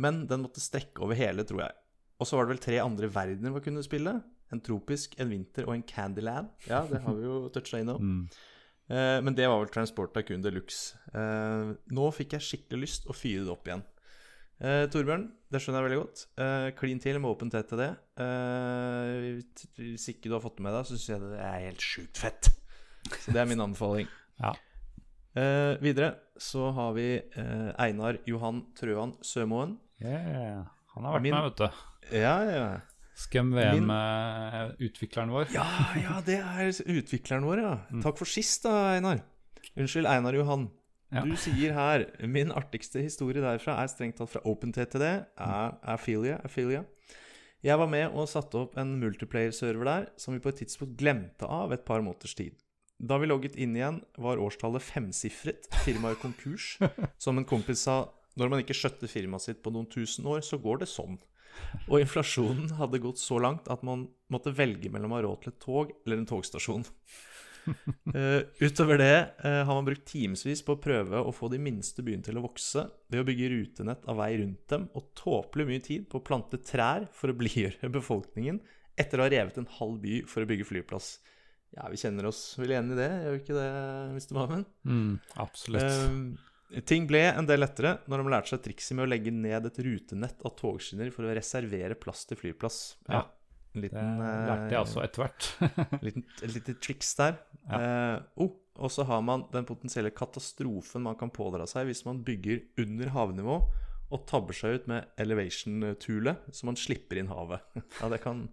Men 0.00 0.26
den 0.28 0.44
måtte 0.44 0.62
strekke 0.62 1.04
over 1.04 1.16
hele, 1.16 1.44
tror 1.48 1.64
jeg. 1.64 1.76
Og 2.20 2.28
så 2.28 2.38
var 2.38 2.46
det 2.46 2.54
vel 2.54 2.64
tre 2.64 2.78
andre 2.84 3.08
verdener 3.12 3.54
man 3.56 3.64
kunne 3.64 3.84
spille. 3.84 4.14
En 4.52 4.60
tropisk, 4.62 5.16
en 5.20 5.32
vinter 5.32 5.66
og 5.66 5.74
en 5.74 5.84
Candyland. 5.88 6.52
Ja, 6.68 6.84
det 6.88 7.00
har 7.04 7.16
vi 7.16 7.24
jo 7.24 7.38
toucha 7.52 7.80
innom. 7.80 8.04
Mm. 8.04 8.24
Eh, 8.92 9.18
men 9.24 9.36
det 9.38 9.48
var 9.48 9.62
vel 9.62 9.72
Transport 9.72 10.16
kun 10.28 10.44
de 10.44 10.52
luxe. 10.52 10.98
Eh, 11.14 11.72
nå 11.96 12.10
fikk 12.14 12.36
jeg 12.36 12.46
skikkelig 12.48 12.84
lyst 12.84 13.08
å 13.08 13.16
fyre 13.16 13.46
det 13.46 13.54
opp 13.54 13.68
igjen. 13.68 13.84
Uh, 14.62 14.84
Torbjørn, 14.94 15.24
det 15.50 15.60
skjønner 15.60 15.82
jeg 15.82 15.88
veldig 15.88 16.00
godt. 16.00 16.20
Klin 16.38 16.76
clean 16.78 17.00
til 17.02 17.18
med 17.18 17.30
åpen 17.32 17.50
tett 17.52 17.66
til 17.68 17.80
det. 17.82 17.90
Eh, 18.22 19.40
hvis 19.74 20.04
ikke 20.12 20.30
du 20.30 20.36
har 20.36 20.42
fått 20.44 20.60
det 20.60 20.64
med 20.64 20.76
deg, 20.76 20.86
så 20.86 20.94
syns 20.94 21.08
jeg 21.10 21.22
det 21.24 21.40
er 21.42 21.64
helt 21.66 21.82
sjukt 21.82 22.20
fett. 22.22 22.48
Så 23.10 23.34
det 23.34 23.42
er 23.42 23.50
min 23.50 23.60
anbefaling. 23.60 24.06
ja. 24.44 24.54
videre 25.82 26.14
så 26.40 26.70
har 26.76 26.94
vi 26.96 27.06
Einar 27.82 28.22
Johan 28.30 28.62
Trøan 28.78 29.16
Sømoen. 29.26 29.76
Yeah. 30.00 30.70
Han 30.94 31.04
har 31.08 31.18
vært 31.18 31.26
min... 31.26 31.36
med, 31.36 31.50
vet 31.50 31.60
du. 31.60 31.84
Ja, 32.22 32.36
ja. 32.46 32.64
Scum 33.22 33.52
VM-utvikleren 33.54 35.32
vår. 35.32 35.50
ja, 35.52 35.66
ja, 36.00 36.20
det 36.24 36.38
er 36.40 36.70
utvikleren 36.96 37.44
vår, 37.46 37.60
ja. 37.60 37.74
Mm. 37.92 38.00
Takk 38.04 38.18
for 38.20 38.28
sist, 38.28 38.64
da, 38.64 38.94
Einar. 38.96 39.20
Unnskyld, 39.76 40.08
Einar 40.08 40.36
Johan. 40.36 40.70
Ja. 41.12 41.22
Du 41.28 41.34
sier 41.36 41.74
her 41.76 42.06
Min 42.24 42.52
artigste 42.56 43.02
historie 43.04 43.42
derfra 43.44 43.76
er 43.82 43.90
strengt 43.92 44.16
tatt 44.20 44.32
fra 44.32 44.42
OpenTTD. 44.48 45.04
Er 45.04 45.74
Affilia. 45.84 46.84
Jeg 47.62 47.78
var 47.78 47.90
med 47.90 48.16
og 48.16 48.30
satte 48.30 48.58
opp 48.58 48.78
en 48.80 48.96
multiplayer-server 48.98 49.86
der 49.86 50.06
som 50.18 50.34
vi 50.34 50.42
på 50.42 50.50
et 50.50 50.62
tidspunkt 50.64 50.96
glemte 50.98 51.46
av 51.46 51.74
et 51.74 51.84
par 51.86 52.02
måneders 52.02 52.34
tid. 52.38 52.56
Da 53.02 53.18
vi 53.18 53.28
logget 53.28 53.58
inn 53.58 53.76
igjen, 53.76 54.00
var 54.18 54.40
årstallet 54.42 54.82
femsifret, 54.82 55.68
firmaet 55.84 56.20
konkurs. 56.22 56.76
Som 57.22 57.40
en 57.40 57.46
kompis 57.48 57.82
sa, 57.88 58.04
når 58.38 58.52
man 58.52 58.62
ikke 58.62 58.76
skjøtter 58.78 59.10
firmaet 59.10 59.42
sitt 59.42 59.62
på 59.62 59.72
noen 59.74 59.88
tusen 59.90 60.28
år, 60.30 60.38
så 60.46 60.58
går 60.62 60.84
det 60.84 60.90
sånn. 60.90 61.16
Og 61.88 61.98
inflasjonen 61.98 62.70
hadde 62.78 63.02
gått 63.02 63.18
så 63.18 63.40
langt 63.42 63.66
at 63.74 63.82
man 63.86 64.06
måtte 64.30 64.54
velge 64.54 64.90
mellom 64.90 65.14
å 65.14 65.18
ha 65.18 65.24
råd 65.26 65.42
til 65.42 65.52
et 65.52 65.60
tog 65.62 65.90
eller 66.04 66.22
en 66.22 66.30
togstasjon 66.30 66.86
uh, 67.68 68.40
utover 68.66 69.00
det 69.00 69.16
uh, 69.44 69.62
har 69.66 69.72
man 69.72 69.86
brukt 69.86 70.04
timevis 70.08 70.64
på 70.66 70.76
å 70.76 70.82
prøve 70.82 71.22
å 71.22 71.34
få 71.34 71.50
de 71.52 71.60
minste 71.62 72.04
byene 72.04 72.26
til 72.26 72.38
å 72.40 72.44
vokse 72.44 72.86
ved 73.12 73.22
å 73.22 73.26
bygge 73.28 73.50
rutenett 73.52 74.06
av 74.10 74.20
vei 74.20 74.30
rundt 74.40 74.64
dem, 74.72 74.88
og 74.98 75.10
tåpelig 75.18 75.68
mye 75.68 75.84
tid 75.84 76.06
på 76.10 76.20
å 76.20 76.26
plante 76.26 76.60
trær 76.62 77.08
for 77.14 77.32
å 77.32 77.36
blidgjøre 77.40 77.92
befolkningen 77.94 78.62
etter 79.00 79.20
å 79.20 79.26
ha 79.26 79.32
revet 79.32 79.58
en 79.60 79.70
halv 79.78 80.00
by 80.02 80.22
for 80.28 80.44
å 80.44 80.48
bygge 80.48 80.68
flyplass. 80.68 81.14
Ja, 81.72 81.86
vi 81.88 81.96
kjenner 82.00 82.28
oss 82.28 82.40
vel 82.60 82.74
igjen 82.74 82.92
i 82.92 82.96
det, 82.98 83.08
gjør 83.08 83.36
vi 83.36 83.40
ikke 83.40 83.56
det, 83.56 83.68
Mr. 84.12 84.32
Maven? 84.36 84.64
Mm, 84.84 85.12
absolutt. 85.40 86.02
Uh, 86.12 86.80
ting 86.88 87.06
ble 87.08 87.22
en 87.30 87.48
del 87.48 87.62
lettere 87.64 87.98
når 88.10 88.22
de 88.22 88.32
lærte 88.34 88.52
seg 88.52 88.64
trikset 88.64 88.96
med 88.96 89.06
å 89.06 89.12
legge 89.12 89.32
ned 89.32 89.68
et 89.68 89.80
rutenett 89.86 90.44
av 90.44 90.54
togskinner 90.58 91.12
for 91.14 91.28
å 91.28 91.32
reservere 91.36 91.96
plass 92.00 92.26
til 92.28 92.40
flyplass. 92.40 92.82
Ja. 93.08 93.22
En 93.22 93.41
liten, 93.80 94.18
det 94.20 94.32
lærte 94.48 94.74
jeg 94.74 94.80
også 94.82 95.04
etter 95.04 95.24
hvert. 95.24 95.46
et 96.44 96.56
lite 96.56 96.74
triks 96.82 97.14
der. 97.16 97.38
Ja. 97.70 97.78
Uh, 97.78 98.44
oh, 98.44 98.50
og 98.82 98.92
så 98.92 99.04
har 99.08 99.20
man 99.24 99.46
den 99.52 99.66
potensielle 99.68 100.12
katastrofen 100.16 101.04
man 101.04 101.16
kan 101.20 101.32
pådra 101.32 101.66
seg 101.68 101.90
hvis 101.90 102.04
man 102.06 102.22
bygger 102.24 102.62
under 102.80 103.12
havnivå 103.12 103.58
og 104.12 104.26
tabber 104.28 104.56
seg 104.56 104.76
ut 104.76 104.90
med 104.90 105.06
elevation-tule, 105.20 106.34
så 106.52 106.68
man 106.68 106.76
slipper 106.76 107.20
inn 107.20 107.30
havet. 107.32 107.64
ja, 108.00 108.10
det 108.12 108.20
kan 108.24 108.44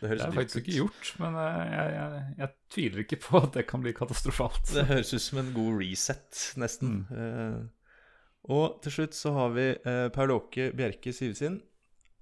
Det 0.00 0.08
høres 0.08 0.22
Det 0.22 0.28
er 0.28 0.38
faktisk 0.38 0.60
ikke 0.62 0.78
gjort, 0.78 1.10
men 1.22 1.36
eh, 1.42 1.58
jeg, 1.68 1.92
jeg, 1.96 2.22
jeg, 2.38 2.52
tviler 2.74 3.04
ikke 3.04 3.20
på 3.26 3.42
at 3.42 3.58
det 3.58 3.66
kan 3.68 3.84
bli 3.84 3.92
katastrofalt. 3.96 4.64
Det 4.72 4.88
høres 4.88 5.12
ut 5.12 5.24
som 5.24 5.42
en 5.42 5.52
god 5.54 5.82
reset, 5.82 6.40
nesten. 6.60 6.96
Mm. 7.10 7.20
Uh, 7.20 8.56
og 8.56 8.80
til 8.82 8.96
slutt 8.96 9.14
så 9.14 9.34
har 9.36 9.52
vi 9.54 9.68
uh, 9.84 10.08
Paul 10.14 10.32
Åke 10.34 10.72
Bjerke 10.74 11.12
Sivesin, 11.14 11.60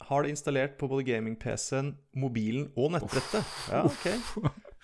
har 0.08 0.24
det 0.24 0.32
installert 0.32 0.76
på 0.80 0.88
både 0.90 1.06
gaming-PC-en, 1.08 1.92
mobilen 2.18 2.68
og 2.78 2.94
nettbrettet. 2.96 3.56
Ja, 3.72 3.84
ok. 3.86 4.06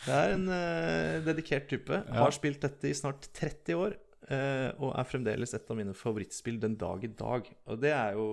Det 0.05 0.13
er 0.13 0.35
en 0.35 0.49
uh, 0.51 1.25
dedikert 1.25 1.71
type. 1.71 2.03
Har 2.13 2.35
spilt 2.37 2.61
dette 2.65 2.91
i 2.91 2.97
snart 2.97 3.31
30 3.37 3.79
år. 3.81 3.97
Uh, 4.27 4.69
og 4.83 4.91
er 4.91 5.07
fremdeles 5.07 5.55
et 5.55 5.71
av 5.71 5.79
mine 5.79 5.95
favorittspill 5.97 6.59
den 6.63 6.77
dag 6.81 7.05
i 7.07 7.13
dag. 7.17 7.49
Og 7.71 7.81
det 7.83 7.95
er 7.95 8.19
jo 8.19 8.29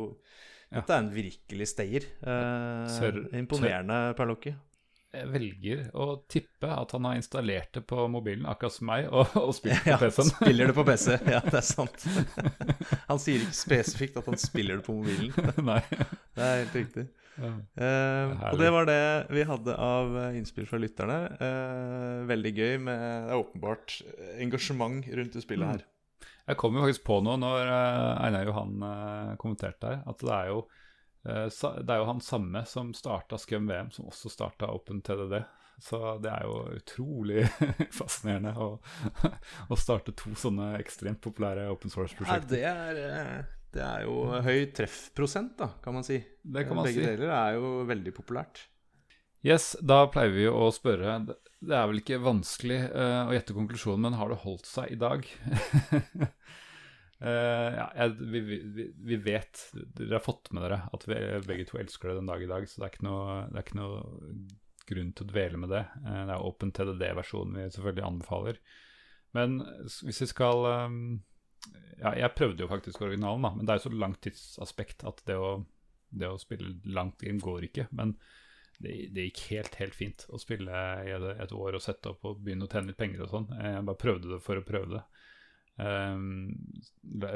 Dette 0.73 0.95
er 0.95 1.03
en 1.03 1.11
virkelig 1.13 1.69
stayer. 1.69 2.05
Uh, 2.25 3.29
imponerende, 3.37 3.99
Perlokke 4.17 4.55
jeg 5.13 5.29
velger 5.29 5.81
å 5.93 6.05
tippe 6.31 6.69
at 6.73 6.93
han 6.95 7.05
har 7.05 7.17
installert 7.19 7.75
det 7.77 7.83
på 7.89 8.05
mobilen, 8.09 8.47
akkurat 8.49 8.73
som 8.73 8.87
meg, 8.89 9.09
og, 9.13 9.35
og 9.37 9.51
spilt 9.55 9.83
på 9.85 9.97
PC-en. 10.01 10.31
Ja, 10.31 10.39
spiller 10.39 10.71
det 10.71 10.75
på 10.77 10.85
PC, 10.87 11.17
ja, 11.35 11.41
det 11.45 11.59
er 11.59 11.67
sant. 11.67 12.05
Han 13.11 13.21
sier 13.21 13.43
ikke 13.43 13.57
spesifikt 13.57 14.17
at 14.21 14.29
han 14.29 14.39
spiller 14.41 14.79
det 14.79 14.85
på 14.87 14.95
mobilen. 14.95 15.33
Nei. 15.67 15.81
Det 16.33 16.45
er 16.45 16.61
helt 16.63 16.77
riktig. 16.77 17.05
Ja. 17.33 17.49
Uh, 17.77 18.33
og 18.51 18.59
det 18.61 18.69
var 18.73 18.85
det 18.85 19.03
vi 19.33 19.45
hadde 19.49 19.75
av 19.81 20.17
innspill 20.37 20.67
fra 20.69 20.79
lytterne. 20.81 21.17
Uh, 21.41 22.25
veldig 22.29 22.53
gøy 22.53 22.77
med 22.85 23.01
det 23.03 23.33
er 23.33 23.41
åpenbart 23.41 23.97
engasjement 24.41 25.09
rundt 25.09 25.37
det 25.37 25.43
spillet 25.45 25.75
her. 25.75 25.85
Jeg 26.49 26.59
kom 26.59 26.77
jo 26.77 26.83
faktisk 26.83 27.05
på 27.07 27.19
noe 27.23 27.37
når 27.39 27.69
Einar 27.71 28.49
Johan 28.49 28.73
kommenterte 29.39 29.93
her, 29.93 30.01
at 30.09 30.23
det 30.25 30.33
er 30.35 30.49
jo 30.51 30.63
det 31.23 31.93
er 31.93 32.01
jo 32.01 32.07
han 32.09 32.19
samme 32.23 32.65
som 32.67 32.91
starta 32.97 33.39
Scum 33.39 33.69
VM, 33.69 33.91
som 33.95 34.09
også 34.11 34.31
starta 34.31 34.67
Open 34.73 34.99
TDD. 35.01 35.43
Så 35.81 35.99
det 36.23 36.31
er 36.31 36.45
jo 36.47 36.59
utrolig 36.77 37.45
fascinerende 37.99 38.53
å, 38.55 38.67
å, 39.71 39.77
starte 39.79 40.13
to 40.15 40.33
sånne 40.39 40.73
ekstremt 40.79 41.21
populære 41.23 41.65
open 41.71 41.91
source-prosjekter. 41.91 42.59
Ja, 42.61 42.75
det, 42.93 43.01
er, 43.01 43.47
det 43.73 43.83
er 43.83 44.05
jo 44.05 44.19
høy 44.45 44.69
treffprosent, 44.75 45.57
da, 45.59 45.73
kan 45.83 45.97
man 45.97 46.05
si. 46.07 46.21
Det 46.43 46.67
kan 46.67 46.79
man 46.79 46.87
Begge 46.87 47.01
si. 47.01 47.09
deler 47.09 47.33
er 47.35 47.57
jo 47.57 47.73
veldig 47.89 48.15
populært. 48.15 48.67
Yes, 49.43 49.73
da 49.83 50.05
pleier 50.07 50.31
vi 50.31 50.45
å 50.47 50.69
spørre 50.71 51.17
Det 51.27 51.73
er 51.75 51.89
vel 51.89 51.99
ikke 51.99 52.21
vanskelig 52.23 52.77
uh, 52.93 53.27
å 53.27 53.33
gjette 53.35 53.55
konklusjonen, 53.57 54.05
men 54.05 54.15
har 54.15 54.31
det 54.31 54.39
holdt 54.45 54.69
seg 54.69 54.93
i 54.93 54.99
dag? 55.01 55.27
uh, 57.21 57.69
ja, 57.77 57.87
jeg, 57.97 58.15
vi, 58.19 58.41
vi, 58.41 58.87
vi, 58.95 59.19
vet 59.25 59.61
Dere 59.73 60.17
har 60.17 60.23
fått 60.23 60.51
med 60.53 60.65
dere 60.65 60.81
at 60.95 61.05
vi 61.07 61.19
begge 61.47 61.67
to 61.69 61.79
elsker 61.81 62.11
det 62.11 62.21
den 62.21 62.31
dag 62.31 62.43
i 62.43 62.49
dag, 62.49 62.67
så 62.69 62.81
det 62.81 62.87
er 62.87 62.95
ikke 62.95 63.07
noe, 63.07 63.37
er 63.51 63.65
ikke 63.65 63.79
noe 63.79 63.99
grunn 64.89 65.13
til 65.15 65.27
å 65.27 65.31
dvele 65.31 65.61
med 65.61 65.73
det. 65.73 65.83
Uh, 66.03 66.23
det 66.23 66.35
er 66.35 66.47
Open 66.47 66.73
TDD-versjonen 66.75 67.59
vi 67.59 67.69
selvfølgelig 67.75 68.07
anbefaler. 68.09 68.63
Men 69.33 69.61
hvis 69.81 70.21
vi 70.21 70.29
skal 70.29 70.67
um, 70.69 70.97
Ja, 71.97 72.11
jeg 72.19 72.35
prøvde 72.37 72.65
jo 72.65 72.69
faktisk 72.69 73.01
originalen, 73.01 73.45
da, 73.45 73.53
men 73.55 73.65
det 73.65 73.73
er 73.73 73.81
jo 73.81 73.87
så 73.87 73.97
langt 73.97 74.21
tidsaspekt 74.25 75.05
at 75.09 75.23
det 75.25 75.37
å, 75.39 75.55
det 76.13 76.29
å 76.29 76.39
spille 76.41 76.75
langt 76.93 77.23
inn 77.25 77.41
går 77.41 77.69
ikke. 77.69 77.87
men 77.95 78.17
det, 78.83 78.93
det, 79.13 79.27
gikk 79.29 79.41
helt 79.51 79.75
helt 79.79 79.95
fint 79.95 80.25
å 80.33 80.39
spille 80.41 80.79
i 81.05 81.13
et, 81.13 81.53
år 81.55 81.77
og 81.77 81.83
sette 81.83 82.11
opp 82.11 82.25
og 82.27 82.41
begynne 82.43 82.67
å 82.67 82.71
tjene 82.71 82.91
litt 82.91 82.99
penger 82.99 83.25
og 83.25 83.31
sånn. 83.31 83.47
Jeg 83.55 83.85
bare 83.87 84.01
prøvde 84.01 84.31
det 84.33 84.39
for 84.43 84.59
å 84.59 84.65
prøve 84.65 84.97
det. 84.97 85.03
Um, 85.81 86.53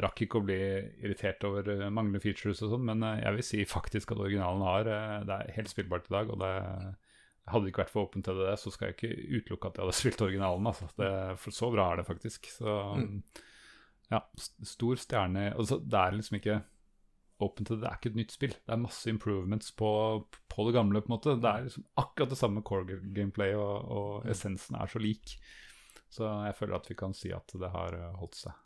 rakk 0.04 0.22
ikke 0.22 0.38
å 0.38 0.46
bli 0.46 0.60
irritert 1.02 1.42
over 1.48 1.66
manglende 1.90 2.22
features 2.22 2.62
og 2.62 2.76
sånn, 2.76 2.86
men 2.86 3.02
jeg 3.18 3.34
vil 3.34 3.46
si 3.46 3.64
faktisk 3.66 4.14
at 4.14 4.22
originalen 4.22 4.62
har 4.62 4.90
Det 5.26 5.38
er 5.40 5.56
helt 5.56 5.72
spillbart 5.74 6.10
i 6.12 6.16
dag. 6.20 6.30
og 6.30 6.40
det 6.44 6.54
hadde 7.48 7.64
det 7.64 7.72
ikke 7.72 7.84
vært 7.86 7.94
for 7.94 8.08
åpent 8.08 8.28
til 8.28 8.40
det, 8.42 8.56
så 8.60 8.72
skal 8.74 8.90
jeg 8.90 8.98
ikke 8.98 9.38
utelukke 9.40 9.70
at 9.70 9.78
jeg 9.78 9.86
hadde 9.86 10.00
spilt 10.02 10.24
originalen. 10.26 10.72
Altså. 10.72 10.90
Det, 11.00 11.12
for 11.42 11.56
så 11.56 11.70
bra 11.74 11.92
er 11.92 12.02
det 12.02 12.08
faktisk. 12.08 12.50
Så 12.52 12.74
mm. 13.00 13.14
ja, 14.14 14.24
stor 14.74 15.04
stjerne 15.04 15.52
altså, 15.54 15.80
Det 15.84 16.02
er 16.02 16.18
liksom 16.18 16.42
ikke 16.42 16.58
åpent 17.46 17.70
til 17.70 17.78
det 17.78 17.84
Det 17.84 17.90
er 17.90 18.00
ikke 18.00 18.12
et 18.14 18.20
nytt 18.20 18.34
spill. 18.36 18.58
Det 18.58 18.74
er 18.74 18.82
masse 18.82 19.12
improvements 19.12 19.72
på, 19.80 19.92
på 20.52 20.68
det 20.68 20.76
gamle. 20.76 21.04
på 21.04 21.12
en 21.12 21.16
måte. 21.16 21.38
Det 21.40 21.54
er 21.54 21.70
liksom 21.70 21.88
akkurat 22.04 22.34
det 22.34 22.42
samme 22.42 22.66
core 22.68 23.00
gameplay, 23.16 23.56
og, 23.56 23.76
og 23.88 24.12
mm. 24.26 24.34
essensen 24.34 24.80
er 24.80 24.92
så 24.92 25.04
lik. 25.04 25.38
Så 26.14 26.30
jeg 26.48 26.56
føler 26.56 26.80
at 26.80 26.90
vi 26.90 26.98
kan 26.98 27.14
si 27.18 27.34
at 27.36 27.54
det 27.60 27.70
har 27.74 27.98
holdt 28.20 28.40
seg. 28.40 28.64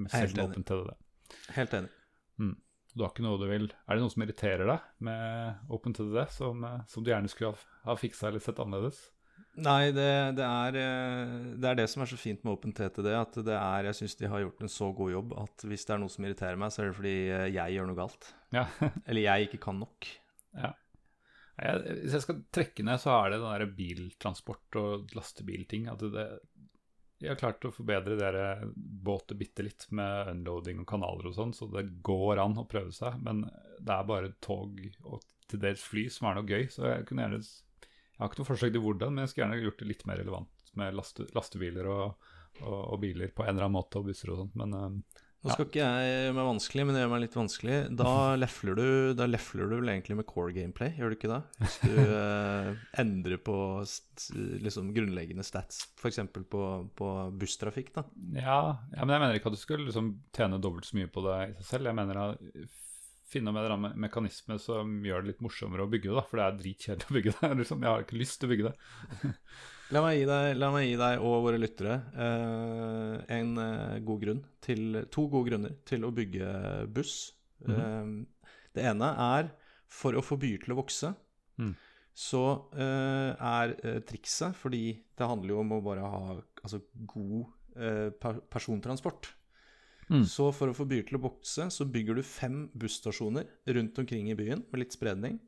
Med 0.00 0.12
selv 0.12 0.46
Open 0.46 0.64
til 0.66 0.86
det. 0.88 0.96
Helt 1.56 1.74
enig. 1.76 1.90
Mm. 2.40 2.54
Du 2.92 3.04
har 3.04 3.12
ikke 3.12 3.24
noe 3.24 3.40
du 3.40 3.44
vil 3.48 3.66
Er 3.70 3.96
det 3.96 4.02
noe 4.02 4.12
som 4.12 4.22
irriterer 4.24 4.68
deg 4.68 4.86
med 5.04 5.72
Open 5.72 5.94
TDD, 5.96 6.18
som, 6.32 6.64
som 6.88 7.04
du 7.04 7.10
gjerne 7.12 7.30
skulle 7.32 7.52
ha, 7.54 7.74
ha 7.86 7.96
fiksa 8.00 8.28
eller 8.28 8.42
sett 8.44 8.60
annerledes? 8.60 9.06
Nei, 9.60 9.92
det, 9.92 10.08
det, 10.38 10.44
er, 10.46 10.76
det, 11.60 11.66
er, 11.68 11.76
det 11.76 11.84
som 11.92 12.04
er 12.04 12.08
så 12.08 12.16
fint 12.16 12.40
med 12.40 12.54
OpenTTD. 12.54 13.08
At 13.12 13.36
det 13.44 13.56
er, 13.56 13.88
jeg 13.90 13.98
syns 13.98 14.14
de 14.16 14.30
har 14.32 14.40
gjort 14.40 14.62
en 14.64 14.72
så 14.72 14.88
god 14.96 15.12
jobb 15.12 15.34
at 15.42 15.64
hvis 15.68 15.84
det 15.88 15.92
er 15.92 16.00
noe 16.00 16.12
som 16.12 16.24
irriterer 16.24 16.60
meg, 16.60 16.72
så 16.72 16.82
er 16.82 16.88
det 16.88 16.96
fordi 16.96 17.16
jeg 17.52 17.74
gjør 17.74 17.90
noe 17.90 17.98
galt. 17.98 18.30
Ja. 18.56 18.64
Eller 19.08 19.26
jeg 19.26 19.48
ikke 19.48 19.60
kan 19.66 19.82
nok. 19.82 20.08
Ja. 20.56 20.72
Jeg, 21.60 21.98
hvis 22.00 22.16
jeg 22.16 22.24
skal 22.24 22.40
trekke 22.54 22.86
ned, 22.88 23.02
så 23.02 23.12
er 23.18 23.34
det 23.34 23.42
den 23.42 23.52
der 23.52 23.76
biltransport 23.76 24.80
og 24.80 25.12
lastebilting. 25.18 25.90
At 25.92 26.00
det, 26.00 26.26
de 27.22 27.30
har 27.30 27.38
klart 27.38 27.62
å 27.68 27.70
forbedre 27.70 28.16
dere 28.18 28.46
båter 28.74 29.38
bitte 29.38 29.62
litt 29.62 29.86
med 29.94 30.32
unloading 30.32 30.80
og 30.82 30.88
kanaler 30.90 31.28
og 31.30 31.36
sånn, 31.36 31.52
så 31.54 31.68
det 31.70 31.84
går 32.02 32.40
an 32.42 32.58
å 32.58 32.66
prøve 32.66 32.90
seg. 32.94 33.20
Men 33.22 33.44
det 33.78 33.94
er 33.94 34.08
bare 34.08 34.32
tog 34.42 34.80
og 35.06 35.22
til 35.46 35.62
dels 35.62 35.84
fly 35.86 36.08
som 36.10 36.26
er 36.28 36.38
noe 36.38 36.48
gøy, 36.48 36.66
så 36.72 36.88
jeg 36.88 37.06
kunne 37.06 37.26
gjerne 37.26 37.42
jeg 37.42 38.20
har 38.20 38.30
ikke 38.30 38.42
noe 38.42 38.50
forsøk 38.52 38.74
til 38.74 38.82
hvordan, 38.84 39.14
men 39.14 39.24
jeg 39.24 39.32
skulle 39.32 39.46
gjerne 39.46 39.64
gjort 39.66 39.80
det 39.80 39.86
litt 39.88 40.02
mer 40.06 40.18
relevant 40.20 40.72
med 40.78 40.94
laste, 40.94 41.24
lastebiler 41.34 41.88
og, 41.90 42.26
og, 42.60 42.76
og, 42.76 42.98
biler 43.02 43.32
på 43.34 43.42
en 43.42 43.54
eller 43.54 43.66
annen 43.66 43.78
måte, 43.78 43.98
og 43.98 44.10
busser 44.10 44.30
og 44.34 44.42
sånt, 44.42 44.58
men 44.60 44.76
uh, 44.76 45.21
Nå 45.42 45.50
skal 45.50 45.66
ikke 45.66 45.80
jeg 45.82 46.10
gjøre 46.10 46.34
meg 46.36 46.46
vanskelig, 46.46 46.82
men 46.86 46.94
det 46.94 47.00
gjør 47.02 47.08
meg 47.10 47.22
litt 47.24 47.36
vanskelig. 47.38 47.78
Da 47.98 48.10
lefler 48.42 48.78
du, 48.78 48.84
da 49.18 49.26
lefler 49.26 49.66
du 49.66 49.74
vel 49.80 49.90
egentlig 49.90 50.18
med 50.20 50.28
core 50.30 50.54
gameplay, 50.54 50.92
gjør 50.94 51.10
du 51.10 51.16
ikke 51.16 51.32
det? 51.32 51.40
Hvis 51.58 51.78
du 51.82 51.96
eh, 52.20 52.68
endrer 53.02 53.42
på 53.42 53.56
liksom, 54.62 54.92
grunnleggende 54.94 55.46
stats, 55.46 55.88
f.eks. 55.98 56.22
På, 56.52 56.68
på 56.94 57.10
busstrafikk, 57.42 57.90
da. 57.96 58.06
Ja, 58.38 58.60
ja, 58.94 59.02
men 59.02 59.16
jeg 59.16 59.24
mener 59.24 59.40
ikke 59.40 59.50
at 59.50 59.58
du 59.58 59.62
skulle 59.62 59.88
liksom, 59.88 60.14
tjene 60.36 60.62
dobbelt 60.62 60.86
så 60.86 61.00
mye 61.00 61.10
på 61.10 61.26
det 61.26 61.40
i 61.48 61.52
seg 61.58 61.68
selv. 61.72 61.90
Jeg 61.90 61.98
mener 61.98 62.22
at 62.22 62.80
finne 63.32 63.50
en 63.50 63.58
eller 63.58 63.74
annen 63.74 64.00
mekanisme 64.00 64.58
som 64.60 64.98
gjør 65.06 65.24
det 65.24 65.32
litt 65.32 65.44
morsommere 65.44 65.86
å 65.86 65.90
bygge 65.90 66.10
det. 66.10 66.16
da, 66.18 66.24
For 66.28 66.38
det 66.38 66.46
er 66.46 66.58
dritkjedelig 66.58 67.08
å 67.08 67.16
bygge 67.18 67.34
det. 67.38 67.52
Liksom, 67.62 67.84
jeg 67.84 67.94
har 67.94 68.06
ikke 68.06 68.20
lyst 68.20 68.38
til 68.38 68.48
å 68.48 68.52
bygge 68.52 68.70
det. 68.70 69.32
La, 69.92 70.02
meg 70.04 70.18
gi 70.20 70.26
deg, 70.28 70.56
la 70.58 70.70
meg 70.74 70.88
gi 70.88 70.98
deg 71.00 71.22
og 71.24 71.42
våre 71.46 71.60
lyttere 71.60 71.98
eh, 72.14 73.16
en 73.36 73.52
eh, 73.60 74.00
god 74.04 74.24
grunn 74.24 74.42
til, 74.64 75.02
to 75.12 75.26
gode 75.32 75.50
grunner 75.50 75.76
til 75.88 76.06
å 76.06 76.12
bygge 76.14 76.48
buss. 76.92 77.32
Mm 77.62 77.74
-hmm. 77.74 78.20
eh, 78.22 78.50
det 78.74 78.86
ene 78.88 79.08
er 79.36 79.50
for 79.92 80.16
å 80.16 80.24
få 80.24 80.38
byer 80.40 80.64
til 80.64 80.72
å 80.72 80.80
vokse. 80.80 81.12
Mm. 81.60 81.74
Så 82.12 82.42
eh, 82.76 83.32
er 83.36 83.76
eh, 83.82 84.00
trikset, 84.04 84.56
fordi 84.56 85.00
det 85.16 85.28
handler 85.28 85.54
jo 85.54 85.60
om 85.62 85.72
å 85.72 85.84
bare 85.84 86.00
ha 86.00 86.40
altså, 86.62 86.82
god 86.92 87.46
eh, 87.76 88.10
persontransport. 88.52 89.30
Mm. 90.10 90.26
Så 90.28 90.50
for 90.52 90.68
å 90.68 90.76
få 90.76 90.84
byer 90.88 91.06
til 91.08 91.16
å 91.16 91.24
vokse, 91.24 91.68
så 91.72 91.88
bygger 91.88 92.18
du 92.18 92.22
fem 92.26 92.66
busstasjoner 92.76 93.48
rundt 93.76 93.98
omkring 93.98 94.28
i 94.30 94.36
byen 94.36 94.64
med 94.70 94.82
litt 94.82 94.96
spredning. 94.96 95.38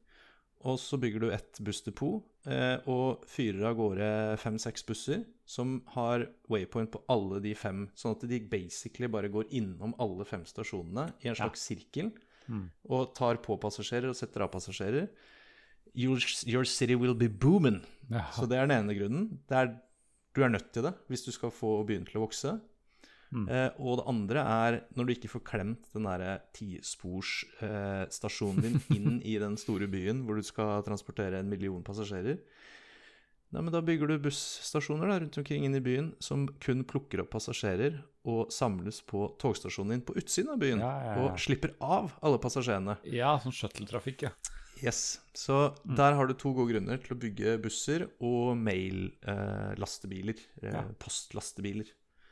Og 0.65 0.79
så 0.81 0.97
bygger 1.01 1.21
du 1.21 1.29
ett 1.35 1.59
bussdepot 1.61 2.25
eh, 2.49 2.77
og 2.89 3.25
fyrer 3.29 3.67
av 3.69 3.77
gårde 3.77 4.09
fem-seks 4.41 4.87
busser 4.89 5.25
som 5.45 5.77
har 5.93 6.25
waypoint 6.49 6.89
på 6.93 7.03
alle 7.13 7.41
de 7.45 7.53
fem, 7.59 7.85
sånn 7.99 8.17
at 8.17 8.25
de 8.31 8.41
basically 8.49 9.11
bare 9.13 9.29
går 9.33 9.51
innom 9.53 9.93
alle 10.01 10.25
fem 10.29 10.47
stasjonene 10.49 11.11
i 11.21 11.29
en 11.29 11.37
slags 11.37 11.61
ja. 11.61 11.75
sirkel 11.75 12.11
mm. 12.49 12.67
og 12.89 13.13
tar 13.19 13.43
på 13.45 13.59
passasjerer 13.61 14.09
og 14.09 14.17
setter 14.17 14.47
av 14.47 14.55
passasjerer. 14.55 15.11
Your, 15.93 16.23
your 16.49 16.65
city 16.67 16.97
will 16.99 17.15
be 17.15 17.29
booming. 17.29 17.83
Så 18.35 18.49
det 18.51 18.57
er 18.59 18.67
den 18.67 18.79
ene 18.81 18.97
grunnen. 18.97 19.29
Er, 19.53 19.77
du 20.35 20.43
er 20.43 20.51
nødt 20.51 20.73
til 20.75 20.89
det 20.89 20.97
hvis 21.13 21.29
du 21.29 21.31
skal 21.35 21.53
få 21.55 21.77
byen 21.87 22.09
til 22.09 22.23
å 22.23 22.25
vokse. 22.25 22.57
Mm. 23.35 23.49
Eh, 23.51 23.71
og 23.83 23.99
det 23.99 24.07
andre 24.13 24.41
er 24.47 24.87
når 24.95 25.05
du 25.05 25.11
ikke 25.17 25.33
får 25.33 25.43
klemt 25.49 25.85
den 25.95 26.07
derre 26.07 26.33
tisporsstasjonen 26.55 28.65
eh, 28.65 28.71
din 28.71 28.81
inn 28.97 29.11
i 29.27 29.35
den 29.43 29.57
store 29.61 29.87
byen 29.91 30.19
hvor 30.25 30.35
du 30.39 30.45
skal 30.47 30.87
transportere 30.87 31.37
en 31.43 31.51
million 31.51 31.83
passasjerer. 31.87 32.37
Nei, 33.55 33.63
men 33.63 33.73
Da 33.75 33.81
bygger 33.87 34.07
du 34.11 34.25
busstasjoner 34.25 35.07
da, 35.11 35.17
rundt 35.23 35.39
omkring 35.39 35.63
inn 35.67 35.79
i 35.79 35.83
byen 35.83 36.09
som 36.23 36.39
kun 36.63 36.81
plukker 36.91 37.19
opp 37.23 37.31
passasjerer 37.37 37.93
og 38.27 38.51
samles 38.55 38.99
på 39.07 39.21
togstasjonen 39.39 39.93
din 39.95 40.07
på 40.09 40.17
utsiden 40.19 40.53
av 40.55 40.59
byen. 40.63 40.81
Ja, 40.83 40.95
ja, 41.05 41.13
ja. 41.13 41.17
Og 41.23 41.29
slipper 41.39 41.71
av 41.79 42.05
alle 42.25 42.39
passasjerene. 42.43 42.95
Ja, 43.15 43.31
sånn 43.43 43.55
shuttletrafikk, 43.55 44.19
ja. 44.27 44.33
Yes. 44.83 45.21
Så 45.39 45.55
mm. 45.85 45.95
der 46.01 46.13
har 46.19 46.25
du 46.27 46.35
to 46.35 46.51
gode 46.57 46.75
grunner 46.75 46.99
til 47.03 47.15
å 47.15 47.21
bygge 47.21 47.49
busser 47.63 48.01
og 48.19 48.57
mail-lastebiler. 48.59 50.37
Eh, 50.63 50.73
eh, 50.73 50.91
postlastebiler. 51.03 51.89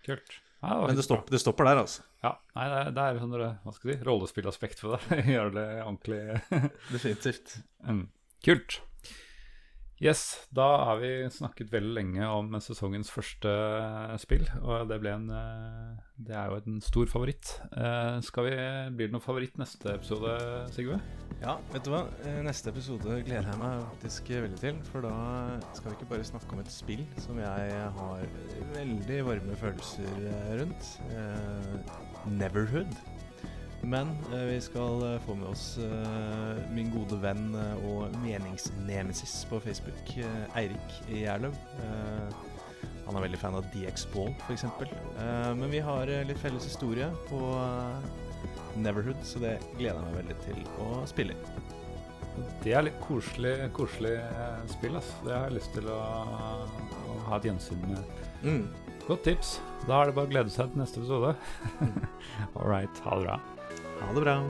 Kult. 0.07 0.31
Ja, 0.63 0.87
Men 0.87 0.95
det, 0.97 1.03
stopper, 1.03 1.35
det, 1.35 1.41
stopper 1.43 1.67
der, 1.67 1.81
altså. 1.83 2.05
Ja, 2.23 2.37
nei, 2.55 2.69
det, 2.71 2.79
er, 2.79 2.91
det 2.95 3.05
er 3.05 3.17
sånn 3.19 3.33
hva 3.35 3.73
skal 3.75 3.91
jeg 3.91 3.99
si, 3.99 4.07
rollespillaspekt 4.07 4.83
for 4.83 4.95
det. 4.95 5.23
Gjør 5.33 5.51
det 5.57 5.67
ordentlig 5.83 6.21
Definitivt. 6.93 7.57
Mm. 7.83 8.05
Kult. 8.47 8.79
Yes, 10.03 10.49
da 10.51 10.65
har 10.83 10.97
vi 10.99 11.09
snakket 11.31 11.69
veldig 11.71 11.93
lenge 11.95 12.27
om 12.27 12.49
sesongens 12.59 13.11
første 13.15 13.51
spill, 14.19 14.49
og 14.59 14.89
det 14.91 14.97
ble 14.99 15.13
en 15.15 15.29
eh, 15.31 16.01
Det 16.27 16.35
er 16.35 16.49
jo 16.51 16.57
en 16.59 16.81
stor 16.83 17.07
favoritt. 17.07 17.53
Eh, 17.71 18.17
skal 18.27 18.49
vi, 18.49 18.57
Blir 18.97 19.07
det 19.07 19.15
noen 19.15 19.23
favoritt 19.23 19.61
neste 19.63 19.95
episode, 19.95 20.35
Sigve? 20.75 20.99
Ja, 21.39 21.55
vet 21.71 21.87
du 21.87 21.93
hva. 21.95 22.03
Eh, 22.27 22.41
neste 22.43 22.75
episode 22.75 23.21
gleder 23.23 23.47
jeg 23.53 23.63
meg 23.63 23.87
faktisk 23.93 24.35
veldig 24.35 24.59
til. 24.65 24.83
For 24.91 25.07
da 25.07 25.15
skal 25.71 25.93
vi 25.93 26.01
ikke 26.01 26.11
bare 26.17 26.27
snakke 26.33 26.59
om 26.59 26.65
et 26.65 26.75
spill 26.75 27.07
som 27.23 27.39
jeg 27.39 27.87
har 28.01 28.27
veldig 28.75 29.23
varme 29.31 29.63
følelser 29.63 30.63
rundt. 30.65 30.95
Neverhood. 32.43 32.99
Men 33.83 34.09
eh, 34.33 34.39
vi 34.39 34.61
skal 34.61 35.03
eh, 35.15 35.21
få 35.27 35.35
med 35.35 35.49
oss 35.49 35.79
eh, 35.79 36.63
min 36.71 36.91
gode 36.95 37.19
venn 37.23 37.51
og 37.89 38.15
meningsnemesis 38.23 39.43
på 39.51 39.61
Facebook, 39.61 40.15
Eirik 40.57 40.99
Gjerløv. 41.11 41.57
han 43.03 43.17
er 43.19 43.25
veldig 43.25 43.41
fan 43.41 43.59
av 43.59 43.67
DX 43.75 44.07
Ball, 44.13 44.31
f.eks. 44.47 44.65
men 45.59 45.67
vi 45.71 45.81
har 45.83 46.11
litt 46.29 46.39
felles 46.39 46.65
historie 46.69 47.09
på 47.27 47.41
Neverhood, 48.79 49.19
så 49.27 49.43
det 49.43 49.57
gleder 49.75 49.99
jeg 49.99 50.07
meg 50.07 50.19
veldig 50.21 50.37
til 50.47 50.63
å 50.81 50.91
spille 51.11 51.35
i. 51.35 51.55
Det 52.63 52.73
er 52.73 52.87
litt 52.87 53.01
koselig, 53.03 53.57
koselig 53.77 54.15
spill. 54.71 54.97
ass. 54.97 55.11
Det 55.27 55.35
har 55.35 55.51
jeg 55.51 55.59
lyst 55.59 55.75
til 55.77 55.91
å, 55.93 55.99
å 55.99 57.19
ha 57.27 57.37
et 57.37 57.51
gjensyn 57.51 57.83
med. 57.91 58.23
Mm. 58.47 58.63
Godt 59.09 59.27
tips. 59.27 59.57
Da 59.85 59.99
er 59.99 60.09
det 60.09 60.17
bare 60.17 60.31
å 60.31 60.33
glede 60.33 60.55
seg 60.55 60.71
til 60.73 60.81
neste 60.81 61.03
episode. 61.03 61.35
All 62.57 62.71
right. 62.71 63.03
Ha 63.05 63.19
det 63.19 63.27
bra. 63.27 63.41
Ha 64.01 64.13
det 64.15 64.21
bra. 64.21 64.43